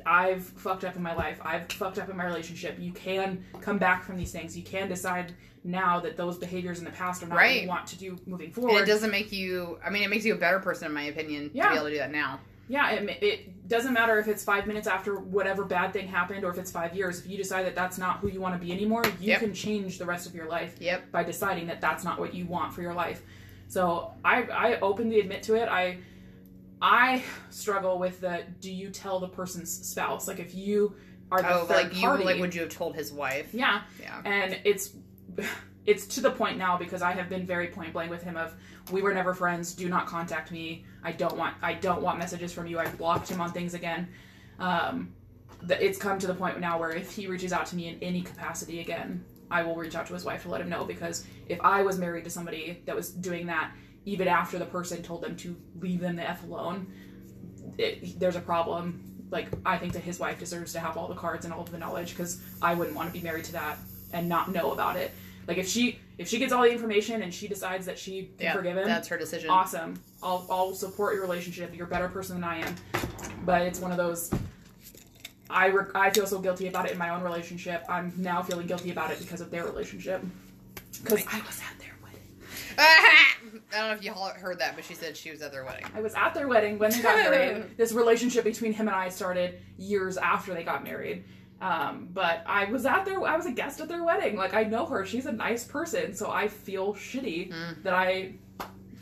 I've 0.07 0.45
fucked 0.45 0.85
up 0.85 0.97
in 0.97 1.03
my 1.03 1.15
life. 1.15 1.39
I've 1.43 1.71
fucked 1.73 1.99
up 1.99 2.09
in 2.09 2.17
my 2.17 2.25
relationship. 2.25 2.79
You 2.79 2.93
can 2.93 3.45
come 3.61 3.79
back 3.79 4.05
from 4.05 4.17
these 4.17 4.33
things. 4.33 4.57
You 4.57 4.63
can 4.63 4.89
decide 4.89 5.33
now 5.65 5.99
that 6.01 6.17
those 6.17 6.39
behaviors 6.39 6.79
in 6.79 6.85
the 6.85 6.93
past 6.93 7.23
are 7.23 7.27
not 7.27 7.37
what 7.37 7.61
you 7.63 7.69
want 7.69 7.87
to 7.89 7.99
do 7.99 8.17
moving 8.27 8.53
forward. 8.53 8.71
And 8.71 8.79
it 8.81 8.87
doesn't 8.87 9.11
make 9.11 9.33
you. 9.33 9.79
I 9.85 9.91
mean, 9.91 10.03
it 10.05 10.11
makes 10.11 10.25
you 10.25 10.35
a 10.35 10.39
better 10.39 10.61
person, 10.61 10.87
in 10.87 10.93
my 10.95 11.05
opinion, 11.05 11.49
to 11.49 11.55
be 11.55 11.59
able 11.61 11.85
to 11.85 11.91
do 11.91 11.99
that 11.99 12.13
now. 12.13 12.39
yeah, 12.69 12.91
it, 12.93 13.23
it 13.23 13.69
doesn't 13.69 13.93
matter 13.93 14.19
if 14.19 14.29
it's 14.29 14.45
five 14.45 14.67
minutes 14.69 14.87
after 14.87 15.17
whatever 15.19 15.65
bad 15.65 15.93
thing 15.93 16.07
happened 16.07 16.45
or 16.45 16.51
if 16.51 16.59
it's 16.59 16.71
five 16.71 16.95
years. 16.95 17.19
If 17.21 17.27
you 17.29 17.37
decide 17.37 17.67
that 17.67 17.75
that's 17.75 17.99
not 17.99 18.19
who 18.19 18.29
you 18.29 18.41
want 18.41 18.55
to 18.61 18.65
be 18.65 18.73
anymore, 18.73 19.05
you 19.21 19.29
Yep. 19.33 19.41
can 19.41 19.55
change 19.55 19.99
the 19.99 20.05
rest 20.07 20.27
of 20.29 20.35
your 20.37 20.47
life 20.49 20.77
Yep. 20.81 21.11
by 21.11 21.25
deciding 21.25 21.67
that 21.67 21.81
that's 21.81 22.05
not 22.05 22.19
what 22.21 22.33
you 22.35 22.45
want 22.47 22.73
for 22.73 22.83
your 22.83 22.95
life. 22.95 23.23
So 23.69 24.13
I 24.25 24.43
I 24.45 24.79
openly 24.81 25.19
admit 25.21 25.43
to 25.45 25.55
it. 25.57 25.69
I 25.69 25.99
I 26.81 27.23
struggle 27.51 27.99
with 27.99 28.21
the 28.21 28.45
do 28.61 28.71
you 28.71 28.91
tell 28.91 29.19
the 29.21 29.29
person's 29.29 29.71
spouse 29.73 30.29
like 30.29 30.39
if 30.39 30.55
you 30.55 30.95
are 31.31 31.41
the 31.43 31.55
Oh, 31.55 31.65
third 31.65 31.75
like 31.75 31.95
you, 31.97 32.01
party, 32.03 32.25
like 32.25 32.39
would 32.41 32.55
you 32.55 32.61
have 32.63 32.71
told 32.71 32.95
his 32.95 33.13
wife? 33.13 33.53
yeah 33.55 33.83
Yeah. 34.01 34.21
and 34.25 34.59
it's 34.65 34.91
it's 35.87 36.07
to 36.07 36.21
the 36.21 36.31
point 36.31 36.59
now 36.59 36.77
because 36.77 37.01
I 37.03 37.13
have 37.13 37.29
been 37.29 37.47
very 37.47 37.69
point 37.69 37.93
blank 37.93 38.11
with 38.11 38.23
him 38.23 38.37
of 38.37 38.55
we 38.93 39.03
were 39.03 39.15
never 39.15 39.35
friends. 39.35 39.75
Do 39.75 39.89
not 39.89 40.07
contact 40.07 40.51
me. 40.51 40.85
I 41.03 41.13
don't 41.13 41.37
want 41.37 41.55
I 41.63 41.75
don't 41.75 42.03
want 42.03 42.19
messages 42.19 42.53
from 42.53 42.67
you. 42.67 42.79
I've 42.79 42.97
blocked 42.99 43.29
him 43.29 43.41
on 43.41 43.53
things 43.53 43.75
again. 43.75 44.09
Um, 44.59 45.13
the, 45.63 45.83
it's 45.83 45.99
come 45.99 46.19
to 46.19 46.27
the 46.27 46.35
point 46.35 46.61
now 46.61 46.79
where 46.79 46.91
if 46.91 47.11
he 47.13 47.27
reaches 47.27 47.53
out 47.53 47.67
to 47.67 47.77
me 47.77 47.89
in 47.89 47.99
any 48.03 48.21
capacity 48.23 48.81
again, 48.81 49.25
I 49.51 49.63
will 49.63 49.75
reach 49.77 49.95
out 49.95 50.07
to 50.09 50.15
his 50.15 50.25
wife 50.25 50.43
to 50.43 50.49
let 50.49 50.61
him 50.61 50.69
know 50.69 50.85
because 50.85 51.25
if 51.49 51.61
I 51.63 51.83
was 51.83 51.99
married 51.99 52.25
to 52.25 52.31
somebody 52.31 52.83
that 52.85 52.95
was 52.95 53.11
doing 53.11 53.47
that, 53.47 53.73
even 54.07 54.27
after 54.29 54.59
the 54.59 54.65
person 54.65 55.03
told 55.03 55.21
them 55.23 55.37
to 55.37 55.55
leave 55.81 56.01
them 56.01 56.17
the 56.17 56.27
f 56.29 56.43
alone, 56.45 56.87
it, 57.77 58.19
there's 58.19 58.37
a 58.37 58.41
problem. 58.41 59.03
Like 59.31 59.49
I 59.67 59.77
think 59.77 59.93
that 59.93 60.03
his 60.03 60.19
wife 60.19 60.39
deserves 60.39 60.73
to 60.73 60.81
have 60.81 60.97
all 60.97 61.09
the 61.09 61.15
cards 61.15 61.45
and 61.45 61.53
all 61.53 61.61
of 61.63 61.71
the 61.71 61.79
knowledge 61.79 62.11
because 62.11 62.41
I 62.63 62.73
wouldn't 62.75 62.97
want 62.97 63.13
to 63.13 63.13
be 63.13 63.23
married 63.23 63.45
to 63.47 63.53
that 63.53 63.77
and 64.13 64.29
not 64.29 64.53
know 64.53 64.71
about 64.73 64.97
it. 64.97 65.11
Like 65.49 65.59
if 65.59 65.69
she 65.69 65.99
if 66.19 66.29
she 66.29 66.39
gets 66.39 66.53
all 66.53 66.63
the 66.63 66.71
information 66.71 67.23
and 67.23 67.35
she 67.35 67.47
decides 67.49 67.85
that 67.87 67.99
she 67.99 68.31
can 68.39 68.47
Yeah. 68.47 68.53
forgive 68.55 68.77
him, 68.79 68.87
That's 68.87 69.09
her 69.09 69.19
decision. 69.19 69.51
awesome. 69.51 70.01
I'll 70.23 70.47
I'll 70.49 70.75
support 70.75 71.15
your 71.15 71.23
relationship. 71.23 71.75
You're 71.77 71.87
a 71.87 71.91
better 71.91 72.09
person 72.09 72.37
than 72.41 72.45
I 72.45 72.59
am. 72.59 72.75
But 73.45 73.63
it's 73.63 73.81
one 73.81 73.91
of 73.91 73.97
those. 73.97 74.31
I 75.51 75.67
re- 75.67 75.91
I 75.95 76.11
feel 76.11 76.27
so 76.27 76.39
guilty 76.41 76.69
about 76.69 76.87
it 76.87 76.93
in 76.93 76.99
my 76.99 77.11
own 77.11 77.23
relationship. 77.23 77.85
I'm 77.89 78.13
now 78.17 78.43
feeling 78.43 78.67
guilty 78.67 78.91
about 78.93 79.11
it 79.11 79.19
because 79.21 79.41
of 79.41 79.51
their 79.51 79.65
relationship. 79.65 80.23
Because 81.03 81.25
I 81.33 81.39
was 81.41 81.61
at 81.61 81.79
their 81.79 81.95
wedding. 82.03 83.46
I 83.77 83.81
don't 83.81 83.89
know 83.91 83.95
if 83.95 84.05
you 84.05 84.13
heard 84.41 84.59
that, 84.61 84.75
but 84.75 84.85
she 84.85 84.95
said 84.95 85.17
she 85.17 85.31
was 85.31 85.43
at 85.43 85.53
their 85.53 85.65
wedding. 85.65 85.85
I 85.95 86.01
was 86.01 86.15
at 86.15 86.33
their 86.35 86.49
wedding 86.49 86.79
when 86.79 86.91
they 86.91 87.01
got 87.03 87.17
married. 87.31 87.77
this 87.77 87.93
relationship 87.93 88.45
between 88.45 88.73
him 88.73 88.89
and 88.89 88.97
I 88.97 89.09
started 89.11 89.61
years 89.77 90.17
after 90.17 90.55
they 90.55 90.65
got 90.65 90.83
married. 90.83 91.25
Um, 91.61 92.09
but 92.13 92.43
I 92.47 92.67
was 92.67 92.85
at 92.85 93.05
their 93.05 93.23
I 93.23 93.37
was 93.37 93.47
a 93.47 93.53
guest 93.53 93.81
at 93.81 93.89
their 93.89 94.03
wedding. 94.05 94.37
Like 94.37 94.55
I 94.55 94.65
know 94.65 94.85
her. 94.87 95.07
She's 95.07 95.27
a 95.27 95.33
nice 95.33 95.65
person, 95.65 96.15
so 96.15 96.31
I 96.31 96.49
feel 96.49 96.95
shitty 96.95 97.83
that 97.83 97.95
I 97.95 98.35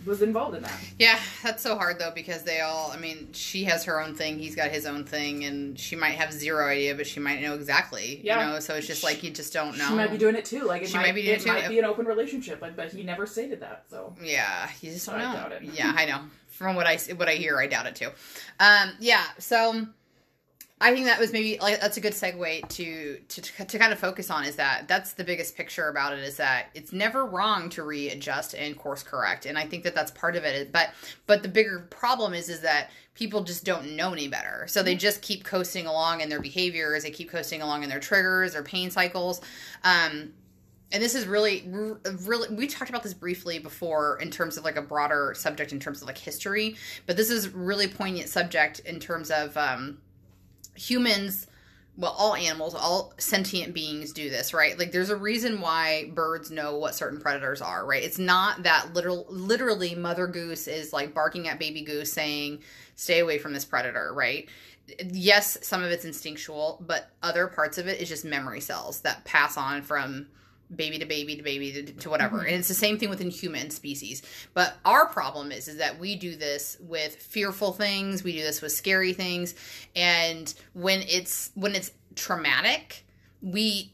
was 0.07 0.23
involved 0.23 0.57
in 0.57 0.63
that. 0.63 0.79
Yeah, 0.99 1.19
that's 1.43 1.63
so 1.63 1.77
hard 1.77 1.99
though 1.99 2.11
because 2.15 2.43
they 2.43 2.61
all. 2.61 2.91
I 2.93 2.97
mean, 2.97 3.33
she 3.33 3.65
has 3.65 3.85
her 3.85 4.01
own 4.01 4.15
thing, 4.15 4.39
he's 4.39 4.55
got 4.55 4.71
his 4.71 4.87
own 4.87 5.05
thing, 5.05 5.45
and 5.45 5.79
she 5.79 5.97
might 5.97 6.13
have 6.13 6.33
zero 6.33 6.67
idea, 6.69 6.95
but 6.95 7.07
she 7.07 7.21
might 7.21 7.41
know 7.41 7.55
exactly. 7.55 8.21
Yeah. 8.23 8.47
You 8.47 8.53
know, 8.53 8.61
so 8.61 8.75
it's 8.75 8.87
just 8.87 9.03
like 9.05 9.23
you 9.23 9.31
just 9.31 9.53
don't 9.53 9.77
know. 9.79 9.89
She 9.89 9.95
might 9.95 10.11
be 10.11 10.19
doing 10.19 10.35
it 10.37 10.45
too. 10.45 10.65
Like 10.65 10.83
it 10.83 10.89
She 10.89 10.97
might, 10.97 11.07
might 11.07 11.15
be 11.15 11.23
doing 11.23 11.35
it 11.35 11.41
it 11.41 11.45
too. 11.45 11.53
might 11.53 11.69
be 11.69 11.79
an 11.79 11.85
open 11.85 12.07
relationship, 12.07 12.61
but, 12.61 12.77
but 12.77 12.91
he 12.93 13.03
never 13.03 13.27
stated 13.27 13.61
that. 13.61 13.85
So 13.91 14.15
Yeah, 14.23 14.69
you 14.81 14.93
just 14.93 15.07
don't 15.07 15.19
know. 15.19 15.49
Yeah, 15.63 15.93
I 15.97 16.05
know. 16.07 16.21
From 16.49 16.77
what 16.77 16.87
I 16.87 16.97
what 17.17 17.29
I 17.29 17.35
hear, 17.35 17.59
I 17.59 17.67
doubt 17.67 17.87
it 17.87 17.97
too. 17.97 18.11
Um, 18.61 18.93
yeah, 19.01 19.25
so 19.39 19.87
I 20.85 20.93
think 20.93 21.07
that 21.07 21.19
was 21.19 21.33
maybe 21.33 21.59
like 21.63 21.81
that's 21.81 21.97
a 21.97 22.01
good 22.03 22.13
segue 22.13 22.69
to, 22.69 23.17
to 23.17 23.41
to 23.65 23.79
kind 23.79 23.91
of 23.91 23.99
focus 23.99 24.31
on 24.31 24.45
is 24.45 24.57
that 24.57 24.87
that's 24.87 25.15
the 25.15 25.25
biggest 25.25 25.57
picture 25.57 25.89
about 25.89 26.13
it 26.13 26.19
is 26.19 26.37
that 26.37 26.67
it's 26.75 26.93
never 26.93 27.25
wrong 27.25 27.71
to 27.71 27.83
readjust 27.83 28.55
and 28.55 28.77
course 28.77 29.03
correct, 29.03 29.47
and 29.47 29.57
I 29.57 29.65
think 29.65 29.83
that 29.85 29.95
that's 29.95 30.11
part 30.11 30.37
of 30.37 30.45
it. 30.45 30.73
But 30.73 30.91
but 31.27 31.43
the 31.43 31.49
bigger 31.49 31.89
problem 31.89 32.35
is 32.35 32.51
is 32.51 32.61
that 32.61 32.91
people 33.15 33.43
just 33.45 33.65
don't 33.65 33.97
know 33.97 34.13
any 34.13 34.29
better, 34.29 34.67
so 34.69 34.83
they 34.83 34.95
just 34.95 35.23
keep 35.23 35.43
coasting 35.43 35.87
along 35.87 36.21
in 36.21 36.29
their 36.29 36.43
behaviors, 36.43 37.05
they 37.05 37.11
keep 37.11 37.31
coasting 37.31 37.63
along 37.63 37.83
in 37.83 37.89
their 37.89 37.99
triggers, 37.99 38.55
or 38.55 38.63
pain 38.63 38.91
cycles. 38.91 39.41
Um, 39.85 40.35
and 40.93 41.03
this 41.03 41.15
is 41.15 41.27
really 41.27 41.67
really 42.25 42.55
we 42.55 42.67
talked 42.67 42.91
about 42.91 43.03
this 43.03 43.15
briefly 43.15 43.59
before 43.59 44.19
in 44.21 44.31
terms 44.31 44.59
of 44.59 44.65
like 44.65 44.77
a 44.77 44.83
broader 44.83 45.33
subject 45.35 45.73
in 45.73 45.81
terms 45.81 46.03
of 46.03 46.09
like 46.09 46.19
history 46.19 46.77
but 47.07 47.17
this 47.17 47.31
is 47.31 47.49
really 47.49 47.89
poignant 47.89 48.29
subject 48.29 48.81
in 48.81 49.01
terms 49.01 49.31
of 49.31 49.57
um 49.57 49.97
humans 50.75 51.47
well 51.97 52.15
all 52.19 52.35
animals 52.35 52.75
all 52.75 53.13
sentient 53.19 53.73
beings 53.73 54.13
do 54.13 54.29
this 54.29 54.53
right? 54.53 54.79
Like 54.79 54.93
there's 54.93 55.11
a 55.11 55.17
reason 55.17 55.61
why 55.61 56.11
birds 56.15 56.51
know 56.51 56.77
what 56.79 56.95
certain 56.95 57.21
predators 57.21 57.61
are 57.63 57.87
right? 57.87 58.03
It's 58.03 58.19
not 58.19 58.65
that 58.65 58.93
literal 58.95 59.27
literally 59.29 59.95
mother 59.95 60.27
goose 60.27 60.67
is 60.67 60.93
like 60.93 61.15
barking 61.15 61.49
at 61.49 61.59
baby 61.59 61.83
goose 61.83 62.13
saying 62.13 62.61
stay 62.97 63.21
away 63.21 63.39
from 63.39 63.53
this 63.53 63.65
predator 63.65 64.13
right? 64.13 64.49
Yes 65.11 65.57
some 65.63 65.83
of 65.83 65.91
it's 65.91 66.05
instinctual 66.05 66.83
but 66.87 67.11
other 67.23 67.47
parts 67.47 67.79
of 67.79 67.87
it 67.87 68.01
is 68.01 68.09
just 68.09 68.25
memory 68.25 68.61
cells 68.61 69.01
that 69.03 69.25
pass 69.25 69.57
on 69.57 69.83
from 69.83 70.27
baby 70.75 70.99
to 70.99 71.05
baby 71.07 71.37
to 71.37 71.43
baby 71.43 71.73
to, 71.73 71.83
to 71.93 72.11
whatever. 72.11 72.39
Mhm. 72.39 72.47
and 72.47 72.55
it's 72.57 72.69
the 72.69 72.75
same 72.75 72.99
thing 72.99 73.11
within 73.11 73.31
human 73.31 73.71
species. 73.71 74.23
But 74.55 74.77
our 74.85 75.07
problem 75.07 75.53
is 75.53 75.69
is 75.69 75.77
that 75.79 75.99
we 75.99 76.17
do 76.17 76.37
this 76.37 76.77
with 76.81 77.17
fearful 77.17 77.73
things. 77.73 78.23
We 78.25 78.33
do 78.33 78.43
this 78.43 78.63
with 78.63 78.73
scary 78.73 79.13
things. 79.13 79.55
And 79.95 80.53
when 80.73 81.03
it's 81.03 81.51
when 81.55 81.75
it's 81.75 81.91
traumatic 82.17 83.05
we 83.43 83.93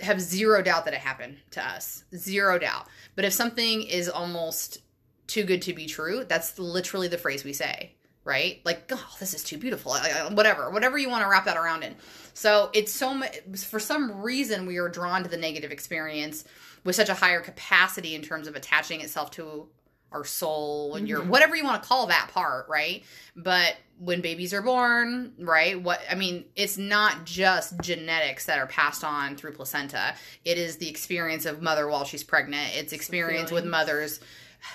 have 0.00 0.20
zero 0.20 0.60
doubt 0.60 0.84
that 0.84 0.94
it 0.94 1.00
happened 1.00 1.38
to 1.52 1.64
us. 1.64 2.04
Zero 2.14 2.58
doubt. 2.58 2.86
But 3.14 3.24
if 3.24 3.32
something 3.32 3.82
is 3.82 4.08
almost 4.08 4.78
too 5.26 5.44
good 5.44 5.62
to 5.62 5.72
be 5.72 5.86
true 5.86 6.24
that's 6.24 6.58
literally 6.58 7.08
the 7.08 7.16
phrase 7.18 7.44
we 7.44 7.52
say 7.52 7.92
right? 8.24 8.60
Like 8.64 8.90
oh 8.92 9.16
this 9.20 9.34
is 9.34 9.44
too 9.44 9.58
beautiful. 9.58 9.94
Whatever. 10.32 10.70
Whatever 10.70 10.96
you 10.98 11.10
want 11.10 11.22
to 11.24 11.28
wrap 11.28 11.44
that 11.44 11.56
around 11.58 11.82
in 11.82 11.94
so 12.34 12.70
it's 12.74 12.92
so 12.92 13.14
much 13.14 13.38
for 13.66 13.80
some 13.80 14.20
reason 14.22 14.66
we 14.66 14.76
are 14.76 14.88
drawn 14.88 15.22
to 15.22 15.30
the 15.30 15.36
negative 15.36 15.70
experience 15.72 16.44
with 16.84 16.94
such 16.96 17.08
a 17.08 17.14
higher 17.14 17.40
capacity 17.40 18.14
in 18.14 18.20
terms 18.22 18.46
of 18.46 18.54
attaching 18.56 19.00
itself 19.00 19.30
to 19.32 19.68
our 20.12 20.24
soul 20.24 20.94
and 20.94 21.08
your 21.08 21.22
Mhm. 21.22 21.26
whatever 21.26 21.56
you 21.56 21.64
want 21.64 21.82
to 21.82 21.88
call 21.88 22.06
that 22.06 22.28
part, 22.32 22.68
right? 22.68 23.02
But 23.34 23.76
when 23.98 24.20
babies 24.20 24.54
are 24.54 24.62
born, 24.62 25.32
right? 25.38 25.80
What 25.80 26.00
I 26.08 26.14
mean, 26.14 26.44
it's 26.54 26.76
not 26.76 27.24
just 27.24 27.80
genetics 27.80 28.44
that 28.46 28.58
are 28.58 28.66
passed 28.66 29.02
on 29.02 29.36
through 29.36 29.54
placenta. 29.54 30.14
It 30.44 30.56
is 30.56 30.76
the 30.76 30.88
experience 30.88 31.46
of 31.46 31.62
mother 31.62 31.88
while 31.88 32.04
she's 32.04 32.22
pregnant. 32.22 32.76
It's 32.76 32.92
experience 32.92 33.50
with 33.50 33.64
mother's 33.64 34.20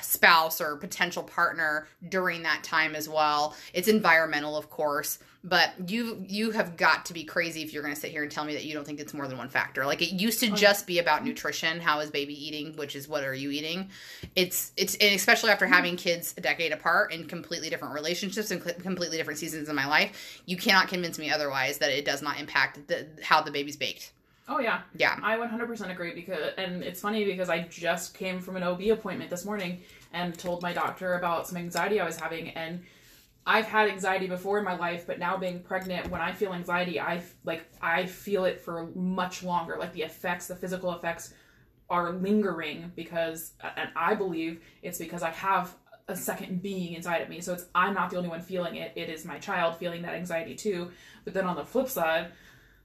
spouse 0.01 0.61
or 0.61 0.75
potential 0.75 1.23
partner 1.23 1.87
during 2.09 2.43
that 2.43 2.63
time 2.63 2.95
as 2.95 3.07
well. 3.07 3.55
It's 3.73 3.87
environmental, 3.87 4.57
of 4.57 4.69
course, 4.69 5.19
but 5.43 5.71
you 5.89 6.23
you 6.27 6.51
have 6.51 6.75
got 6.75 7.05
to 7.05 7.13
be 7.13 7.23
crazy 7.23 7.61
if 7.61 7.71
you're 7.73 7.81
going 7.81 7.95
to 7.95 7.99
sit 7.99 8.11
here 8.11 8.23
and 8.23 8.31
tell 8.31 8.43
me 8.43 8.53
that 8.53 8.65
you 8.65 8.73
don't 8.73 8.85
think 8.85 8.99
it's 8.99 9.13
more 9.13 9.27
than 9.27 9.37
one 9.37 9.49
factor. 9.49 9.85
Like 9.85 10.01
it 10.01 10.11
used 10.11 10.39
to 10.41 10.51
Oh, 10.51 10.55
just 10.55 10.85
be 10.85 10.99
about 10.99 11.23
nutrition, 11.23 11.79
how 11.79 11.99
is 12.01 12.11
baby 12.11 12.33
eating, 12.33 12.75
which 12.75 12.95
is 12.95 13.07
what 13.07 13.23
are 13.23 13.33
you 13.33 13.49
eating? 13.51 13.89
It's 14.35 14.73
it's 14.75 14.95
and 14.95 15.15
especially 15.15 15.51
after 15.51 15.65
having 15.65 15.95
kids 15.95 16.33
a 16.37 16.41
decade 16.41 16.71
apart 16.73 17.13
in 17.13 17.25
completely 17.25 17.69
different 17.69 17.93
relationships 17.93 18.51
and 18.51 18.61
completely 18.81 19.17
different 19.17 19.39
seasons 19.39 19.69
in 19.69 19.75
my 19.75 19.87
life, 19.87 20.41
you 20.45 20.57
cannot 20.57 20.87
convince 20.87 21.17
me 21.17 21.31
otherwise 21.31 21.77
that 21.77 21.91
it 21.91 22.03
does 22.03 22.21
not 22.21 22.39
impact 22.39 22.87
the, 22.87 23.07
how 23.23 23.41
the 23.41 23.51
baby's 23.51 23.77
baked. 23.77 24.11
Oh 24.49 24.59
yeah, 24.59 24.81
Yeah. 24.97 25.19
I 25.21 25.37
100% 25.37 25.91
agree 25.91 26.13
because, 26.13 26.53
and 26.57 26.83
it's 26.83 26.99
funny 26.99 27.23
because 27.23 27.49
I 27.49 27.67
just 27.67 28.15
came 28.15 28.39
from 28.39 28.57
an 28.57 28.63
OB 28.63 28.81
appointment 28.89 29.29
this 29.29 29.45
morning 29.45 29.81
and 30.11 30.37
told 30.37 30.63
my 30.63 30.73
doctor 30.73 31.13
about 31.13 31.47
some 31.47 31.57
anxiety 31.57 31.99
I 31.99 32.05
was 32.05 32.19
having, 32.19 32.49
and 32.49 32.81
I've 33.45 33.65
had 33.65 33.89
anxiety 33.89 34.25
before 34.27 34.57
in 34.57 34.65
my 34.65 34.75
life, 34.75 35.05
but 35.05 35.19
now 35.19 35.37
being 35.37 35.61
pregnant, 35.61 36.09
when 36.09 36.19
I 36.19 36.31
feel 36.31 36.53
anxiety, 36.53 36.99
I 36.99 37.21
like 37.45 37.63
I 37.79 38.07
feel 38.07 38.45
it 38.45 38.59
for 38.59 38.87
much 38.95 39.43
longer. 39.43 39.77
Like 39.79 39.93
the 39.93 40.01
effects, 40.01 40.47
the 40.47 40.55
physical 40.55 40.93
effects, 40.93 41.33
are 41.87 42.11
lingering 42.13 42.91
because, 42.95 43.53
and 43.77 43.89
I 43.95 44.15
believe 44.15 44.61
it's 44.81 44.97
because 44.97 45.21
I 45.21 45.29
have 45.29 45.75
a 46.07 46.15
second 46.15 46.61
being 46.63 46.93
inside 46.93 47.21
of 47.21 47.29
me. 47.29 47.39
So 47.39 47.53
it's 47.53 47.65
I'm 47.75 47.93
not 47.93 48.09
the 48.09 48.17
only 48.17 48.29
one 48.29 48.41
feeling 48.41 48.77
it. 48.77 48.93
It 48.95 49.09
is 49.09 49.25
my 49.25 49.37
child 49.37 49.77
feeling 49.77 50.01
that 50.01 50.15
anxiety 50.15 50.55
too. 50.55 50.91
But 51.23 51.35
then 51.35 51.45
on 51.45 51.55
the 51.55 51.65
flip 51.65 51.87
side, 51.87 52.31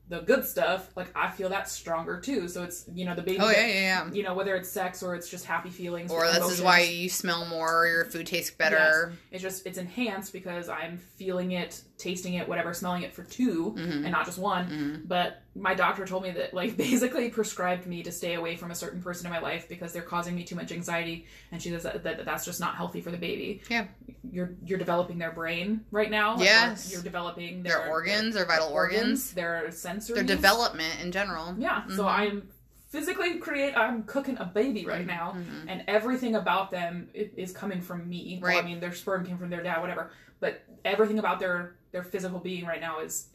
the 0.09 0.20
good 0.20 0.44
stuff, 0.44 0.90
like 0.96 1.09
I 1.14 1.30
feel 1.30 1.48
that 1.48 1.68
stronger 1.68 2.20
too. 2.20 2.48
So 2.48 2.62
it's 2.62 2.84
you 2.92 3.05
know 3.05 3.14
the 3.14 3.22
baby. 3.22 3.38
Oh 3.40 3.50
yeah, 3.50 3.66
yeah, 3.66 3.74
yeah. 3.80 4.12
You 4.12 4.22
know 4.22 4.34
whether 4.34 4.55
it's 4.55 4.70
sex 4.70 5.02
or 5.02 5.14
it's 5.14 5.28
just 5.28 5.46
happy 5.46 5.70
feelings. 5.70 6.11
Or 6.11 6.26
this 6.26 6.50
is 6.50 6.61
why 6.61 6.80
you 6.80 7.09
smell 7.09 7.46
more, 7.46 7.86
your 7.86 8.05
food 8.05 8.26
tastes 8.26 8.50
better. 8.50 9.14
It's 9.30 9.42
just 9.42 9.66
it's 9.66 9.78
enhanced 9.78 10.32
because 10.32 10.68
I'm 10.68 10.98
feeling 10.98 11.52
it, 11.52 11.80
tasting 11.97 12.34
it, 12.34 12.49
whatever, 12.49 12.74
smelling 12.74 13.03
it 13.03 13.14
for 13.14 13.22
2 13.22 13.72
Mhm. 13.78 13.90
and 14.03 14.11
not 14.11 14.26
just 14.26 14.38
one. 14.38 14.68
Mhm. 14.68 15.09
But 15.09 15.42
my 15.55 15.74
doctor 15.74 16.05
told 16.05 16.24
me 16.24 16.32
that 16.32 16.53
like 16.53 16.76
basically 16.88 17.28
prescribed 17.30 17.86
me 17.86 18.03
to 18.03 18.11
stay 18.11 18.34
away 18.34 18.57
from 18.57 18.70
a 18.72 18.74
certain 18.74 19.01
person 19.01 19.26
in 19.26 19.32
my 19.32 19.38
life 19.38 19.68
because 19.68 19.92
they're 19.92 20.03
causing 20.03 20.34
me 20.34 20.42
too 20.45 20.57
much 20.57 20.72
anxiety, 20.72 21.26
and 21.53 21.62
she 21.62 21.70
says 21.70 21.84
that, 21.84 22.03
that 22.03 22.24
that's 22.24 22.45
just 22.45 22.59
not 22.59 22.74
healthy 22.74 23.01
for 23.01 23.11
the 23.11 23.16
baby. 23.18 23.62
Yeah. 23.70 23.86
you're 24.32 24.55
you're 24.64 24.78
developing 24.78 25.18
their 25.18 25.30
brain 25.30 25.84
right 25.92 26.11
now. 26.11 26.36
Yes. 26.38 26.90
you're 26.92 27.03
developing 27.03 27.62
Their 27.62 27.78
their, 27.78 27.88
organs, 27.88 28.34
their 28.34 28.47
vital 28.47 28.68
organs, 28.68 29.32
their 29.32 29.70
sensory, 29.70 30.16
their 30.16 30.24
development 30.24 31.01
in 31.01 31.12
general. 31.12 31.55
Yeah, 31.59 31.86
so 31.88 32.03
Mhm. 32.05 32.11
I'm 32.18 32.49
physically 32.88 33.38
create. 33.38 33.76
I'm 33.76 34.03
cooking 34.05 34.36
a 34.38 34.45
baby 34.45 34.84
right 34.86 35.07
now 35.07 35.34
Mhm. 35.36 35.66
and 35.68 35.84
everything 35.86 36.34
about 36.34 36.70
them 36.72 37.09
is 37.14 37.53
coming 37.53 37.80
from 37.80 38.09
me. 38.09 38.38
Well, 38.42 38.53
Right. 38.55 38.62
I 38.64 38.66
mean, 38.66 38.80
their 38.80 38.92
sperm 38.95 39.24
came 39.26 39.38
from 39.38 39.51
their 39.51 39.62
dad, 39.62 39.80
whatever. 39.80 40.11
But 40.40 40.62
everything 40.85 41.18
about 41.18 41.41
their 41.41 41.76
their 41.93 42.03
physical 42.03 42.39
being 42.39 42.66
right 42.66 42.80
now 42.80 43.01
is 43.01 43.28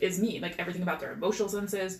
is 0.00 0.18
me. 0.18 0.40
Like 0.40 0.58
everything 0.58 0.82
about 0.82 1.00
their 1.00 1.12
emotional 1.12 1.48
senses, 1.48 1.98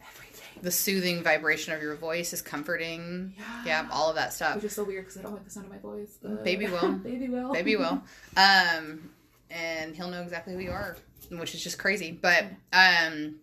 everything. 0.00 0.62
The 0.62 0.70
soothing 0.70 1.22
vibration 1.22 1.72
of 1.72 1.82
your 1.82 1.96
voice 1.96 2.32
is 2.32 2.42
comforting. 2.42 3.34
Yeah. 3.36 3.62
Yeah, 3.64 3.88
all 3.90 4.08
of 4.08 4.16
that 4.16 4.32
stuff. 4.32 4.56
Which 4.56 4.64
is 4.64 4.74
so 4.74 4.84
weird 4.84 5.04
because 5.04 5.18
I 5.18 5.22
don't 5.22 5.32
like 5.32 5.44
the 5.44 5.50
sound 5.50 5.66
of 5.66 5.72
my 5.72 5.78
voice. 5.78 6.18
But... 6.22 6.44
Baby 6.44 6.66
will. 6.66 6.92
Baby 6.92 7.28
will. 7.28 7.52
Baby 7.52 7.76
will. 7.76 8.02
Um, 8.36 9.10
and 9.50 9.94
he'll 9.94 10.08
know 10.08 10.22
exactly 10.22 10.54
who 10.54 10.60
you 10.60 10.72
are, 10.72 10.96
which 11.30 11.54
is 11.54 11.62
just 11.62 11.78
crazy. 11.78 12.10
But 12.10 12.46
um, 12.72 13.36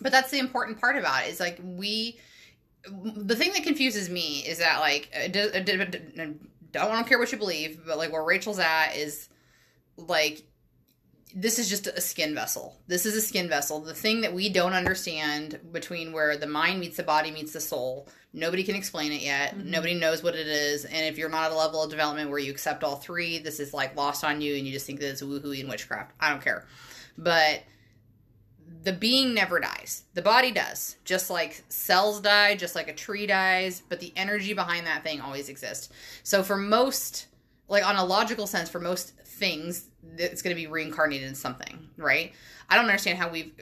but 0.00 0.12
that's 0.12 0.30
the 0.30 0.38
important 0.38 0.80
part 0.80 0.96
about 0.96 1.24
it. 1.24 1.30
Is 1.30 1.40
like 1.40 1.58
we. 1.62 2.18
The 2.86 3.34
thing 3.34 3.54
that 3.54 3.62
confuses 3.62 4.10
me 4.10 4.40
is 4.40 4.58
that 4.58 4.80
like 4.80 5.08
uh, 5.16 5.38
uh, 5.38 6.82
I 6.82 6.88
don't 6.92 7.06
care 7.06 7.18
what 7.18 7.32
you 7.32 7.38
believe, 7.38 7.80
but 7.86 7.96
like 7.96 8.12
where 8.12 8.22
Rachel's 8.22 8.58
at 8.58 8.94
is 8.94 9.30
like 9.96 10.44
this 11.34 11.58
is 11.58 11.68
just 11.68 11.88
a 11.88 12.00
skin 12.00 12.32
vessel. 12.32 12.78
This 12.86 13.04
is 13.04 13.16
a 13.16 13.20
skin 13.20 13.48
vessel. 13.48 13.80
The 13.80 13.94
thing 13.94 14.20
that 14.20 14.32
we 14.32 14.48
don't 14.48 14.72
understand 14.72 15.58
between 15.72 16.12
where 16.12 16.36
the 16.36 16.46
mind 16.46 16.78
meets 16.78 16.96
the 16.96 17.02
body 17.02 17.32
meets 17.32 17.52
the 17.52 17.60
soul. 17.60 18.08
Nobody 18.32 18.62
can 18.62 18.76
explain 18.76 19.10
it 19.10 19.20
yet. 19.20 19.56
Mhm. 19.56 19.64
Nobody 19.64 19.94
knows 19.94 20.22
what 20.22 20.36
it 20.36 20.46
is. 20.46 20.84
And 20.84 21.06
if 21.06 21.18
you're 21.18 21.28
not 21.28 21.46
at 21.46 21.52
a 21.52 21.56
level 21.56 21.82
of 21.82 21.90
development 21.90 22.30
where 22.30 22.38
you 22.38 22.52
accept 22.52 22.84
all 22.84 22.96
three, 22.96 23.38
this 23.38 23.58
is 23.58 23.74
like 23.74 23.96
lost 23.96 24.22
on 24.22 24.40
you 24.40 24.54
and 24.54 24.64
you 24.64 24.72
just 24.72 24.86
think 24.86 25.00
that 25.00 25.10
it's 25.10 25.22
woohoo 25.22 25.58
and 25.58 25.68
witchcraft. 25.68 26.12
I 26.20 26.30
don't 26.30 26.42
care. 26.42 26.66
But 27.18 27.64
the 28.84 28.92
being 28.92 29.34
never 29.34 29.58
dies. 29.58 30.04
The 30.14 30.22
body 30.22 30.52
does. 30.52 30.96
Just 31.04 31.30
like 31.30 31.64
cells 31.68 32.20
die, 32.20 32.54
just 32.54 32.76
like 32.76 32.88
a 32.88 32.94
tree 32.94 33.26
dies, 33.26 33.82
but 33.88 33.98
the 33.98 34.12
energy 34.14 34.52
behind 34.52 34.86
that 34.86 35.02
thing 35.02 35.20
always 35.20 35.48
exists. 35.48 35.88
So 36.22 36.44
for 36.44 36.56
most 36.56 37.26
like 37.68 37.84
on 37.84 37.96
a 37.96 38.04
logical 38.04 38.46
sense 38.46 38.68
for 38.68 38.78
most 38.78 39.14
things 39.34 39.88
that's 40.16 40.42
going 40.42 40.54
to 40.54 40.60
be 40.60 40.66
reincarnated 40.66 41.26
in 41.28 41.34
something 41.34 41.88
right? 41.96 42.32
I 42.68 42.76
don't 42.76 42.86
understand 42.86 43.18
how 43.18 43.28
we've 43.28 43.52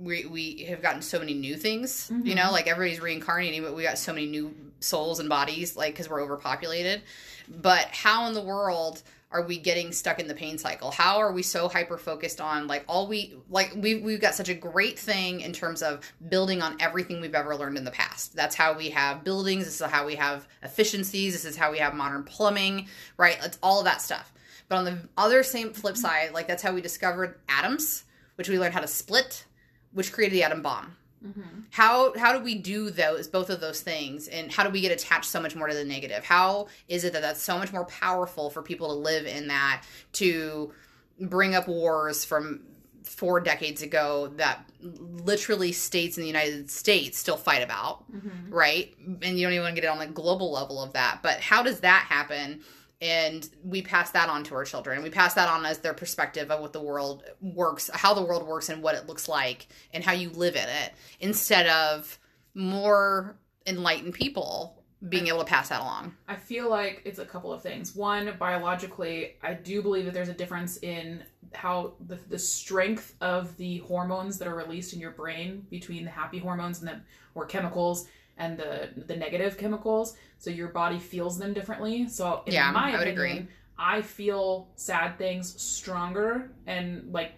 we, 0.00 0.24
we 0.26 0.64
have 0.64 0.82
gotten 0.82 1.02
so 1.02 1.18
many 1.18 1.34
new 1.34 1.56
things 1.56 2.10
you 2.10 2.32
Mhm. 2.32 2.36
know 2.36 2.50
like 2.52 2.66
everybody's 2.66 3.00
reincarnating 3.00 3.62
but 3.62 3.74
we 3.74 3.82
got 3.82 3.98
so 3.98 4.12
many 4.12 4.26
new 4.26 4.54
souls 4.80 5.20
and 5.20 5.28
bodies 5.28 5.76
like 5.76 5.94
because 5.94 6.08
we're 6.08 6.20
overpopulated. 6.22 7.02
But 7.48 7.86
how 7.88 8.26
in 8.26 8.34
the 8.34 8.40
world 8.40 9.02
are 9.30 9.42
we 9.42 9.58
getting 9.58 9.92
stuck 9.92 10.18
in 10.20 10.28
the 10.28 10.34
pain 10.34 10.58
cycle? 10.58 10.90
How 10.90 11.18
are 11.18 11.32
we 11.32 11.42
so 11.42 11.68
hyper 11.68 11.96
focused 11.96 12.40
on 12.40 12.66
like 12.66 12.84
all 12.88 13.06
we 13.06 13.34
like 13.48 13.72
we 13.76 13.96
we've 13.96 14.20
got 14.20 14.34
such 14.34 14.48
a 14.48 14.54
great 14.54 14.98
thing 14.98 15.40
in 15.40 15.52
terms 15.52 15.82
of 15.82 16.00
building 16.28 16.62
on 16.62 16.76
everything 16.80 17.20
we've 17.20 17.34
ever 17.34 17.56
learned 17.56 17.78
in 17.78 17.84
the 17.84 17.90
past. 17.90 18.34
That's 18.34 18.54
how 18.56 18.76
we 18.76 18.90
have 18.90 19.24
buildings 19.24 19.64
this 19.66 19.80
is 19.80 19.86
how 19.86 20.04
we 20.06 20.16
have 20.16 20.46
efficiencies 20.62 21.32
this 21.34 21.44
is 21.44 21.56
how 21.56 21.70
we 21.70 21.78
have 21.78 21.94
modern 21.94 22.24
plumbing 22.24 22.88
right? 23.16 23.38
It's 23.42 23.58
all 23.62 23.78
of 23.78 23.84
that 23.84 24.02
stuff 24.02 24.31
but 24.72 24.78
on 24.78 24.84
the 24.86 24.98
other 25.18 25.42
same 25.42 25.70
flip 25.74 25.98
side 25.98 26.32
like 26.32 26.48
that's 26.48 26.62
how 26.62 26.72
we 26.72 26.80
discovered 26.80 27.38
atoms 27.46 28.04
which 28.36 28.48
we 28.48 28.58
learned 28.58 28.72
how 28.72 28.80
to 28.80 28.86
split 28.88 29.44
which 29.92 30.10
created 30.12 30.34
the 30.34 30.42
atom 30.42 30.62
bomb 30.62 30.96
Mhm. 31.22 31.64
how 31.72 32.16
how 32.18 32.32
do 32.36 32.42
we 32.42 32.54
do 32.56 32.90
those 32.90 33.28
both 33.28 33.50
of 33.50 33.60
those 33.60 33.80
things 33.82 34.26
and 34.28 34.50
how 34.50 34.64
do 34.64 34.70
we 34.70 34.80
get 34.80 34.90
attached 34.90 35.26
so 35.26 35.40
much 35.40 35.54
more 35.54 35.68
to 35.68 35.74
the 35.74 35.84
negative 35.84 36.24
how 36.24 36.68
is 36.88 37.04
it 37.04 37.12
that 37.12 37.20
that's 37.22 37.42
so 37.42 37.58
much 37.58 37.70
more 37.72 37.84
powerful 37.84 38.48
for 38.50 38.60
people 38.62 38.88
to 38.88 38.94
live 38.94 39.26
in 39.26 39.46
that 39.48 39.82
to 40.14 40.72
bring 41.20 41.54
up 41.54 41.68
wars 41.68 42.24
from 42.24 42.62
four 43.04 43.38
decades 43.40 43.82
ago 43.82 44.32
that 44.36 44.64
literally 44.80 45.70
states 45.72 46.16
in 46.16 46.22
the 46.22 46.26
united 46.28 46.70
states 46.70 47.18
still 47.18 47.36
fight 47.36 47.62
about 47.62 48.10
Mhm. 48.10 48.30
right? 48.48 48.94
And 49.22 49.38
you 49.38 49.46
don't 49.46 49.52
even 49.52 49.62
want 49.64 49.74
to 49.76 49.80
get 49.80 49.86
it 49.86 49.90
on 49.90 49.98
the 49.98 50.06
global 50.06 50.50
level 50.52 50.82
of 50.82 50.92
that. 50.94 51.20
But 51.22 51.40
how 51.40 51.62
does 51.62 51.80
that 51.80 52.06
happen? 52.08 52.62
And 53.02 53.46
we 53.64 53.82
pass 53.82 54.12
that 54.12 54.28
on 54.28 54.44
to 54.44 54.54
our 54.54 54.64
children. 54.64 55.02
We 55.02 55.10
pass 55.10 55.34
that 55.34 55.48
on 55.48 55.66
as 55.66 55.78
their 55.78 55.92
perspective 55.92 56.52
of 56.52 56.60
what 56.60 56.72
the 56.72 56.80
world 56.80 57.24
works, 57.40 57.90
how 57.92 58.14
the 58.14 58.22
world 58.22 58.46
works, 58.46 58.68
and 58.68 58.80
what 58.80 58.94
it 58.94 59.08
looks 59.08 59.28
like, 59.28 59.66
and 59.92 60.04
how 60.04 60.12
you 60.12 60.30
live 60.30 60.54
in 60.54 60.68
it, 60.68 60.92
instead 61.18 61.66
of 61.66 62.18
more 62.54 63.36
enlightened 63.66 64.14
people 64.14 64.82
being 65.08 65.26
able 65.26 65.40
to 65.40 65.44
pass 65.44 65.68
that 65.70 65.80
along. 65.80 66.14
I 66.28 66.36
feel 66.36 66.70
like 66.70 67.02
it's 67.04 67.18
a 67.18 67.24
couple 67.24 67.52
of 67.52 67.60
things. 67.60 67.96
One, 67.96 68.32
biologically, 68.38 69.32
I 69.42 69.54
do 69.54 69.82
believe 69.82 70.04
that 70.04 70.14
there's 70.14 70.28
a 70.28 70.34
difference 70.34 70.76
in 70.76 71.24
how 71.54 71.94
the, 72.06 72.20
the 72.28 72.38
strength 72.38 73.16
of 73.20 73.56
the 73.56 73.78
hormones 73.78 74.38
that 74.38 74.46
are 74.46 74.54
released 74.54 74.92
in 74.92 75.00
your 75.00 75.10
brain 75.10 75.66
between 75.70 76.04
the 76.04 76.10
happy 76.10 76.38
hormones 76.38 76.78
and 76.78 76.88
the 76.88 77.00
or 77.34 77.46
chemicals 77.46 78.06
and 78.38 78.58
the 78.58 78.90
the 79.06 79.16
negative 79.16 79.56
chemicals. 79.58 80.16
So 80.38 80.50
your 80.50 80.68
body 80.68 80.98
feels 80.98 81.38
them 81.38 81.52
differently. 81.52 82.08
So 82.08 82.42
in 82.46 82.52
Yeah, 82.54 82.70
my 82.72 82.92
I 82.94 82.98
would 82.98 83.08
opinion, 83.08 83.36
agree. 83.38 83.48
I 83.78 84.02
feel 84.02 84.68
sad 84.76 85.18
things 85.18 85.60
stronger 85.60 86.50
and 86.66 87.12
like 87.12 87.32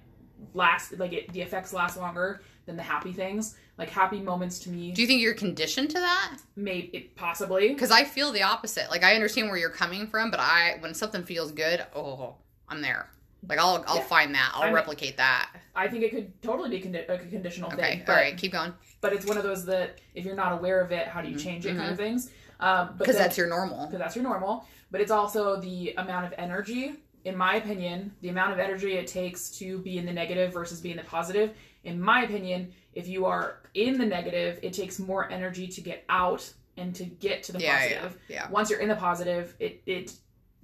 last 0.52 0.98
like 0.98 1.12
it, 1.12 1.32
the 1.32 1.40
effects 1.40 1.72
last 1.72 1.96
longer 1.96 2.42
than 2.66 2.76
the 2.76 2.82
happy 2.82 3.12
things. 3.12 3.56
Like 3.76 3.90
happy 3.90 4.20
moments 4.20 4.60
to 4.60 4.70
me, 4.70 4.92
Do 4.92 5.02
you 5.02 5.08
think 5.08 5.20
you're 5.20 5.34
conditioned 5.34 5.90
to 5.90 5.98
that? 5.98 6.38
maybe 6.54 6.90
it 6.92 7.16
possibly. 7.16 7.68
Because 7.70 7.90
I 7.90 8.04
feel 8.04 8.30
the 8.30 8.42
opposite. 8.42 8.88
Like 8.88 9.02
I 9.02 9.14
understand 9.16 9.48
where 9.48 9.56
you're 9.58 9.70
coming 9.70 10.06
from, 10.06 10.30
but 10.30 10.38
I 10.40 10.76
when 10.80 10.94
something 10.94 11.24
feels 11.24 11.50
good, 11.50 11.84
oh, 11.94 12.36
I'm 12.68 12.80
there. 12.82 13.10
Like 13.48 13.58
I'll 13.58 13.84
I'll 13.86 13.96
Yeah. 13.96 14.02
find 14.04 14.34
that. 14.34 14.50
I'll 14.54 14.62
I'm- 14.62 14.74
replicate 14.74 15.16
that. 15.18 15.50
I 15.76 15.88
think 15.88 16.04
it 16.04 16.10
could 16.10 16.40
totally 16.42 16.70
be 16.70 16.80
condi- 16.80 17.08
a 17.08 17.18
conditional 17.18 17.72
Okay. 17.72 17.82
thing. 17.82 17.98
All 18.00 18.06
But, 18.06 18.12
right. 18.16 18.36
Keep 18.36 18.52
going. 18.52 18.72
but 19.00 19.12
it's 19.12 19.26
one 19.26 19.36
of 19.36 19.42
those 19.42 19.64
that 19.66 19.98
if 20.14 20.24
you're 20.24 20.36
not 20.36 20.52
aware 20.52 20.80
of 20.80 20.92
it, 20.92 21.08
how 21.08 21.20
do 21.20 21.28
you 21.28 21.36
change 21.36 21.66
it 21.66 21.76
kind 21.76 21.90
of 21.90 21.96
things. 21.96 22.30
Um, 22.60 22.94
Because 22.96 23.16
that's 23.18 23.36
your 23.36 23.48
normal. 23.48 23.86
because 23.86 23.98
that's 23.98 24.14
your 24.14 24.22
normal. 24.22 24.66
But 24.92 25.00
it's 25.00 25.10
also 25.10 25.56
the 25.60 25.92
amount 25.98 26.26
of 26.26 26.34
energy, 26.38 26.94
in 27.24 27.36
my 27.36 27.56
opinion, 27.56 28.14
the 28.20 28.28
amount 28.28 28.52
of 28.52 28.60
energy 28.60 28.96
it 28.96 29.08
takes 29.08 29.50
to 29.58 29.78
be 29.78 29.98
in 29.98 30.06
the 30.06 30.12
negative 30.12 30.52
versus 30.52 30.80
be 30.80 30.92
in 30.92 30.96
the 30.96 31.02
positive. 31.04 31.50
In 31.82 32.00
my 32.00 32.22
opinion, 32.22 32.72
if 32.94 33.08
you 33.08 33.26
are 33.26 33.58
in 33.74 33.98
the 33.98 34.06
negative, 34.06 34.60
it 34.62 34.72
takes 34.72 35.00
more 35.00 35.28
energy 35.30 35.66
to 35.66 35.80
get 35.80 36.04
out 36.08 36.48
and 36.76 36.94
to 36.94 37.04
get 37.04 37.42
to 37.44 37.52
the 37.52 37.60
Yeah, 37.60 37.76
positive. 37.78 38.18
yeah, 38.28 38.36
yeah. 38.44 38.50
Once 38.50 38.70
you're 38.70 38.80
in 38.80 38.88
the 38.88 38.96
positive, 38.96 39.54
it 39.58 39.82
it 39.86 40.12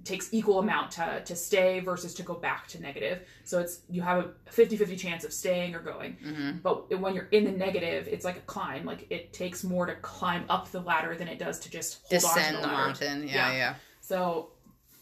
takes 0.03 0.33
equal 0.33 0.59
amount 0.59 0.91
to, 0.91 1.21
to 1.25 1.35
stay 1.35 1.79
versus 1.79 2.13
to 2.15 2.23
go 2.23 2.33
back 2.33 2.67
to 2.69 2.81
negative. 2.81 3.21
So 3.43 3.59
it's 3.59 3.81
you 3.89 4.01
have 4.01 4.19
a 4.25 4.29
50-50 4.51 4.97
chance 4.97 5.23
of 5.23 5.31
staying 5.33 5.75
or 5.75 5.79
going. 5.79 6.13
hmm 6.23 6.51
But 6.63 6.97
when 6.99 7.13
you're 7.13 7.27
in 7.31 7.43
the 7.43 7.51
negative, 7.51 8.07
it's 8.07 8.25
like 8.25 8.37
a 8.37 8.41
climb. 8.41 8.85
Like 8.85 9.07
it 9.09 9.33
takes 9.33 9.63
more 9.63 9.85
to 9.85 9.95
climb 9.95 10.45
up 10.49 10.71
the 10.71 10.81
ladder 10.81 11.15
than 11.15 11.27
it 11.27 11.39
does 11.39 11.59
to 11.59 11.69
just 11.69 12.01
hold 12.09 12.23
on 12.23 12.35
Descend 12.35 12.55
to 12.57 12.61
the 12.61 12.67
the 12.67 12.73
mountain. 12.73 13.27
Yeah, 13.27 13.51
Yeah. 13.51 13.53
yeah. 13.57 13.75
So 13.99 14.51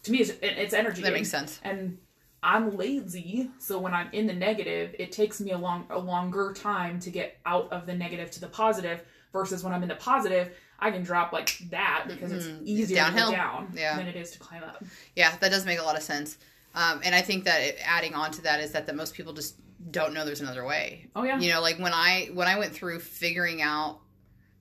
to 0.02 0.12
me, 0.12 0.18
it's, 0.18 0.30
it- 0.30 0.38
it's 0.42 0.74
energy. 0.74 1.02
That 1.02 1.12
makes 1.12 1.30
sense. 1.30 1.60
And 1.62 1.98
I'm 2.42 2.74
lazy, 2.76 3.50
so 3.58 3.78
when 3.78 3.92
I'm 3.92 4.08
in 4.12 4.26
the 4.26 4.32
negative, 4.32 4.94
it 4.98 5.12
takes 5.12 5.40
me 5.42 5.50
a 5.52 5.58
long 5.58 5.86
a 5.90 5.98
longer 5.98 6.54
time 6.54 6.98
to 7.00 7.10
get 7.10 7.36
out 7.44 7.70
of 7.70 7.84
the 7.86 7.94
negative 7.94 8.30
to 8.32 8.40
the 8.40 8.48
positive. 8.48 9.00
Versus 9.32 9.62
when 9.62 9.72
I'm 9.72 9.82
in 9.84 9.88
the 9.88 9.94
positive, 9.94 10.52
I 10.80 10.90
can 10.90 11.02
drop 11.02 11.32
like 11.32 11.58
that 11.70 12.04
because 12.08 12.32
it's 12.32 12.48
easier 12.64 12.96
Downhill. 12.96 13.26
to 13.26 13.32
go 13.32 13.36
down 13.36 13.72
Yeah. 13.76 13.96
than 13.96 14.06
it 14.06 14.16
is 14.16 14.30
to 14.32 14.38
climb 14.38 14.64
up. 14.64 14.82
Yeah, 15.14 15.34
that 15.40 15.50
does 15.50 15.66
make 15.66 15.78
a 15.78 15.82
lot 15.82 15.96
of 15.96 16.02
sense. 16.02 16.38
Um, 16.74 17.00
and 17.04 17.14
I 17.14 17.20
think 17.20 17.44
that 17.44 17.60
it, 17.60 17.78
adding 17.84 18.14
on 18.14 18.30
to 18.32 18.42
that 18.42 18.60
is 18.60 18.72
that, 18.72 18.86
that 18.86 18.96
most 18.96 19.14
people 19.14 19.32
just 19.32 19.56
don't 19.90 20.14
know 20.14 20.24
there's 20.24 20.40
another 20.40 20.64
way. 20.64 21.06
Oh 21.16 21.22
yeah, 21.22 21.38
You 21.38 21.50
know, 21.52 21.60
like 21.60 21.78
when 21.78 21.92
I 21.92 22.30
when 22.32 22.48
I 22.48 22.58
went 22.58 22.72
through 22.72 23.00
figuring 23.00 23.60
out 23.62 23.98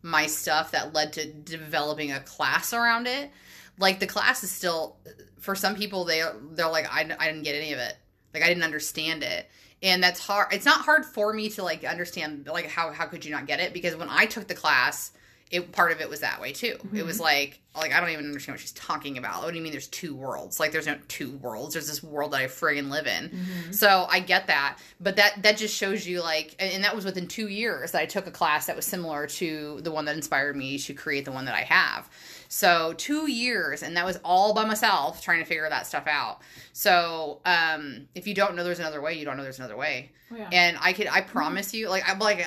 my 0.02 0.28
stuff 0.28 0.72
that 0.72 0.94
led 0.94 1.14
to 1.14 1.26
developing 1.32 2.12
a 2.12 2.20
class 2.22 2.74
around 2.74 3.06
it, 3.08 3.32
like 3.78 4.00
the 4.00 4.08
class 4.08 4.44
is 4.44 4.52
still 4.52 4.98
for 5.40 5.56
some 5.56 5.76
people 5.76 6.04
they 6.06 6.24
they're 6.52 6.70
like 6.70 6.88
I, 6.94 7.02
I 7.20 7.28
didn't 7.28 7.44
get 7.44 7.56
any 7.56 7.74
of 7.74 7.80
it. 7.80 7.96
Like 8.34 8.44
I 8.44 8.48
didn't 8.48 8.64
understand 8.64 9.24
it. 9.24 9.50
And 9.82 10.02
that's 10.04 10.20
hard. 10.20 10.52
It's 10.52 10.66
not 10.66 10.82
hard 10.82 11.06
for 11.06 11.32
me 11.34 11.50
to 11.52 11.64
like 11.64 11.84
understand 11.86 12.48
like 12.52 12.68
how 12.68 12.92
how 12.92 13.06
could 13.06 13.24
you 13.24 13.32
not 13.32 13.46
get 13.46 13.60
it 13.60 13.74
because 13.74 13.96
when 13.96 14.10
I 14.10 14.26
took 14.26 14.48
the 14.48 14.56
class, 14.56 15.12
it 15.52 15.72
part 15.72 15.92
of 15.92 16.00
it 16.00 16.10
was 16.10 16.20
that 16.20 16.40
way 16.40 16.52
too. 16.52 16.78
It 16.94 17.04
was 17.04 17.20
like 17.20 17.60
like 17.76 17.92
I 17.92 18.00
don't 18.00 18.10
even 18.10 18.26
understand 18.26 18.54
what 18.54 18.60
she's 18.60 18.72
talking 18.74 19.18
about. 19.18 19.44
What 19.44 19.52
do 19.52 19.58
you 19.58 19.64
mean 19.64 19.72
there's 19.72 19.88
two 19.88 20.14
worlds? 20.14 20.60
Like 20.60 20.72
there's 20.72 20.86
no 20.86 20.98
two 21.08 21.38
worlds. 21.38 21.74
There's 21.74 21.88
this 21.88 22.04
world 22.04 22.32
that 22.32 22.42
I 22.42 22.46
friggin' 22.46 22.92
live 22.92 23.08
in. 23.08 23.30
Mm-hmm. 23.30 23.72
So 23.72 24.06
I 24.10 24.20
get 24.20 24.48
that, 24.48 24.78
but 25.00 25.16
that 25.16 25.42
that 25.42 25.58
just 25.58 25.76
shows 25.76 26.06
you 26.06 26.22
like, 26.22 26.56
and 26.60 26.72
and 26.72 26.84
that 26.84 26.96
was 26.96 27.06
within 27.06 27.28
two 27.28 27.48
years 27.48 27.92
that 27.92 28.02
I 28.02 28.06
took 28.06 28.28
a 28.28 28.32
class 28.32 28.68
that 28.68 28.76
was 28.76 28.86
similar 28.86 29.26
to 29.28 29.82
the 29.82 29.92
one 29.92 30.06
that 30.06 30.16
inspired 30.16 30.56
me 30.56 30.78
to 30.80 30.94
create 30.94 31.26
the 31.26 31.32
one 31.32 31.46
that 31.46 31.56
I 31.56 31.64
have. 31.64 32.10
So 32.48 32.94
two 32.98 33.30
years, 33.32 33.82
and 33.82 33.98
that 33.98 34.06
was 34.06 34.20
all 34.24 34.54
by 34.54 34.66
myself 34.66 35.24
trying 35.24 35.40
to 35.40 35.46
figure 35.46 35.68
that 35.68 35.88
stuff 35.88 36.06
out. 36.08 36.42
So 36.74 37.42
um, 37.46 38.08
if 38.14 38.28
you 38.28 38.36
don't 38.36 38.56
know 38.56 38.64
there's 38.64 38.80
another 38.80 39.02
way, 39.02 39.18
you 39.18 39.26
don't 39.26 39.38
know 39.38 39.44
there's 39.44 39.60
another 39.60 39.78
way. 39.78 40.12
Oh, 40.32 40.36
yeah. 40.36 40.50
And 40.52 40.78
I 40.80 40.94
could, 40.94 41.08
I 41.08 41.22
promise 41.22 41.74
you, 41.74 41.90
like, 41.90 42.08
I'm 42.08 42.20
like. 42.20 42.46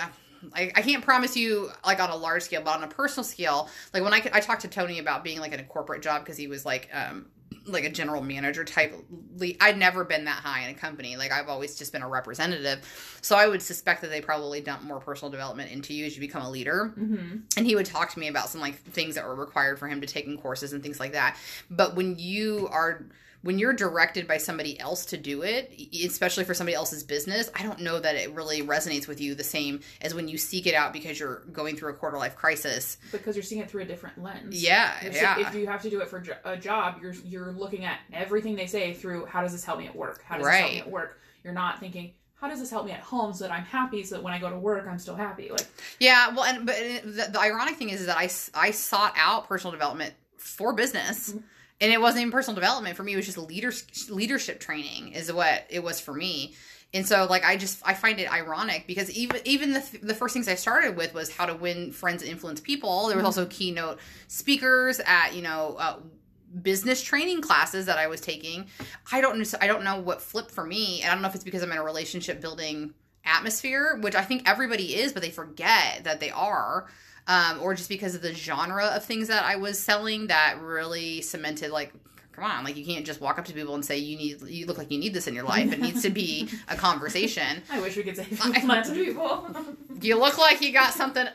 I, 0.54 0.72
I 0.74 0.82
can't 0.82 1.04
promise 1.04 1.36
you 1.36 1.70
like 1.84 2.00
on 2.00 2.10
a 2.10 2.16
large 2.16 2.42
scale, 2.42 2.62
but 2.62 2.76
on 2.76 2.84
a 2.84 2.88
personal 2.88 3.24
scale, 3.24 3.68
like 3.94 4.02
when 4.02 4.12
I 4.12 4.22
I 4.32 4.40
talked 4.40 4.62
to 4.62 4.68
Tony 4.68 4.98
about 4.98 5.24
being 5.24 5.40
like 5.40 5.52
in 5.52 5.60
a 5.60 5.64
corporate 5.64 6.02
job 6.02 6.24
because 6.24 6.36
he 6.36 6.46
was 6.46 6.64
like 6.64 6.88
um 6.92 7.26
like 7.66 7.84
a 7.84 7.90
general 7.90 8.22
manager 8.22 8.64
type. 8.64 8.94
I'd 9.60 9.78
never 9.78 10.04
been 10.04 10.24
that 10.24 10.38
high 10.38 10.64
in 10.64 10.70
a 10.70 10.74
company. 10.78 11.16
Like 11.16 11.30
I've 11.30 11.48
always 11.48 11.76
just 11.76 11.92
been 11.92 12.02
a 12.02 12.08
representative. 12.08 13.18
So 13.22 13.36
I 13.36 13.46
would 13.46 13.62
suspect 13.62 14.00
that 14.02 14.10
they 14.10 14.20
probably 14.20 14.60
dump 14.60 14.82
more 14.82 14.98
personal 14.98 15.30
development 15.30 15.70
into 15.70 15.94
you 15.94 16.06
as 16.06 16.16
you 16.16 16.20
become 16.20 16.42
a 16.42 16.50
leader 16.50 16.88
hmm 16.94 17.36
and 17.56 17.66
he 17.66 17.74
would 17.74 17.86
talk 17.86 18.10
to 18.12 18.18
me 18.18 18.28
about 18.28 18.48
some 18.48 18.60
like 18.60 18.74
things 18.76 19.14
that 19.14 19.24
were 19.26 19.34
required 19.34 19.78
for 19.78 19.88
him 19.88 20.00
to 20.00 20.06
take 20.06 20.26
in 20.26 20.38
courses 20.38 20.72
and 20.72 20.82
things 20.82 20.98
like 21.00 21.12
that 21.12 21.36
but 21.70 21.94
when 21.94 22.18
you 22.18 22.68
are 22.70 23.04
when 23.42 23.58
you're 23.58 23.72
directed 23.72 24.26
by 24.28 24.36
somebody 24.36 24.78
else 24.78 25.04
to 25.06 25.16
do 25.16 25.42
it 25.42 25.72
especially 26.04 26.44
for 26.44 26.54
somebody 26.54 26.74
else's 26.74 27.02
business 27.02 27.50
i 27.54 27.62
don't 27.62 27.80
know 27.80 27.98
that 28.00 28.14
it 28.16 28.32
really 28.34 28.62
resonates 28.62 29.06
with 29.08 29.20
you 29.20 29.34
the 29.34 29.44
same 29.44 29.80
as 30.00 30.14
when 30.14 30.28
you 30.28 30.38
seek 30.38 30.66
it 30.66 30.74
out 30.74 30.92
because 30.92 31.18
you're 31.18 31.40
going 31.52 31.76
through 31.76 31.90
a 31.90 31.94
quarter 31.94 32.16
life 32.18 32.36
crisis 32.36 32.96
because 33.10 33.34
you're 33.36 33.42
seeing 33.42 33.60
it 33.60 33.68
through 33.70 33.82
a 33.82 33.84
different 33.84 34.22
lens. 34.22 34.62
yeah 34.62 34.94
If- 35.02 35.14
yeah 35.14 35.48
If 35.48 35.54
you 35.54 35.66
have 35.66 35.82
to 35.82 35.90
do 35.90 36.00
it 36.00 36.08
for 36.08 36.22
a 36.44 36.56
job, 36.56 36.98
you're 37.02 37.14
you're 37.24 37.52
looking 37.52 37.84
at 37.84 37.98
everything 38.12 38.54
they 38.56 38.66
say 38.66 38.92
through 38.94 39.26
how 39.26 39.42
does 39.42 39.52
this 39.52 39.64
help 39.64 39.78
me 39.78 39.86
at 39.86 39.94
work? 39.96 40.22
How 40.24 40.36
does 40.38 40.46
this 40.46 40.54
help 40.56 40.72
me 40.72 40.78
at 40.80 40.90
work? 40.90 41.18
You're 41.44 41.52
not 41.52 41.80
thinking 41.80 42.12
how 42.34 42.48
does 42.48 42.58
this 42.60 42.70
help 42.70 42.86
me 42.86 42.92
at 42.92 43.00
home 43.00 43.32
so 43.32 43.44
that 43.44 43.52
I'm 43.52 43.64
happy 43.64 44.02
so 44.02 44.16
that 44.16 44.22
when 44.24 44.32
I 44.32 44.38
go 44.38 44.50
to 44.50 44.58
work 44.58 44.86
I'm 44.88 44.98
still 44.98 45.14
happy. 45.14 45.50
Like 45.50 45.66
Yeah, 45.98 46.28
well, 46.34 46.44
and 46.44 46.66
but 46.66 46.76
the, 46.76 47.28
the 47.32 47.40
ironic 47.40 47.76
thing 47.76 47.90
is, 47.90 48.00
is 48.00 48.06
that 48.06 48.16
I 48.18 48.70
sought 48.72 49.14
out 49.16 49.48
personal 49.48 49.72
development 49.72 50.14
for 50.38 50.72
business, 50.72 51.30
Mm-hmm. 51.30 51.38
And 51.80 51.92
it 51.92 52.00
wasn't 52.00 52.22
even 52.22 52.32
personal 52.32 52.54
development 52.54 52.96
for 52.96 53.02
me. 53.02 53.12
It 53.12 53.16
was 53.16 53.26
just 53.26 53.38
leaders 53.38 54.10
leadership 54.10 54.60
training 54.60 55.12
is 55.12 55.32
what 55.32 55.66
it 55.68 55.82
was 55.82 56.00
for 56.00 56.14
me. 56.14 56.54
And 56.94 57.06
so, 57.06 57.26
like, 57.28 57.44
I 57.44 57.56
just 57.56 57.80
I 57.86 57.94
find 57.94 58.20
it 58.20 58.30
ironic 58.30 58.86
because 58.86 59.10
even 59.10 59.40
even 59.44 59.72
the 59.72 59.98
the 60.02 60.14
first 60.14 60.34
things 60.34 60.48
I 60.48 60.54
started 60.54 60.96
with 60.96 61.14
was 61.14 61.34
how 61.34 61.46
to 61.46 61.54
win 61.54 61.92
friends 61.92 62.22
and 62.22 62.30
influence 62.30 62.60
people. 62.60 63.08
There 63.08 63.16
was 63.16 63.24
also 63.24 63.46
keynote 63.46 63.98
speakers 64.28 65.00
at 65.00 65.34
you 65.34 65.42
know. 65.42 65.76
Uh, 65.78 65.96
business 66.60 67.02
training 67.02 67.40
classes 67.40 67.86
that 67.86 67.96
I 67.96 68.08
was 68.08 68.20
taking. 68.20 68.66
I 69.10 69.22
don't 69.22 69.38
know 69.38 69.44
I 69.62 69.66
don't 69.66 69.84
know 69.84 69.98
what 69.98 70.20
flipped 70.20 70.50
for 70.50 70.62
me 70.62 71.00
and 71.00 71.10
I 71.10 71.14
don't 71.14 71.22
know 71.22 71.28
if 71.28 71.34
it's 71.34 71.44
because 71.44 71.62
I'm 71.62 71.72
in 71.72 71.78
a 71.78 71.82
relationship 71.82 72.42
building 72.42 72.92
atmosphere, 73.24 73.98
which 74.00 74.14
I 74.14 74.22
think 74.22 74.48
everybody 74.48 74.96
is, 74.96 75.12
but 75.12 75.22
they 75.22 75.30
forget 75.30 76.04
that 76.04 76.20
they 76.20 76.30
are. 76.30 76.88
Um, 77.28 77.60
or 77.62 77.74
just 77.74 77.88
because 77.88 78.16
of 78.16 78.22
the 78.22 78.34
genre 78.34 78.86
of 78.86 79.04
things 79.04 79.28
that 79.28 79.44
I 79.44 79.56
was 79.56 79.78
selling 79.78 80.26
that 80.26 80.60
really 80.60 81.22
cemented 81.22 81.70
like 81.70 81.92
come 82.32 82.44
on 82.44 82.64
like 82.64 82.76
you 82.76 82.84
can't 82.84 83.06
just 83.06 83.20
walk 83.20 83.38
up 83.38 83.44
to 83.44 83.52
people 83.52 83.74
and 83.74 83.84
say 83.84 83.98
you 83.98 84.16
need 84.16 84.42
you 84.42 84.66
look 84.66 84.78
like 84.78 84.90
you 84.90 84.98
need 84.98 85.14
this 85.14 85.28
in 85.28 85.34
your 85.34 85.44
life. 85.44 85.72
It 85.72 85.80
needs 85.80 86.02
to 86.02 86.10
be 86.10 86.48
a 86.68 86.74
conversation. 86.74 87.62
I 87.70 87.80
wish 87.80 87.96
we 87.96 88.02
could 88.02 88.16
say 88.16 88.24
that 88.24 88.84
to 88.86 88.92
people. 88.92 89.54
you 90.00 90.18
look 90.18 90.38
like 90.38 90.60
you 90.60 90.72
got 90.72 90.94
something. 90.94 91.26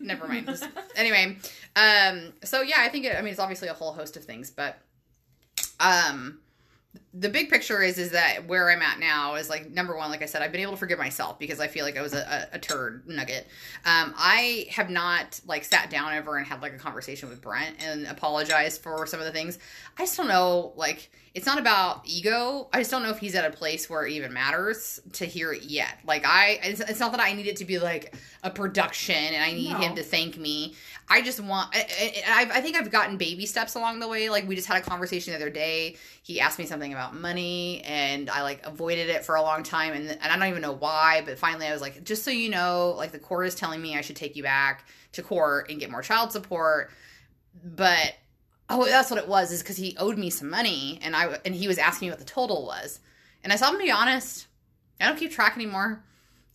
Never 0.00 0.26
mind. 0.26 0.48
Anyway 0.96 1.36
um 1.76 2.32
so 2.42 2.62
yeah 2.62 2.76
i 2.78 2.88
think 2.88 3.04
it, 3.04 3.16
i 3.16 3.20
mean 3.20 3.30
it's 3.30 3.40
obviously 3.40 3.68
a 3.68 3.74
whole 3.74 3.92
host 3.92 4.16
of 4.16 4.24
things 4.24 4.50
but 4.50 4.78
um 5.80 6.38
the 7.12 7.28
big 7.28 7.48
picture 7.48 7.82
is 7.82 7.98
is 7.98 8.10
that 8.10 8.46
where 8.46 8.70
i'm 8.70 8.82
at 8.82 8.98
now 8.98 9.34
is 9.34 9.48
like 9.48 9.70
number 9.70 9.96
one 9.96 10.10
like 10.10 10.22
i 10.22 10.26
said 10.26 10.42
i've 10.42 10.52
been 10.52 10.60
able 10.60 10.72
to 10.72 10.78
forgive 10.78 10.98
myself 10.98 11.38
because 11.38 11.60
i 11.60 11.66
feel 11.66 11.84
like 11.84 11.96
i 11.96 12.02
was 12.02 12.14
a, 12.14 12.48
a, 12.52 12.56
a 12.56 12.58
turd 12.58 13.06
nugget. 13.06 13.46
Um 13.84 14.14
i 14.16 14.66
have 14.70 14.90
not 14.90 15.40
like 15.46 15.64
sat 15.64 15.90
down 15.90 16.12
ever 16.12 16.36
and 16.36 16.46
had 16.46 16.62
like 16.62 16.72
a 16.74 16.78
conversation 16.78 17.28
with 17.28 17.40
brent 17.40 17.76
and 17.84 18.06
apologized 18.06 18.82
for 18.82 19.06
some 19.06 19.20
of 19.20 19.26
the 19.26 19.32
things. 19.32 19.58
I 19.98 20.02
just 20.02 20.16
don't 20.16 20.28
know 20.28 20.72
like 20.76 21.10
it's 21.34 21.46
not 21.46 21.58
about 21.58 22.02
ego. 22.04 22.68
I 22.72 22.78
just 22.78 22.92
don't 22.92 23.02
know 23.02 23.10
if 23.10 23.18
he's 23.18 23.34
at 23.34 23.44
a 23.44 23.54
place 23.54 23.90
where 23.90 24.06
it 24.06 24.12
even 24.12 24.32
matters 24.32 25.00
to 25.14 25.26
hear 25.26 25.52
it 25.52 25.64
yet. 25.64 25.98
Like 26.06 26.24
i 26.24 26.60
it's, 26.62 26.80
it's 26.80 27.00
not 27.00 27.10
that 27.12 27.20
i 27.20 27.32
need 27.32 27.46
it 27.46 27.56
to 27.56 27.64
be 27.64 27.78
like 27.78 28.14
a 28.44 28.50
production 28.50 29.16
and 29.16 29.42
i 29.42 29.52
need 29.52 29.72
No. 29.72 29.78
him 29.78 29.96
to 29.96 30.02
thank 30.02 30.38
me. 30.38 30.74
I 31.08 31.20
just 31.22 31.40
want 31.40 31.70
I, 31.74 32.22
I, 32.26 32.48
I 32.54 32.60
think 32.60 32.76
i've 32.76 32.90
gotten 32.90 33.16
baby 33.16 33.46
steps 33.46 33.74
along 33.74 33.98
the 34.00 34.08
way. 34.08 34.30
Like 34.30 34.46
we 34.46 34.54
just 34.54 34.68
had 34.68 34.76
a 34.76 34.80
conversation 34.80 35.32
the 35.32 35.36
other 35.36 35.50
day. 35.50 35.96
He 36.22 36.40
asked 36.40 36.58
me 36.58 36.66
something 36.66 36.92
about 36.92 37.14
money 37.16 37.82
and 37.84 38.30
i 38.30 38.42
like 38.42 38.64
avoided 38.64 39.10
it 39.10 39.24
for 39.24 39.34
a 39.34 39.42
long 39.42 39.62
time 39.62 39.92
and, 39.92 40.08
and 40.08 40.22
i 40.24 40.36
don't 40.36 40.48
even 40.48 40.62
know 40.62 40.72
why 40.72 41.22
but 41.26 41.38
finally 41.38 41.66
i 41.66 41.72
was 41.72 41.82
like 41.82 42.04
just 42.04 42.22
so 42.22 42.30
you 42.30 42.48
know 42.48 42.94
like 42.96 43.12
the 43.12 43.18
court 43.18 43.46
is 43.46 43.54
telling 43.54 43.82
me 43.82 43.96
i 43.98 44.00
should 44.00 44.16
take 44.16 44.34
you 44.36 44.42
back 44.42 44.86
to 45.12 45.22
court 45.22 45.68
and 45.70 45.80
get 45.80 45.90
more 45.90 46.02
child 46.02 46.32
support. 46.32 46.90
But 47.64 48.14
oh 48.70 48.84
that's 48.86 49.10
what 49.10 49.18
it 49.18 49.28
was 49.28 49.52
is 49.52 49.62
because 49.62 49.76
he 49.76 49.96
owed 49.98 50.18
me 50.18 50.30
some 50.30 50.48
money 50.50 50.98
and 51.02 51.14
i 51.14 51.38
and 51.44 51.54
he 51.54 51.68
was 51.68 51.78
asking 51.78 52.06
me 52.06 52.10
what 52.10 52.18
the 52.18 52.24
total 52.24 52.66
was. 52.66 53.00
And 53.42 53.52
i 53.52 53.56
said 53.56 53.66
i'm 53.66 53.74
gonna 53.74 53.84
be 53.84 53.90
honest. 53.90 54.46
I 55.00 55.06
don't 55.06 55.18
keep 55.18 55.32
track 55.32 55.56
anymore. 55.56 56.02